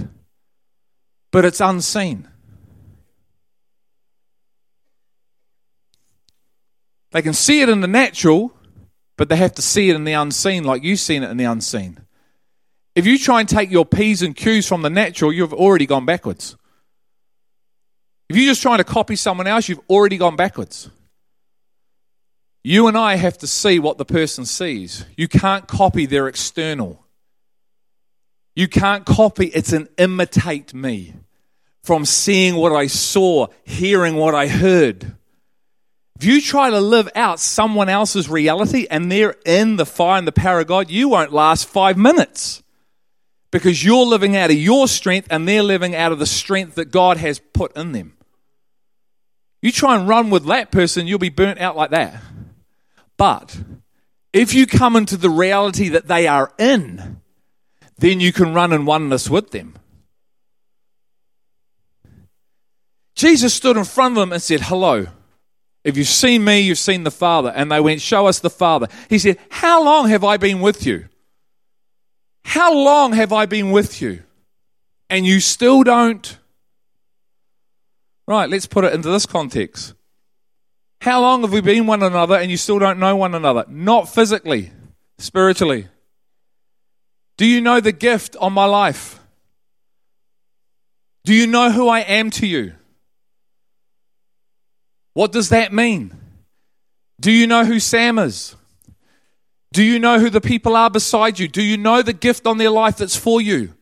but 1.33 1.45
it's 1.45 1.61
unseen. 1.61 2.29
They 7.11 7.23
can 7.23 7.33
see 7.33 7.61
it 7.61 7.69
in 7.69 7.81
the 7.81 7.89
natural, 7.89 8.53
but 9.17 9.29
they 9.29 9.37
have 9.37 9.55
to 9.55 9.63
see 9.63 9.91
it 9.91 9.97
in 9.97 10.05
the 10.05 10.13
unseen 10.13 10.65
like 10.65 10.83
you've 10.83 11.01
seen 11.01 11.23
it 11.23 11.31
in 11.31 11.37
the 11.37 11.45
unseen. 11.45 12.01
If 12.95 13.07
you 13.07 13.19
try 13.19 13.41
and 13.41 13.49
take 13.49 13.71
your 13.71 13.85
P's 13.85 14.23
and 14.23 14.35
Q's 14.35 14.67
from 14.67 14.83
the 14.83 14.91
natural, 14.91 15.33
you've 15.33 15.53
already 15.55 15.87
gone 15.87 16.07
backwards. 16.07 16.57
If 18.29 18.37
you're 18.37 18.47
just 18.47 18.63
trying 18.63 18.79
to 18.79 18.85
copy 18.85 19.17
someone 19.17 19.47
else, 19.47 19.69
you've 19.69 19.81
already 19.91 20.17
gone 20.17 20.37
backwards. 20.37 20.89
You 22.67 22.89
and 22.89 22.97
I 22.97 23.17
have 23.17 23.37
to 23.39 23.47
see 23.47 23.79
what 23.79 23.99
the 23.99 24.07
person 24.07 24.47
sees. 24.47 25.05
You 25.19 25.29
can't 25.29 25.69
copy 25.69 26.07
their 26.07 26.27
external. 26.27 27.05
You 28.57 28.69
can't 28.69 29.05
copy, 29.05 29.49
it's 29.49 29.75
an 29.75 29.89
imitate 29.99 30.73
me 30.73 31.13
from 31.83 32.07
seeing 32.07 32.55
what 32.55 32.73
I 32.73 32.87
saw, 32.87 33.49
hearing 33.65 34.17
what 34.17 34.35
I 34.35 34.49
heard. 34.49 35.15
If 36.17 36.25
you 36.25 36.41
try 36.41 36.71
to 36.71 36.81
live 36.81 37.11
out 37.15 37.39
someone 37.39 37.91
else's 37.91 38.31
reality 38.31 38.87
and 38.91 39.13
they're 39.13 39.37
in 39.45 39.77
the 39.77 39.85
fire 39.85 40.17
and 40.17 40.27
the 40.27 40.33
power 40.33 40.61
of 40.61 40.67
God, 40.67 40.89
you 40.89 41.11
won't 41.11 41.33
last 41.33 41.69
five 41.69 41.99
minutes 41.99 42.63
because 43.51 43.85
you're 43.85 44.07
living 44.07 44.37
out 44.37 44.51
of 44.51 44.57
your 44.57 44.89
strength 44.89 45.29
and 45.31 45.47
they're 45.47 45.63
living 45.63 45.95
out 45.95 46.13
of 46.13 46.19
the 46.19 46.27
strength 46.27 46.77
that 46.77 46.91
God 46.91 47.19
has 47.19 47.41
put 47.53 47.77
in 47.77 47.93
them. 47.93 48.17
You 49.61 49.71
try 49.71 49.97
and 49.97 50.09
run 50.09 50.31
with 50.31 50.47
that 50.47 50.71
person, 50.71 51.07
you'll 51.07 51.19
be 51.19 51.29
burnt 51.29 51.61
out 51.61 51.77
like 51.77 51.91
that. 51.91 52.23
But 53.17 53.57
if 54.33 54.55
you 54.55 54.67
come 54.67 54.97
into 54.97 55.17
the 55.17 55.31
reality 55.31 55.89
that 55.91 56.09
they 56.09 56.27
are 56.27 56.53
in, 56.59 57.21
then 57.99 58.21
you 58.21 58.33
can 58.33 58.55
run 58.55 58.73
in 58.73 58.85
oneness 58.85 59.31
with 59.31 59.51
them. 59.51 59.75
Jesus 63.15 63.55
stood 63.55 63.77
in 63.77 63.85
front 63.85 64.13
of 64.13 64.21
them 64.21 64.33
and 64.33 64.43
said, 64.43 64.63
Hello. 64.63 65.07
If 65.85 65.99
you've 65.99 66.09
seen 66.09 66.45
me, 66.45 66.61
you've 66.61 66.79
seen 66.79 67.05
the 67.05 67.11
Father. 67.11 67.53
And 67.55 67.71
they 67.71 67.81
went, 67.81 68.01
Show 68.01 68.27
us 68.27 68.41
the 68.41 68.51
Father. 68.51 68.89
He 69.09 69.19
said, 69.19 69.39
How 69.51 69.85
long 69.85 70.09
have 70.09 70.25
I 70.25 70.37
been 70.37 70.61
with 70.61 70.85
you? 70.85 71.07
How 72.45 72.75
long 72.75 73.13
have 73.13 73.33
I 73.33 73.47
been 73.47 73.71
with 73.71 74.03
you? 74.03 74.23
And 75.09 75.25
you 75.27 75.41
still 75.41 75.83
don't. 75.83 76.39
Right, 78.27 78.49
let's 78.49 78.67
put 78.67 78.85
it 78.85 78.95
into 78.95 79.11
this 79.11 79.27
context. 79.27 79.95
How 81.05 81.21
long 81.21 81.43
have 81.43 81.53
we 81.53 81.61
been 81.61 81.87
one 81.87 82.03
another 82.03 82.35
and 82.35 82.51
you 82.51 82.57
still 82.57 82.79
don't 82.79 82.99
know 82.99 83.15
one 83.15 83.35
another? 83.35 83.67
Not 83.69 84.09
physically, 84.09 84.73
spiritually. 85.19 85.89
Do 87.37 87.45
you 87.45 87.61
know 87.61 87.81
the 87.81 87.93
gift 87.93 88.37
on 88.37 88.55
my 88.55 88.65
life? 88.65 89.21
Do 91.25 91.35
you 91.35 91.47
know 91.47 91.71
who 91.71 91.89
I 91.89 92.01
am 92.01 92.31
to 92.31 92.47
you? 92.47 92.73
What 95.13 95.31
does 95.31 95.51
that 95.51 95.75
mean? 95.75 96.17
Do 97.21 97.31
you 97.31 97.47
know 97.47 97.67
who 97.67 97.81
Sam 97.81 98.19
is? 98.19 98.57
Do 99.75 99.83
you 99.83 99.99
know 99.99 100.19
who 100.19 100.31
the 100.31 100.41
people 100.41 100.75
are 100.75 100.89
beside 100.89 101.39
you? 101.39 101.49
Do 101.49 101.63
you 101.63 101.77
know 101.77 102.01
the 102.01 102.15
gift 102.15 102.47
on 102.47 102.57
their 102.57 102.71
life 102.71 102.97
that's 102.97 103.15
for 103.15 103.43
you? 103.43 103.75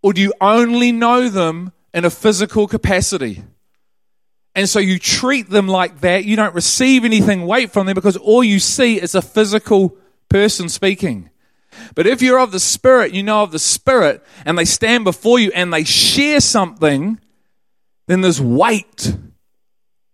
Or 0.00 0.12
do 0.12 0.20
you 0.20 0.32
only 0.40 0.92
know 0.92 1.28
them 1.28 1.72
in 1.92 2.04
a 2.04 2.10
physical 2.10 2.68
capacity? 2.68 3.42
And 4.54 4.68
so 4.68 4.78
you 4.78 4.98
treat 4.98 5.48
them 5.48 5.66
like 5.66 6.00
that. 6.00 6.24
You 6.24 6.36
don't 6.36 6.54
receive 6.54 7.04
anything 7.04 7.46
weight 7.46 7.70
from 7.70 7.86
them 7.86 7.94
because 7.94 8.16
all 8.16 8.44
you 8.44 8.58
see 8.58 9.00
is 9.00 9.14
a 9.14 9.22
physical 9.22 9.96
person 10.28 10.68
speaking. 10.68 11.30
But 11.94 12.06
if 12.06 12.20
you're 12.20 12.38
of 12.38 12.52
the 12.52 12.60
Spirit, 12.60 13.14
you 13.14 13.22
know 13.22 13.42
of 13.42 13.50
the 13.50 13.58
Spirit, 13.58 14.22
and 14.44 14.58
they 14.58 14.66
stand 14.66 15.04
before 15.04 15.38
you 15.38 15.50
and 15.54 15.72
they 15.72 15.84
share 15.84 16.40
something, 16.40 17.18
then 18.08 18.20
there's 18.20 18.40
weight. 18.40 19.16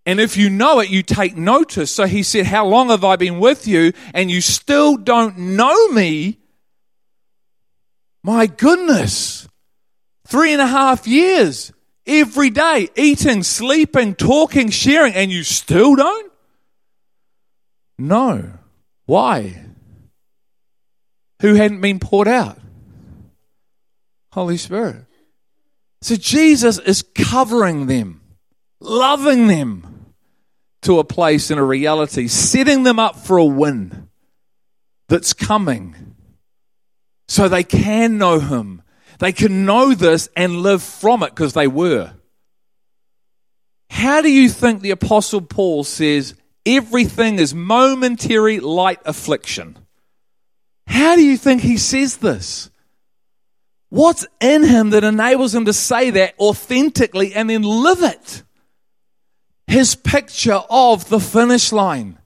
And 0.07 0.21
if 0.21 0.37
you 0.37 0.51
know 0.51 0.79
it, 0.81 0.89
you 0.89 1.03
take 1.03 1.37
notice. 1.37 1.91
So 1.91 2.07
he 2.07 2.23
said, 2.23 2.47
How 2.47 2.65
long 2.65 2.91
have 2.91 3.05
I 3.05 3.17
been 3.17 3.41
with 3.41 3.67
you 3.67 3.93
and 4.15 4.31
you 4.31 4.41
still 4.41 4.97
don't 4.97 5.37
know 5.37 5.89
me? 5.89 6.39
My 8.23 8.47
goodness. 8.47 9.49
Three 10.27 10.53
and 10.53 10.63
a 10.63 10.67
half 10.67 11.07
years 11.07 11.73
every 12.09 12.51
day, 12.51 12.89
eating, 12.97 13.43
sleeping, 13.43 14.15
talking, 14.15 14.71
sharing, 14.71 15.15
and 15.15 15.31
you 15.31 15.45
still 15.45 15.95
don't? 15.95 16.33
No. 17.99 18.53
Why? 19.07 19.65
Who 21.43 21.55
hadn't 21.55 21.81
been 21.81 22.01
poured 22.01 22.29
out? 22.29 22.59
Holy 24.33 24.57
Spirit. 24.57 25.05
So 26.01 26.17
Jesus 26.17 26.79
is 26.79 27.03
covering 27.15 27.87
them, 27.87 28.21
loving 28.81 29.49
them 29.49 30.15
to 30.83 30.99
a 30.99 31.05
place 31.05 31.51
and 31.51 31.59
a 31.59 31.65
reality, 31.65 32.29
setting 32.29 32.85
them 32.85 32.99
up 32.99 33.17
for 33.17 33.37
a 33.37 33.45
win 33.45 34.09
that's 35.09 35.33
coming 35.33 36.15
so 37.27 37.49
they 37.49 37.65
can 37.65 38.19
know 38.19 38.39
Him 38.39 38.83
they 39.19 39.33
can 39.33 39.65
know 39.65 39.95
this 39.95 40.29
and 40.37 40.63
live 40.63 40.83
from 40.83 41.23
it 41.23 41.31
because 41.31 41.53
they 41.53 41.67
were. 41.67 42.13
How 43.91 44.21
do 44.23 44.31
you 44.31 44.49
think 44.49 44.81
the 44.81 44.91
Apostle 44.91 45.41
Paul 45.41 45.85
says 45.85 46.35
everything 46.65 47.39
is 47.39 47.55
momentary 47.55 48.61
light 48.61 49.01
affliction? 49.05 49.79
How 50.87 51.17
do 51.17 51.23
you 51.23 51.37
think 51.37 51.63
he 51.63 51.77
says 51.77 52.19
this? 52.19 52.71
What's 53.91 54.27
in 54.41 54.65
him 54.65 54.91
that 54.91 55.05
enables 55.05 55.55
him 55.55 55.65
to 55.65 55.73
say 55.73 56.11
that 56.11 56.35
authentically 56.39 57.35
and 57.35 57.49
then 57.49 57.63
live 57.63 58.03
it? 58.03 58.43
His 59.67 59.95
picture 59.95 60.63
of 60.71 61.09
the 61.09 61.21
finish 61.21 61.73
line, 61.73 62.19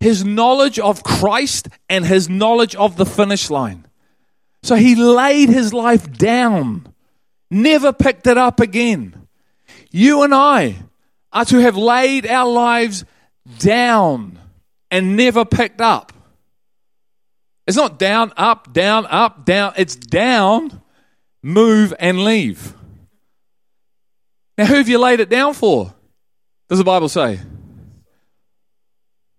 his 0.00 0.24
knowledge 0.24 0.78
of 0.78 1.02
Christ 1.02 1.68
and 1.88 2.04
his 2.04 2.28
knowledge 2.28 2.74
of 2.74 2.96
the 2.96 3.06
finish 3.06 3.50
line. 3.50 3.86
So 4.66 4.74
he 4.74 4.96
laid 4.96 5.48
his 5.48 5.72
life 5.72 6.12
down, 6.12 6.92
never 7.48 7.92
picked 7.92 8.26
it 8.26 8.36
up 8.36 8.58
again. 8.58 9.28
You 9.92 10.24
and 10.24 10.34
I 10.34 10.74
are 11.32 11.44
to 11.44 11.58
have 11.58 11.76
laid 11.76 12.26
our 12.26 12.50
lives 12.50 13.04
down 13.60 14.40
and 14.90 15.16
never 15.16 15.44
picked 15.44 15.80
up. 15.80 16.12
It's 17.68 17.76
not 17.76 17.96
down, 17.96 18.32
up, 18.36 18.72
down, 18.72 19.06
up, 19.06 19.44
down. 19.44 19.72
It's 19.76 19.94
down, 19.94 20.82
move, 21.44 21.94
and 22.00 22.24
leave. 22.24 22.74
Now, 24.58 24.66
who 24.66 24.74
have 24.74 24.88
you 24.88 24.98
laid 24.98 25.20
it 25.20 25.28
down 25.28 25.54
for? 25.54 25.94
Does 26.68 26.78
the 26.78 26.84
Bible 26.84 27.08
say? 27.08 27.38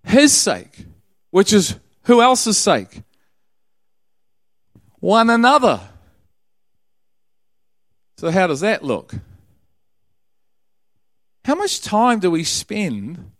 His 0.05 0.31
sake, 0.31 0.85
which 1.31 1.51
is 1.51 1.75
who 2.03 2.21
else's 2.21 2.57
sake? 2.57 3.01
One 4.99 5.29
another. 5.29 5.81
So, 8.17 8.31
how 8.31 8.47
does 8.47 8.61
that 8.61 8.83
look? 8.83 9.13
How 11.45 11.55
much 11.55 11.81
time 11.81 12.19
do 12.19 12.31
we 12.31 12.43
spend 12.43 13.31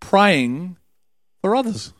praying 0.00 0.76
for 1.40 1.54
others? 1.54 1.92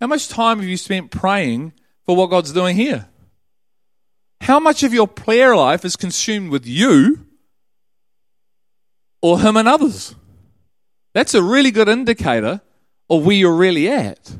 How 0.00 0.06
much 0.06 0.28
time 0.28 0.60
have 0.60 0.68
you 0.68 0.76
spent 0.76 1.10
praying 1.10 1.72
for 2.04 2.14
what 2.14 2.30
God's 2.30 2.52
doing 2.52 2.76
here? 2.76 3.08
How 4.40 4.60
much 4.60 4.82
of 4.82 4.94
your 4.94 5.08
prayer 5.08 5.56
life 5.56 5.84
is 5.84 5.96
consumed 5.96 6.50
with 6.50 6.66
you 6.66 7.26
or 9.20 9.40
Him 9.40 9.56
and 9.56 9.66
others? 9.66 10.14
That's 11.14 11.34
a 11.34 11.42
really 11.42 11.72
good 11.72 11.88
indicator 11.88 12.60
of 13.10 13.26
where 13.26 13.34
you're 13.34 13.56
really 13.56 13.90
at 13.90 14.36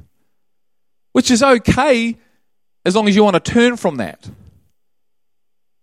which 1.19 1.33
is 1.33 1.43
okay 1.43 2.17
as 2.85 2.95
long 2.95 3.09
as 3.09 3.17
you 3.17 3.25
want 3.25 3.35
to 3.35 3.53
turn 3.53 3.77
from 3.77 3.97
that. 3.97 4.31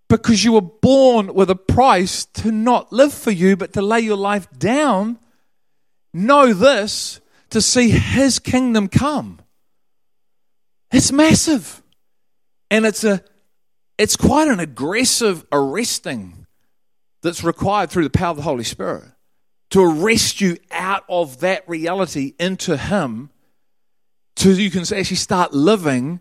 Because 0.07 0.45
you 0.45 0.53
were 0.53 0.61
born 0.61 1.33
with 1.33 1.49
a 1.49 1.57
price 1.57 2.23
to 2.23 2.53
not 2.53 2.93
live 2.93 3.13
for 3.13 3.31
you, 3.31 3.57
but 3.57 3.73
to 3.73 3.81
lay 3.81 3.99
your 3.99 4.15
life 4.15 4.47
down. 4.57 5.19
Know 6.13 6.53
this 6.53 7.19
to 7.49 7.59
see 7.59 7.89
His 7.89 8.39
kingdom 8.39 8.87
come. 8.87 9.39
It's 10.93 11.11
massive. 11.11 11.83
And 12.71 12.85
it's 12.85 13.03
a 13.03 13.21
it's 13.97 14.15
quite 14.15 14.47
an 14.47 14.61
aggressive 14.61 15.45
arresting 15.51 16.47
that's 17.23 17.43
required 17.43 17.89
through 17.89 18.05
the 18.05 18.09
power 18.09 18.29
of 18.29 18.37
the 18.37 18.43
Holy 18.43 18.63
Spirit 18.63 19.03
to 19.71 19.81
arrest 19.81 20.39
you 20.39 20.55
out 20.71 21.03
of 21.09 21.41
that 21.41 21.67
reality 21.67 22.35
into 22.39 22.77
Him 22.77 23.31
so 24.37 24.49
you 24.49 24.69
can 24.69 24.81
actually 24.81 25.15
start 25.15 25.53
living 25.53 26.19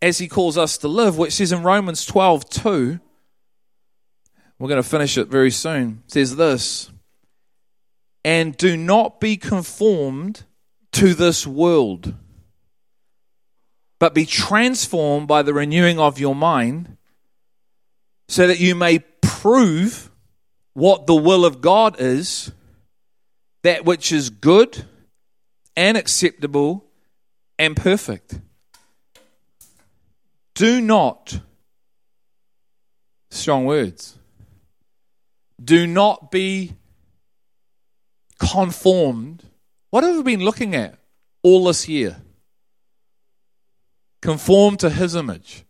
as 0.00 0.18
he 0.18 0.28
calls 0.28 0.58
us 0.58 0.78
to 0.78 0.88
live, 0.88 1.16
which 1.16 1.32
says 1.32 1.52
in 1.52 1.62
Romans 1.62 2.04
12 2.04 2.48
2, 2.48 3.00
we're 4.58 4.68
going 4.68 4.82
to 4.82 4.88
finish 4.88 5.18
it 5.18 5.28
very 5.28 5.50
soon, 5.50 6.02
says 6.06 6.36
this, 6.36 6.90
and 8.24 8.56
do 8.56 8.76
not 8.76 9.20
be 9.20 9.36
conformed 9.36 10.44
to 10.92 11.14
this 11.14 11.46
world, 11.46 12.14
but 13.98 14.14
be 14.14 14.26
transformed 14.26 15.26
by 15.26 15.42
the 15.42 15.54
renewing 15.54 15.98
of 15.98 16.20
your 16.20 16.34
mind, 16.34 16.96
so 18.28 18.46
that 18.46 18.60
you 18.60 18.74
may 18.74 19.00
prove 19.20 20.10
what 20.74 21.06
the 21.06 21.14
will 21.14 21.44
of 21.44 21.60
God 21.60 21.96
is, 21.98 22.52
that 23.62 23.84
which 23.84 24.12
is 24.12 24.30
good 24.30 24.84
and 25.76 25.96
acceptable 25.96 26.84
and 27.58 27.76
perfect. 27.76 28.40
Do 30.54 30.80
not, 30.80 31.40
strong 33.30 33.64
words, 33.64 34.18
do 35.62 35.86
not 35.86 36.30
be 36.30 36.74
conformed. 38.38 39.44
What 39.90 40.04
have 40.04 40.16
we 40.16 40.22
been 40.22 40.44
looking 40.44 40.74
at 40.74 40.98
all 41.42 41.64
this 41.64 41.88
year? 41.88 42.16
Conform 44.22 44.76
to 44.78 44.90
his 44.90 45.14
image. 45.14 45.64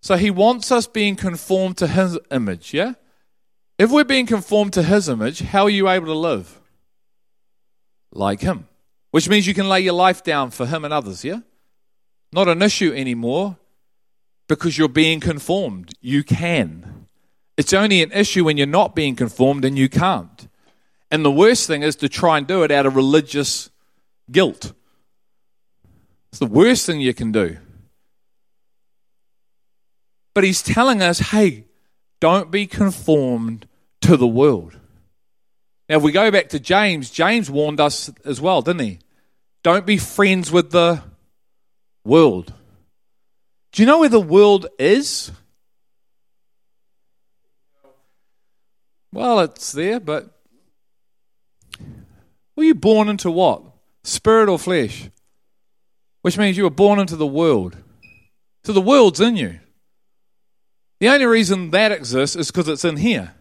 So 0.00 0.16
he 0.16 0.30
wants 0.30 0.70
us 0.70 0.86
being 0.86 1.16
conformed 1.16 1.78
to 1.78 1.86
his 1.86 2.18
image, 2.30 2.74
yeah? 2.74 2.94
If 3.78 3.90
we're 3.90 4.04
being 4.04 4.26
conformed 4.26 4.72
to 4.74 4.82
his 4.82 5.08
image, 5.08 5.40
how 5.40 5.64
are 5.64 5.70
you 5.70 5.88
able 5.88 6.06
to 6.06 6.14
live? 6.14 6.60
Like 8.12 8.40
him 8.40 8.68
which 9.14 9.28
means 9.28 9.46
you 9.46 9.54
can 9.54 9.68
lay 9.68 9.78
your 9.78 9.94
life 9.94 10.24
down 10.24 10.50
for 10.50 10.66
Him 10.66 10.84
and 10.84 10.92
others, 10.92 11.24
yeah? 11.24 11.38
Not 12.32 12.48
an 12.48 12.60
issue 12.62 12.92
anymore 12.92 13.56
because 14.48 14.76
you're 14.76 14.88
being 14.88 15.20
conformed. 15.20 15.92
You 16.00 16.24
can. 16.24 17.06
It's 17.56 17.72
only 17.72 18.02
an 18.02 18.10
issue 18.10 18.42
when 18.42 18.56
you're 18.56 18.66
not 18.66 18.96
being 18.96 19.14
conformed 19.14 19.64
and 19.64 19.78
you 19.78 19.88
can't. 19.88 20.48
And 21.12 21.24
the 21.24 21.30
worst 21.30 21.68
thing 21.68 21.84
is 21.84 21.94
to 21.96 22.08
try 22.08 22.38
and 22.38 22.46
do 22.48 22.64
it 22.64 22.72
out 22.72 22.86
of 22.86 22.96
religious 22.96 23.70
guilt. 24.32 24.72
It's 26.30 26.40
the 26.40 26.46
worst 26.46 26.84
thing 26.84 27.00
you 27.00 27.14
can 27.14 27.30
do. 27.30 27.58
But 30.34 30.42
he's 30.42 30.60
telling 30.60 31.02
us 31.02 31.20
hey, 31.20 31.66
don't 32.18 32.50
be 32.50 32.66
conformed 32.66 33.68
to 34.00 34.16
the 34.16 34.26
world. 34.26 34.76
Now, 35.88 35.98
if 35.98 36.02
we 36.02 36.10
go 36.10 36.32
back 36.32 36.48
to 36.48 36.58
James, 36.58 37.10
James 37.10 37.48
warned 37.48 37.78
us 37.78 38.10
as 38.24 38.40
well, 38.40 38.60
didn't 38.60 38.80
he? 38.80 38.98
Don't 39.64 39.86
be 39.86 39.96
friends 39.96 40.52
with 40.52 40.70
the 40.70 41.02
world. 42.04 42.52
Do 43.72 43.82
you 43.82 43.86
know 43.86 44.00
where 44.00 44.10
the 44.10 44.20
world 44.20 44.66
is? 44.78 45.32
Well, 49.10 49.40
it's 49.40 49.72
there, 49.72 50.00
but 50.00 50.28
were 52.54 52.64
you 52.64 52.74
born 52.74 53.08
into 53.08 53.30
what? 53.30 53.62
Spirit 54.02 54.50
or 54.50 54.58
flesh? 54.58 55.08
Which 56.20 56.36
means 56.36 56.58
you 56.58 56.64
were 56.64 56.70
born 56.70 57.00
into 57.00 57.16
the 57.16 57.26
world. 57.26 57.76
So 58.64 58.72
the 58.74 58.82
world's 58.82 59.20
in 59.20 59.36
you. 59.36 59.60
The 61.00 61.08
only 61.08 61.24
reason 61.24 61.70
that 61.70 61.90
exists 61.90 62.36
is 62.36 62.50
because 62.50 62.68
it's 62.68 62.84
in 62.84 62.98
here 62.98 63.34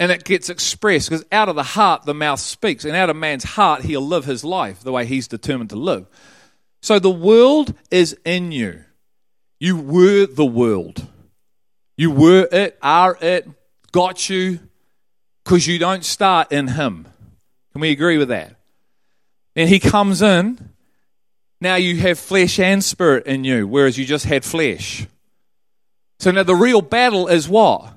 and 0.00 0.12
it 0.12 0.24
gets 0.24 0.48
expressed 0.48 1.10
because 1.10 1.24
out 1.32 1.48
of 1.48 1.56
the 1.56 1.62
heart 1.62 2.04
the 2.04 2.14
mouth 2.14 2.40
speaks 2.40 2.84
and 2.84 2.94
out 2.94 3.10
of 3.10 3.16
man's 3.16 3.44
heart 3.44 3.82
he'll 3.82 4.00
live 4.00 4.24
his 4.24 4.44
life 4.44 4.80
the 4.80 4.92
way 4.92 5.04
he's 5.04 5.28
determined 5.28 5.70
to 5.70 5.76
live 5.76 6.06
so 6.80 6.98
the 6.98 7.10
world 7.10 7.74
is 7.90 8.16
in 8.24 8.52
you 8.52 8.84
you 9.58 9.76
were 9.76 10.26
the 10.26 10.46
world 10.46 11.06
you 11.96 12.10
were 12.10 12.48
it 12.52 12.78
are 12.82 13.18
it 13.20 13.48
got 13.92 14.28
you 14.28 14.60
because 15.48 15.66
you 15.66 15.78
don't 15.78 16.04
start 16.04 16.52
in 16.52 16.68
Him. 16.68 17.06
Can 17.72 17.80
we 17.80 17.90
agree 17.90 18.18
with 18.18 18.28
that? 18.28 18.56
And 19.56 19.68
He 19.68 19.80
comes 19.80 20.20
in. 20.20 20.74
Now 21.60 21.76
you 21.76 21.96
have 21.96 22.18
flesh 22.18 22.60
and 22.60 22.84
spirit 22.84 23.26
in 23.26 23.44
you, 23.44 23.66
whereas 23.66 23.98
you 23.98 24.04
just 24.04 24.26
had 24.26 24.44
flesh. 24.44 25.06
So 26.20 26.30
now 26.30 26.42
the 26.42 26.54
real 26.54 26.82
battle 26.82 27.28
is 27.28 27.48
what? 27.48 27.94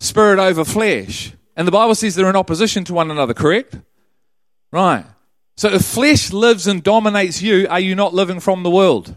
Spirit 0.00 0.38
over 0.38 0.64
flesh. 0.64 1.32
And 1.56 1.66
the 1.66 1.72
Bible 1.72 1.94
says 1.94 2.14
they're 2.14 2.28
in 2.28 2.36
opposition 2.36 2.84
to 2.84 2.94
one 2.94 3.10
another, 3.10 3.34
correct? 3.34 3.78
Right. 4.70 5.04
So 5.56 5.68
if 5.70 5.82
flesh 5.82 6.32
lives 6.32 6.66
and 6.66 6.82
dominates 6.82 7.40
you, 7.40 7.66
are 7.68 7.80
you 7.80 7.94
not 7.94 8.12
living 8.12 8.40
from 8.40 8.62
the 8.62 8.70
world? 8.70 9.14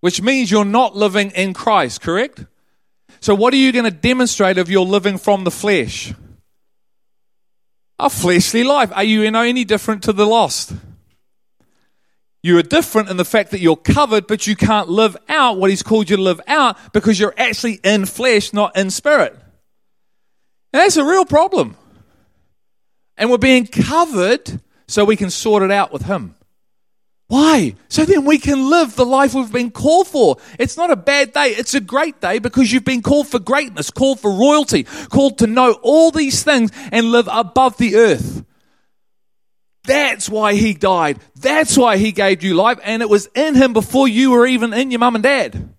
Which 0.00 0.20
means 0.20 0.50
you're 0.50 0.64
not 0.64 0.96
living 0.96 1.30
in 1.30 1.54
Christ, 1.54 2.00
correct? 2.00 2.44
So 3.20 3.34
what 3.34 3.54
are 3.54 3.58
you 3.58 3.72
going 3.72 3.84
to 3.84 3.90
demonstrate 3.90 4.58
if 4.58 4.68
you're 4.68 4.84
living 4.84 5.18
from 5.18 5.44
the 5.44 5.50
flesh? 5.50 6.12
A 7.98 8.10
fleshly 8.10 8.64
life. 8.64 8.90
Are 8.92 9.04
you 9.04 9.22
any 9.22 9.64
different 9.64 10.02
to 10.02 10.12
the 10.12 10.26
lost? 10.26 10.72
You 12.46 12.56
are 12.58 12.62
different 12.62 13.08
in 13.08 13.16
the 13.16 13.24
fact 13.24 13.50
that 13.50 13.58
you're 13.58 13.74
covered, 13.74 14.28
but 14.28 14.46
you 14.46 14.54
can't 14.54 14.88
live 14.88 15.16
out 15.28 15.58
what 15.58 15.68
He's 15.68 15.82
called 15.82 16.08
you 16.08 16.14
to 16.14 16.22
live 16.22 16.40
out 16.46 16.76
because 16.92 17.18
you're 17.18 17.34
actually 17.36 17.80
in 17.82 18.06
flesh, 18.06 18.52
not 18.52 18.76
in 18.76 18.90
spirit. 18.90 19.32
And 20.72 20.80
that's 20.80 20.96
a 20.96 21.04
real 21.04 21.24
problem. 21.24 21.74
And 23.16 23.32
we're 23.32 23.38
being 23.38 23.66
covered 23.66 24.60
so 24.86 25.04
we 25.04 25.16
can 25.16 25.28
sort 25.28 25.64
it 25.64 25.72
out 25.72 25.92
with 25.92 26.02
Him. 26.02 26.36
Why? 27.26 27.74
So 27.88 28.04
then 28.04 28.24
we 28.24 28.38
can 28.38 28.70
live 28.70 28.94
the 28.94 29.04
life 29.04 29.34
we've 29.34 29.50
been 29.50 29.72
called 29.72 30.06
for. 30.06 30.36
It's 30.56 30.76
not 30.76 30.92
a 30.92 30.96
bad 30.96 31.32
day. 31.32 31.48
It's 31.48 31.74
a 31.74 31.80
great 31.80 32.20
day 32.20 32.38
because 32.38 32.72
you've 32.72 32.84
been 32.84 33.02
called 33.02 33.26
for 33.26 33.40
greatness, 33.40 33.90
called 33.90 34.20
for 34.20 34.30
royalty, 34.30 34.84
called 34.84 35.38
to 35.38 35.48
know 35.48 35.72
all 35.82 36.12
these 36.12 36.44
things 36.44 36.70
and 36.92 37.10
live 37.10 37.28
above 37.28 37.76
the 37.78 37.96
earth. 37.96 38.44
That's 39.86 40.28
why 40.28 40.54
he 40.54 40.74
died. 40.74 41.18
That's 41.36 41.76
why 41.76 41.96
he 41.96 42.12
gave 42.12 42.42
you 42.42 42.54
life. 42.54 42.78
And 42.82 43.02
it 43.02 43.08
was 43.08 43.28
in 43.34 43.54
him 43.54 43.72
before 43.72 44.08
you 44.08 44.32
were 44.32 44.46
even 44.46 44.72
in 44.72 44.90
your 44.90 45.00
mum 45.00 45.14
and 45.14 45.24
dad. 45.24 45.70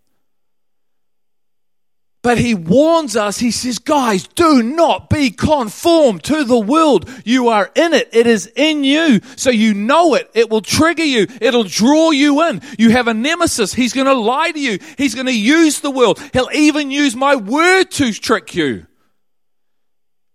But 2.24 2.38
he 2.38 2.55
warns 2.55 3.16
us, 3.16 3.38
he 3.38 3.51
says, 3.51 3.80
guys, 3.80 4.28
do 4.28 4.62
not 4.62 5.10
be 5.10 5.30
conformed 5.30 6.24
to 6.24 6.43
the 6.43 6.60
world. 6.60 7.10
You 7.24 7.47
are 7.47 7.72
in 7.74 7.93
it. 7.93 8.10
It 8.12 8.28
is 8.28 8.51
in 8.53 8.84
you. 8.84 9.22
So 9.38 9.49
you 9.49 9.74
know 9.74 10.14
it. 10.16 10.30
It 10.34 10.49
will 10.49 10.60
trigger 10.60 11.05
you. 11.05 11.28
It'll 11.39 11.64
draw 11.64 12.12
you 12.12 12.41
in. 12.49 12.62
You 12.78 12.89
have 12.89 13.08
a 13.08 13.14
nemesis. 13.14 13.74
He's 13.74 13.93
going 13.93 14.08
to 14.08 14.14
lie 14.14 14.51
to 14.51 14.60
you. 14.60 14.80
He's 14.97 15.16
going 15.16 15.28
to 15.28 15.39
use 15.39 15.80
the 15.80 15.91
world. 15.91 16.20
He'll 16.34 16.49
even 16.53 16.91
use 16.91 17.16
my 17.16 17.38
word 17.38 17.91
to 17.91 18.12
trick 18.12 18.53
you. 18.55 18.88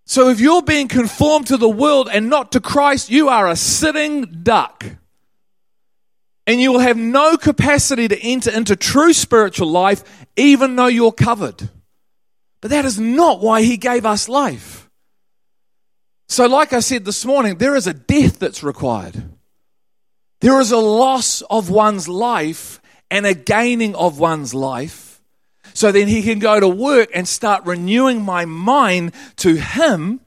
So 0.04 0.28
if 0.28 0.40
you're 0.40 0.62
being 0.62 0.88
conformed 0.88 1.46
to 1.48 1.56
the 1.56 1.68
world 1.68 2.08
and 2.12 2.28
not 2.28 2.52
to 2.52 2.60
Christ, 2.60 3.10
you 3.10 3.28
are 3.28 3.48
a 3.48 3.56
sitting 3.56 4.42
duck. 4.42 4.84
And 6.46 6.60
you 6.60 6.72
will 6.72 6.80
have 6.80 6.96
no 6.96 7.36
capacity 7.36 8.08
to 8.08 8.18
enter 8.18 8.50
into 8.50 8.74
true 8.74 9.12
spiritual 9.12 9.68
life, 9.68 10.26
even 10.36 10.74
though 10.76 10.88
you're 10.88 11.12
covered. 11.12 11.68
But 12.60 12.70
that 12.70 12.84
is 12.84 12.98
not 12.98 13.40
why 13.40 13.62
He 13.62 13.76
gave 13.76 14.04
us 14.04 14.28
life. 14.28 14.90
So, 16.28 16.46
like 16.46 16.72
I 16.72 16.80
said 16.80 17.04
this 17.04 17.24
morning, 17.24 17.58
there 17.58 17.76
is 17.76 17.86
a 17.86 17.92
death 17.92 18.38
that's 18.38 18.62
required. 18.62 19.22
There 20.40 20.58
is 20.60 20.72
a 20.72 20.78
loss 20.78 21.42
of 21.42 21.70
one's 21.70 22.08
life 22.08 22.80
and 23.10 23.26
a 23.26 23.34
gaining 23.34 23.94
of 23.94 24.18
one's 24.18 24.54
life. 24.54 25.11
So 25.74 25.92
then 25.92 26.08
he 26.08 26.22
can 26.22 26.38
go 26.38 26.60
to 26.60 26.68
work 26.68 27.10
and 27.14 27.26
start 27.26 27.64
renewing 27.64 28.22
my 28.22 28.44
mind 28.44 29.12
to 29.36 29.54
Him. 29.54 30.20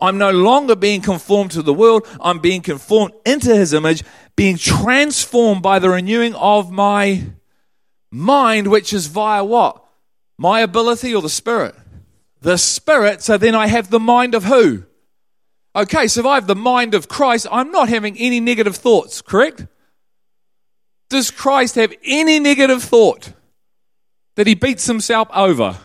I'm 0.00 0.18
no 0.18 0.30
longer 0.30 0.74
being 0.74 1.00
conformed 1.00 1.52
to 1.52 1.62
the 1.62 1.74
world. 1.74 2.06
I'm 2.20 2.40
being 2.40 2.62
conformed 2.62 3.14
into 3.24 3.54
His 3.54 3.72
image 3.72 4.02
being 4.36 4.58
transformed 4.58 5.62
by 5.62 5.78
the 5.78 5.88
renewing 5.88 6.34
of 6.34 6.70
my 6.70 7.24
mind, 8.10 8.68
which 8.68 8.92
is 8.92 9.06
via 9.06 9.42
what? 9.42 9.82
My 10.38 10.60
ability 10.60 11.14
or 11.14 11.22
the 11.22 11.30
Spirit? 11.30 11.74
The 12.42 12.58
Spirit, 12.58 13.22
so 13.22 13.38
then 13.38 13.54
I 13.54 13.66
have 13.66 13.90
the 13.90 13.98
mind 13.98 14.34
of 14.34 14.44
who? 14.44 14.84
Okay, 15.74 16.06
so 16.06 16.20
if 16.20 16.26
I 16.26 16.34
have 16.34 16.46
the 16.46 16.54
mind 16.54 16.94
of 16.94 17.08
Christ, 17.08 17.46
I'm 17.50 17.70
not 17.70 17.88
having 17.88 18.16
any 18.18 18.38
negative 18.38 18.76
thoughts, 18.76 19.22
correct? 19.22 19.66
Does 21.08 21.30
Christ 21.30 21.74
have 21.76 21.94
any 22.04 22.38
negative 22.38 22.82
thought 22.82 23.32
that 24.36 24.46
he 24.46 24.54
beats 24.54 24.86
himself 24.86 25.28
over? 25.34 25.78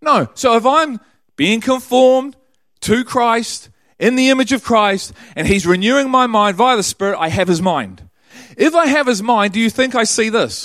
No. 0.00 0.28
So 0.34 0.56
if 0.56 0.66
I'm 0.66 1.00
being 1.36 1.60
conformed 1.60 2.36
to 2.82 3.04
Christ, 3.04 3.70
in 4.02 4.16
the 4.16 4.30
image 4.30 4.52
of 4.52 4.64
Christ 4.64 5.12
and 5.36 5.46
he's 5.46 5.64
renewing 5.64 6.10
my 6.10 6.26
mind 6.26 6.56
via 6.56 6.76
the 6.76 6.82
Spirit, 6.82 7.18
I 7.18 7.28
have 7.28 7.46
his 7.46 7.62
mind. 7.62 8.08
If 8.56 8.74
I 8.74 8.86
have 8.86 9.06
his 9.06 9.22
mind, 9.22 9.52
do 9.52 9.60
you 9.60 9.70
think 9.70 9.94
I 9.94 10.02
see 10.04 10.28
this? 10.28 10.64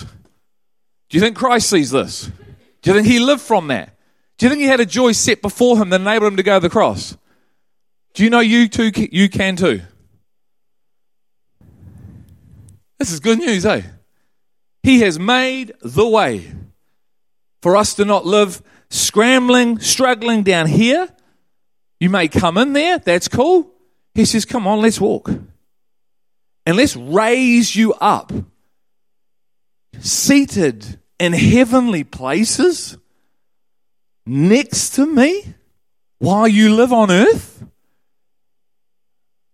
Do 1.10 1.18
you 1.18 1.22
think 1.22 1.38
Christ 1.38 1.70
sees 1.70 1.92
this? 1.92 2.32
Do 2.82 2.90
you 2.90 2.96
think 2.96 3.08
he 3.08 3.20
lived 3.20 3.42
from 3.42 3.68
that? 3.68 3.96
Do 4.38 4.46
you 4.46 4.50
think 4.50 4.62
he 4.62 4.68
had 4.68 4.80
a 4.80 4.86
joy 4.86 5.12
set 5.12 5.42
before 5.44 5.78
him 5.78 5.90
that 5.90 6.02
enabled 6.02 6.34
him 6.34 6.38
to 6.38 6.44
go 6.44 6.56
to 6.56 6.60
the 6.60 6.70
cross? 6.70 7.16
Do 8.16 8.24
you 8.24 8.32
know 8.32 8.40
you 8.40 8.68
too 8.68 8.92
you 9.12 9.30
can 9.30 9.56
too? 9.56 9.82
This 12.98 13.12
is 13.12 13.20
good 13.20 13.38
news, 13.38 13.66
eh? 13.66 13.84
He 14.82 15.02
has 15.02 15.20
made 15.20 15.74
the 15.82 16.08
way 16.08 16.52
for 17.62 17.76
us 17.76 17.94
to 17.96 18.06
not 18.06 18.26
live 18.26 18.62
scrambling, 18.90 19.80
struggling 19.80 20.44
down 20.44 20.68
here, 20.68 21.08
you 22.00 22.10
may 22.10 22.28
come 22.28 22.58
in 22.58 22.74
there, 22.74 23.00
that's 23.00 23.28
cool. 23.28 23.72
He 24.14 24.26
says, 24.26 24.46
Come 24.46 24.68
on, 24.68 24.82
let's 24.82 25.02
walk. 25.02 25.30
And 26.66 26.76
let's 26.76 26.96
raise 26.96 27.76
you 27.76 27.94
up, 27.94 28.32
seated 30.00 31.00
in 31.20 31.34
heavenly 31.34 32.04
places 32.04 32.98
next 34.26 34.92
to 34.96 35.06
me 35.06 35.54
while 36.20 36.48
you 36.48 36.76
live 36.76 36.92
on 36.92 37.10
earth. 37.10 37.64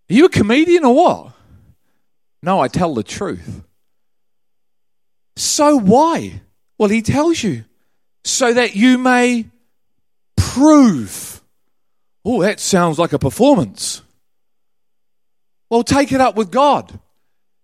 Are 0.10 0.14
you 0.14 0.26
a 0.26 0.30
comedian 0.30 0.86
or 0.86 0.95
what? 0.95 1.32
No, 2.41 2.60
I 2.60 2.68
tell 2.68 2.93
the 2.93 3.04
truth. 3.04 3.64
So 5.36 5.78
why? 5.78 6.41
Well, 6.78 6.89
he 6.89 7.01
tells 7.01 7.41
you 7.41 7.66
so 8.24 8.53
that 8.53 8.76
you 8.76 8.97
may 8.97 9.45
prove 10.36 11.34
Oh, 12.26 12.41
that 12.41 12.59
sounds 12.59 12.97
like 12.97 13.13
a 13.13 13.19
performance. 13.19 14.01
Well, 15.69 15.84
take 15.84 16.11
it 16.11 16.21
up 16.21 16.36
with 16.36 16.51
God 16.51 16.99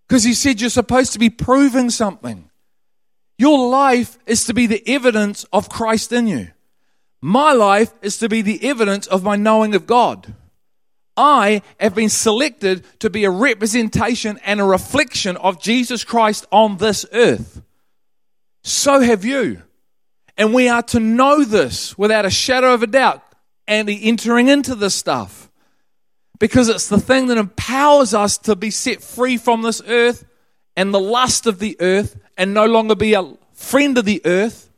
because 0.08 0.24
He 0.24 0.34
said 0.34 0.60
you're 0.60 0.70
supposed 0.70 1.14
to 1.14 1.20
be 1.20 1.30
proving 1.30 1.90
something. 1.90 2.50
Your 3.38 3.70
life 3.70 4.18
is 4.26 4.46
to 4.46 4.54
be 4.54 4.66
the 4.66 4.84
evidence 4.86 5.46
of 5.54 5.70
Christ 5.70 6.12
in 6.12 6.28
you. 6.28 6.50
My 7.22 7.54
life 7.54 7.94
is 8.02 8.18
to 8.20 8.28
be 8.28 8.42
the 8.42 8.62
evidence 8.68 9.08
of 9.08 9.24
my 9.24 9.36
knowing 9.36 9.76
of 9.76 9.88
God. 9.88 10.34
I 11.16 11.62
have 11.80 11.96
been 11.96 12.10
selected 12.10 12.84
to 13.00 13.10
be 13.10 13.26
a 13.26 13.30
representation 13.30 14.40
and 14.44 14.60
a 14.60 14.66
reflection 14.66 15.38
of 15.38 15.62
Jesus 15.62 16.04
Christ 16.04 16.46
on 16.52 16.78
this 16.78 17.06
earth. 17.12 17.62
So 18.64 19.02
have 19.02 19.24
you. 19.24 19.62
And 20.40 20.54
we 20.54 20.70
are 20.70 20.82
to 20.84 21.02
know 21.02 21.44
this 21.44 21.98
without 21.98 22.26
a 22.26 22.30
shadow 22.30 22.74
of 22.74 22.82
a 22.82 22.88
doubt 22.88 23.22
and 23.68 23.90
entering 23.90 24.48
into 24.48 24.74
this 24.74 24.96
stuff. 24.96 25.52
Because 26.40 26.70
it's 26.70 26.88
the 26.88 27.00
thing 27.00 27.28
that 27.28 27.38
empowers 27.38 28.14
us 28.14 28.38
to 28.40 28.56
be 28.56 28.72
set 28.72 29.04
free 29.04 29.36
from 29.36 29.62
this 29.62 29.82
earth 29.86 30.24
and 30.78 30.94
the 30.94 31.00
lust 31.00 31.46
of 31.46 31.60
the 31.60 31.76
earth 31.82 32.18
and 32.38 32.54
no 32.54 32.66
longer 32.66 32.96
be 32.96 33.16
a 33.16 33.34
friend 33.52 33.98
of 33.98 34.06
the 34.06 34.22
earth. 34.24 34.72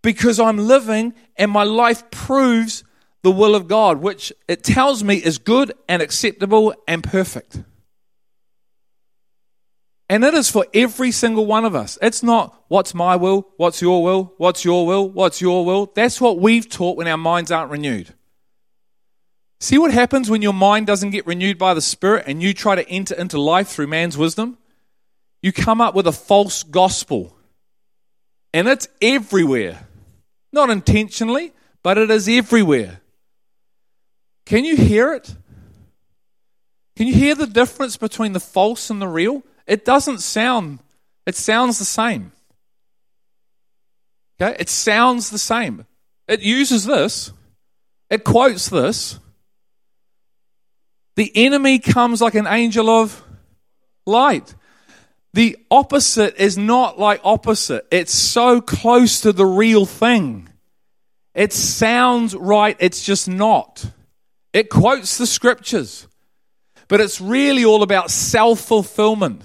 Because 0.00 0.38
I'm 0.38 0.58
living 0.58 1.12
and 1.36 1.50
my 1.50 1.64
life 1.64 2.08
proves 2.12 2.84
the 3.22 3.32
will 3.32 3.56
of 3.56 3.66
God, 3.66 4.00
which 4.00 4.32
it 4.46 4.62
tells 4.62 5.02
me 5.02 5.16
is 5.16 5.38
good 5.38 5.72
and 5.88 6.00
acceptable 6.00 6.72
and 6.86 7.02
perfect. 7.02 7.62
And 10.10 10.24
it 10.24 10.34
is 10.34 10.50
for 10.50 10.66
every 10.74 11.12
single 11.12 11.46
one 11.46 11.64
of 11.64 11.76
us. 11.76 11.96
It's 12.02 12.20
not 12.20 12.64
what's 12.66 12.94
my 12.94 13.14
will, 13.14 13.46
what's 13.58 13.80
your 13.80 14.02
will, 14.02 14.34
what's 14.38 14.64
your 14.64 14.84
will, 14.84 15.08
what's 15.08 15.40
your 15.40 15.64
will. 15.64 15.92
That's 15.94 16.20
what 16.20 16.40
we've 16.40 16.68
taught 16.68 16.96
when 16.96 17.06
our 17.06 17.16
minds 17.16 17.52
aren't 17.52 17.70
renewed. 17.70 18.12
See 19.60 19.78
what 19.78 19.92
happens 19.92 20.28
when 20.28 20.42
your 20.42 20.52
mind 20.52 20.88
doesn't 20.88 21.10
get 21.10 21.28
renewed 21.28 21.58
by 21.58 21.74
the 21.74 21.80
Spirit 21.80 22.24
and 22.26 22.42
you 22.42 22.52
try 22.52 22.74
to 22.74 22.88
enter 22.88 23.14
into 23.14 23.40
life 23.40 23.68
through 23.68 23.86
man's 23.86 24.18
wisdom? 24.18 24.58
You 25.42 25.52
come 25.52 25.80
up 25.80 25.94
with 25.94 26.08
a 26.08 26.12
false 26.12 26.64
gospel. 26.64 27.36
And 28.52 28.66
it's 28.66 28.88
everywhere. 29.00 29.86
Not 30.52 30.70
intentionally, 30.70 31.52
but 31.84 31.98
it 31.98 32.10
is 32.10 32.28
everywhere. 32.28 33.00
Can 34.44 34.64
you 34.64 34.76
hear 34.76 35.12
it? 35.12 35.36
Can 36.96 37.06
you 37.06 37.14
hear 37.14 37.36
the 37.36 37.46
difference 37.46 37.96
between 37.96 38.32
the 38.32 38.40
false 38.40 38.90
and 38.90 39.00
the 39.00 39.06
real? 39.06 39.44
It 39.70 39.84
doesn't 39.84 40.18
sound, 40.18 40.80
it 41.26 41.36
sounds 41.36 41.78
the 41.78 41.84
same. 41.84 42.32
Okay? 44.42 44.56
It 44.58 44.68
sounds 44.68 45.30
the 45.30 45.38
same. 45.38 45.86
It 46.26 46.40
uses 46.40 46.84
this, 46.84 47.32
it 48.10 48.24
quotes 48.24 48.68
this. 48.68 49.20
The 51.14 51.30
enemy 51.36 51.78
comes 51.78 52.20
like 52.20 52.34
an 52.34 52.48
angel 52.48 52.90
of 52.90 53.22
light. 54.06 54.54
The 55.34 55.56
opposite 55.70 56.36
is 56.42 56.58
not 56.58 56.98
like 56.98 57.20
opposite. 57.22 57.86
It's 57.92 58.14
so 58.14 58.60
close 58.60 59.20
to 59.20 59.32
the 59.32 59.46
real 59.46 59.86
thing. 59.86 60.48
It 61.32 61.52
sounds 61.52 62.34
right, 62.34 62.76
it's 62.80 63.04
just 63.04 63.28
not. 63.28 63.86
It 64.52 64.68
quotes 64.68 65.16
the 65.16 65.26
scriptures, 65.26 66.08
but 66.90 67.00
it's 67.00 67.20
really 67.20 67.64
all 67.64 67.84
about 67.84 68.10
self 68.10 68.60
fulfillment. 68.60 69.42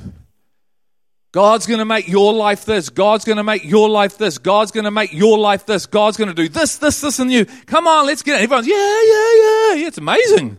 God's 1.31 1.67
going 1.67 1.77
to 1.77 1.85
make 1.85 2.07
your 2.07 2.33
life 2.33 2.65
this. 2.65 2.89
God's 2.89 3.23
going 3.23 3.37
to 3.37 3.43
make 3.43 3.63
your 3.63 3.87
life 3.87 4.17
this. 4.17 4.39
God's 4.39 4.71
going 4.71 4.85
to 4.85 4.91
make 4.91 5.13
your 5.13 5.37
life 5.37 5.65
this. 5.65 5.85
God's 5.85 6.17
going 6.17 6.29
to 6.29 6.33
do 6.33 6.49
this, 6.49 6.77
this, 6.77 7.01
this, 7.01 7.19
and 7.19 7.31
you. 7.31 7.45
Come 7.45 7.85
on, 7.85 8.07
let's 8.07 8.23
get 8.23 8.39
it. 8.39 8.43
Everyone's, 8.43 8.67
yeah, 8.67 8.75
yeah, 8.75 9.75
yeah. 9.75 9.87
it's 9.87 9.99
amazing. 9.99 10.57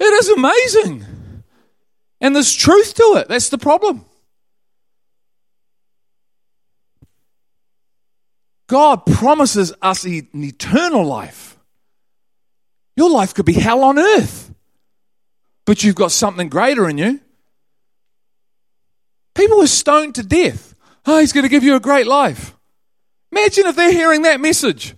It 0.00 0.04
is 0.04 0.28
amazing. 0.30 1.04
And 2.22 2.34
there's 2.34 2.54
truth 2.54 2.94
to 2.94 3.16
it. 3.18 3.28
That's 3.28 3.50
the 3.50 3.58
problem. 3.58 4.06
God 8.66 9.04
promises 9.04 9.74
us 9.82 10.04
an 10.04 10.28
eternal 10.32 11.04
life. 11.04 11.58
Your 12.96 13.10
life 13.10 13.34
could 13.34 13.44
be 13.44 13.52
hell 13.52 13.84
on 13.84 13.98
earth, 13.98 14.53
but 15.64 15.82
you've 15.82 15.94
got 15.94 16.12
something 16.12 16.48
greater 16.48 16.88
in 16.88 16.98
you. 16.98 17.20
People 19.34 19.58
were 19.58 19.66
stoned 19.66 20.14
to 20.16 20.22
death. 20.22 20.74
Oh, 21.06 21.18
he's 21.18 21.32
going 21.32 21.44
to 21.44 21.50
give 21.50 21.64
you 21.64 21.74
a 21.74 21.80
great 21.80 22.06
life. 22.06 22.56
Imagine 23.32 23.66
if 23.66 23.76
they're 23.76 23.92
hearing 23.92 24.22
that 24.22 24.40
message 24.40 24.94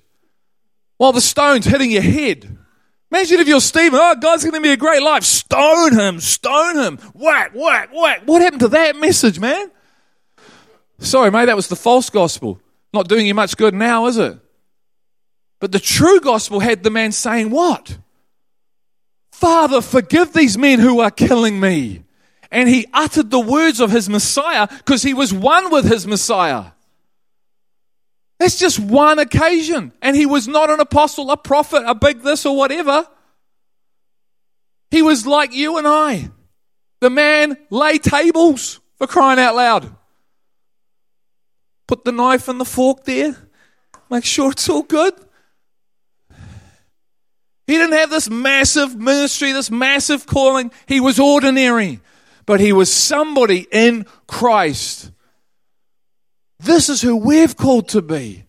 while 0.98 1.12
the 1.12 1.20
stone's 1.20 1.64
hitting 1.64 1.90
your 1.90 2.02
head. 2.02 2.58
Imagine 3.10 3.40
if 3.40 3.48
you're 3.48 3.60
Stephen. 3.60 3.98
Oh, 4.00 4.14
God's 4.16 4.44
going 4.44 4.54
to 4.54 4.60
be 4.60 4.72
a 4.72 4.76
great 4.76 5.02
life. 5.02 5.24
Stone 5.24 5.98
him, 5.98 6.20
stone 6.20 6.76
him. 6.76 6.98
Whack, 7.14 7.52
whack, 7.54 7.90
whack. 7.92 8.22
What 8.26 8.42
happened 8.42 8.60
to 8.60 8.68
that 8.68 8.96
message, 8.96 9.38
man? 9.38 9.70
Sorry, 10.98 11.30
mate, 11.30 11.46
that 11.46 11.56
was 11.56 11.68
the 11.68 11.76
false 11.76 12.10
gospel. 12.10 12.60
Not 12.92 13.08
doing 13.08 13.26
you 13.26 13.34
much 13.34 13.56
good 13.56 13.74
now, 13.74 14.06
is 14.06 14.18
it? 14.18 14.38
But 15.60 15.72
the 15.72 15.78
true 15.78 16.20
gospel 16.20 16.60
had 16.60 16.82
the 16.82 16.90
man 16.90 17.12
saying, 17.12 17.50
What? 17.50 17.98
Father, 19.36 19.82
forgive 19.82 20.32
these 20.32 20.56
men 20.56 20.78
who 20.78 21.00
are 21.00 21.10
killing 21.10 21.60
me 21.60 22.02
and 22.50 22.70
he 22.70 22.86
uttered 22.94 23.30
the 23.30 23.38
words 23.38 23.80
of 23.80 23.90
his 23.90 24.08
Messiah 24.08 24.66
because 24.66 25.02
he 25.02 25.12
was 25.12 25.30
one 25.30 25.70
with 25.70 25.84
his 25.84 26.06
Messiah. 26.06 26.72
That's 28.38 28.58
just 28.58 28.78
one 28.78 29.18
occasion. 29.18 29.92
And 30.00 30.16
he 30.16 30.24
was 30.24 30.48
not 30.48 30.70
an 30.70 30.80
apostle, 30.80 31.30
a 31.30 31.36
prophet, 31.36 31.82
a 31.86 31.94
big 31.94 32.22
this 32.22 32.46
or 32.46 32.56
whatever. 32.56 33.06
He 34.90 35.02
was 35.02 35.26
like 35.26 35.52
you 35.52 35.76
and 35.76 35.86
I. 35.86 36.30
The 37.00 37.10
man 37.10 37.58
lay 37.68 37.98
tables 37.98 38.80
for 38.96 39.06
crying 39.06 39.38
out 39.38 39.54
loud. 39.54 39.94
Put 41.86 42.06
the 42.06 42.12
knife 42.12 42.48
and 42.48 42.58
the 42.58 42.64
fork 42.64 43.04
there. 43.04 43.36
Make 44.08 44.24
sure 44.24 44.52
it's 44.52 44.66
all 44.70 44.82
good. 44.82 45.12
He 47.66 47.74
didn't 47.74 47.96
have 47.96 48.10
this 48.10 48.30
massive 48.30 48.96
ministry, 48.96 49.52
this 49.52 49.70
massive 49.70 50.26
calling. 50.26 50.70
He 50.86 51.00
was 51.00 51.18
ordinary 51.18 52.00
but 52.46 52.60
he 52.60 52.72
was 52.72 52.90
somebody 52.90 53.66
in 53.70 54.06
Christ. 54.26 55.10
This 56.60 56.88
is 56.88 57.02
who 57.02 57.16
we've 57.16 57.56
called 57.56 57.88
to 57.88 58.00
be. 58.00 58.44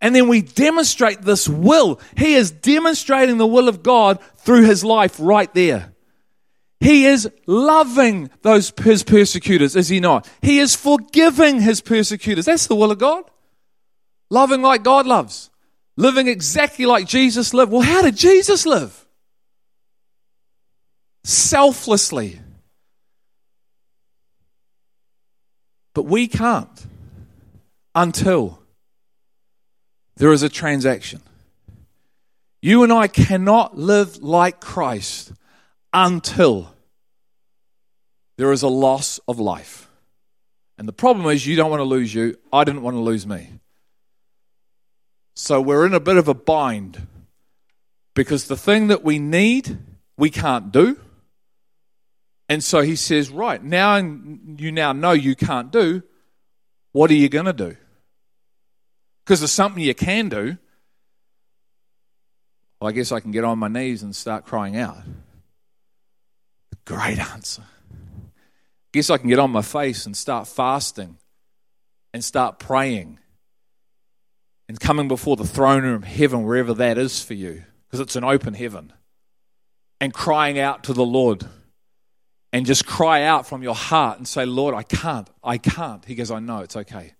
And 0.00 0.16
then 0.16 0.26
we 0.26 0.42
demonstrate 0.42 1.22
this 1.22 1.48
will. 1.48 2.00
He 2.16 2.34
is 2.34 2.50
demonstrating 2.50 3.38
the 3.38 3.46
will 3.46 3.68
of 3.68 3.84
God 3.84 4.18
through 4.38 4.64
his 4.64 4.82
life 4.82 5.16
right 5.20 5.52
there. 5.54 5.92
He 6.80 7.04
is 7.04 7.30
loving 7.46 8.30
those 8.40 8.72
his 8.82 9.04
persecutors, 9.04 9.76
is 9.76 9.88
he 9.88 10.00
not? 10.00 10.28
He 10.40 10.58
is 10.58 10.74
forgiving 10.74 11.60
his 11.60 11.80
persecutors. 11.80 12.46
That's 12.46 12.66
the 12.66 12.74
will 12.74 12.90
of 12.90 12.98
God. 12.98 13.22
Loving 14.30 14.62
like 14.62 14.82
God 14.82 15.06
loves. 15.06 15.50
Living 15.96 16.28
exactly 16.28 16.86
like 16.86 17.06
Jesus 17.06 17.52
lived. 17.52 17.70
Well, 17.70 17.82
how 17.82 18.02
did 18.02 18.16
Jesus 18.16 18.64
live? 18.64 19.06
Selflessly. 21.24 22.40
But 25.94 26.04
we 26.04 26.26
can't 26.26 26.86
until 27.94 28.62
there 30.16 30.32
is 30.32 30.42
a 30.42 30.48
transaction. 30.48 31.20
You 32.62 32.82
and 32.84 32.92
I 32.92 33.08
cannot 33.08 33.76
live 33.76 34.22
like 34.22 34.60
Christ 34.60 35.32
until 35.92 36.74
there 38.38 38.52
is 38.52 38.62
a 38.62 38.68
loss 38.68 39.18
of 39.28 39.38
life. 39.38 39.90
And 40.78 40.88
the 40.88 40.92
problem 40.92 41.26
is, 41.26 41.46
you 41.46 41.56
don't 41.56 41.70
want 41.70 41.80
to 41.80 41.84
lose 41.84 42.14
you. 42.14 42.36
I 42.52 42.64
didn't 42.64 42.82
want 42.82 42.96
to 42.96 43.00
lose 43.00 43.26
me. 43.26 43.50
So 45.34 45.60
we're 45.60 45.86
in 45.86 45.94
a 45.94 46.00
bit 46.00 46.16
of 46.16 46.28
a 46.28 46.34
bind 46.34 47.06
because 48.14 48.48
the 48.48 48.56
thing 48.56 48.88
that 48.88 49.02
we 49.02 49.18
need, 49.18 49.78
we 50.16 50.30
can't 50.30 50.70
do. 50.70 51.00
And 52.48 52.62
so 52.62 52.82
he 52.82 52.96
says, 52.96 53.30
Right, 53.30 53.62
now 53.62 53.96
you 53.96 54.72
now 54.72 54.92
know 54.92 55.12
you 55.12 55.34
can't 55.34 55.70
do, 55.70 56.02
what 56.92 57.10
are 57.10 57.14
you 57.14 57.28
going 57.28 57.46
to 57.46 57.52
do? 57.54 57.76
Because 59.24 59.40
there's 59.40 59.52
something 59.52 59.82
you 59.82 59.94
can 59.94 60.28
do. 60.28 60.58
Well, 62.80 62.90
I 62.90 62.92
guess 62.92 63.12
I 63.12 63.20
can 63.20 63.30
get 63.30 63.44
on 63.44 63.58
my 63.58 63.68
knees 63.68 64.02
and 64.02 64.14
start 64.14 64.44
crying 64.44 64.76
out. 64.76 64.98
Great 66.84 67.18
answer. 67.18 67.62
Guess 68.92 69.08
I 69.08 69.16
can 69.16 69.28
get 69.28 69.38
on 69.38 69.50
my 69.50 69.62
face 69.62 70.04
and 70.04 70.16
start 70.16 70.48
fasting 70.48 71.16
and 72.12 72.22
start 72.22 72.58
praying 72.58 73.18
and 74.68 74.78
coming 74.78 75.08
before 75.08 75.36
the 75.36 75.46
throne 75.46 75.82
room 75.82 75.96
of 75.96 76.04
heaven, 76.04 76.44
wherever 76.44 76.74
that 76.74 76.98
is 76.98 77.22
for 77.22 77.34
you, 77.34 77.64
because 77.86 78.00
it's 78.00 78.16
an 78.16 78.24
open 78.24 78.54
heaven, 78.54 78.92
and 80.00 80.12
crying 80.12 80.58
out 80.58 80.84
to 80.84 80.92
the 80.92 81.04
Lord 81.04 81.44
and 82.52 82.66
just 82.66 82.86
cry 82.86 83.22
out 83.22 83.46
from 83.46 83.62
your 83.62 83.74
heart 83.74 84.18
and 84.18 84.28
say, 84.28 84.44
Lord, 84.44 84.74
I 84.74 84.82
can't, 84.82 85.28
I 85.42 85.58
can't. 85.58 86.04
He 86.04 86.14
goes, 86.14 86.30
I 86.30 86.38
know, 86.38 86.58
it's 86.58 86.76
okay. 86.76 87.14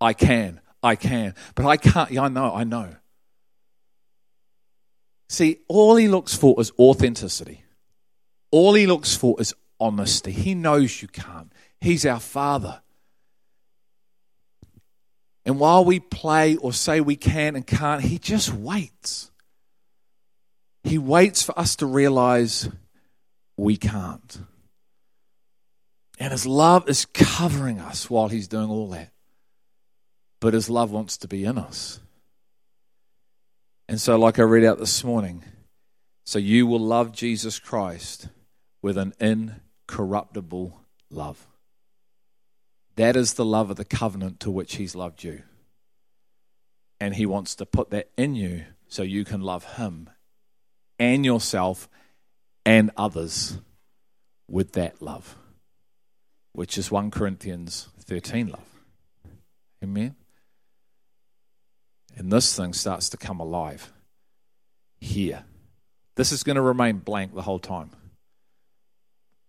I 0.00 0.12
can, 0.12 0.60
I 0.82 0.96
can. 0.96 1.34
But 1.54 1.66
I 1.66 1.76
can't, 1.76 2.10
yeah, 2.10 2.22
I 2.22 2.28
know, 2.28 2.54
I 2.54 2.64
know. 2.64 2.94
See, 5.28 5.58
all 5.66 5.96
he 5.96 6.08
looks 6.08 6.36
for 6.36 6.60
is 6.60 6.72
authenticity. 6.78 7.64
All 8.50 8.74
he 8.74 8.86
looks 8.86 9.16
for 9.16 9.40
is 9.40 9.54
honesty. 9.80 10.30
He 10.30 10.54
knows 10.54 11.00
you 11.00 11.08
can't. 11.08 11.52
He's 11.80 12.04
our 12.04 12.20
Father. 12.20 12.82
And 15.44 15.58
while 15.58 15.84
we 15.84 15.98
play 15.98 16.56
or 16.56 16.72
say 16.72 17.00
we 17.00 17.16
can 17.16 17.56
and 17.56 17.66
can't, 17.66 18.02
he 18.02 18.18
just 18.18 18.52
waits. 18.52 19.30
He 20.84 20.98
waits 20.98 21.42
for 21.42 21.58
us 21.58 21.76
to 21.76 21.86
realize 21.86 22.68
we 23.56 23.76
can't. 23.76 24.38
And 26.18 26.30
his 26.30 26.46
love 26.46 26.88
is 26.88 27.04
covering 27.06 27.80
us 27.80 28.08
while 28.08 28.28
he's 28.28 28.48
doing 28.48 28.70
all 28.70 28.88
that. 28.90 29.10
But 30.40 30.54
his 30.54 30.70
love 30.70 30.90
wants 30.90 31.16
to 31.18 31.28
be 31.28 31.44
in 31.44 31.58
us. 31.58 32.00
And 33.88 34.00
so, 34.00 34.16
like 34.16 34.38
I 34.38 34.42
read 34.42 34.64
out 34.64 34.78
this 34.78 35.04
morning, 35.04 35.44
so 36.24 36.38
you 36.38 36.66
will 36.66 36.80
love 36.80 37.12
Jesus 37.12 37.58
Christ 37.58 38.28
with 38.80 38.96
an 38.96 39.12
incorruptible 39.20 40.80
love. 41.10 41.46
That 42.96 43.16
is 43.16 43.34
the 43.34 43.44
love 43.44 43.70
of 43.70 43.76
the 43.76 43.84
covenant 43.84 44.40
to 44.40 44.50
which 44.50 44.76
he's 44.76 44.94
loved 44.94 45.24
you. 45.24 45.42
And 47.00 47.14
he 47.14 47.26
wants 47.26 47.54
to 47.56 47.66
put 47.66 47.90
that 47.90 48.10
in 48.16 48.34
you 48.34 48.64
so 48.88 49.02
you 49.02 49.24
can 49.24 49.40
love 49.40 49.76
him 49.76 50.10
and 50.98 51.24
yourself 51.24 51.88
and 52.64 52.90
others 52.96 53.58
with 54.48 54.72
that 54.72 55.02
love 55.02 55.36
which 56.52 56.76
is 56.76 56.90
1 56.90 57.10
Corinthians 57.10 57.88
13 58.00 58.48
love. 58.48 58.68
Amen? 59.82 60.14
And 62.16 62.30
this 62.30 62.54
thing 62.54 62.72
starts 62.72 63.08
to 63.10 63.16
come 63.16 63.40
alive 63.40 63.92
here. 65.00 65.44
This 66.14 66.30
is 66.30 66.42
going 66.42 66.56
to 66.56 66.62
remain 66.62 66.98
blank 66.98 67.34
the 67.34 67.42
whole 67.42 67.58
time. 67.58 67.90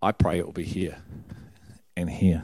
I 0.01 0.13
pray 0.13 0.39
it 0.39 0.45
will 0.45 0.53
be 0.53 0.63
here 0.63 0.97
and 1.95 2.09
here. 2.09 2.43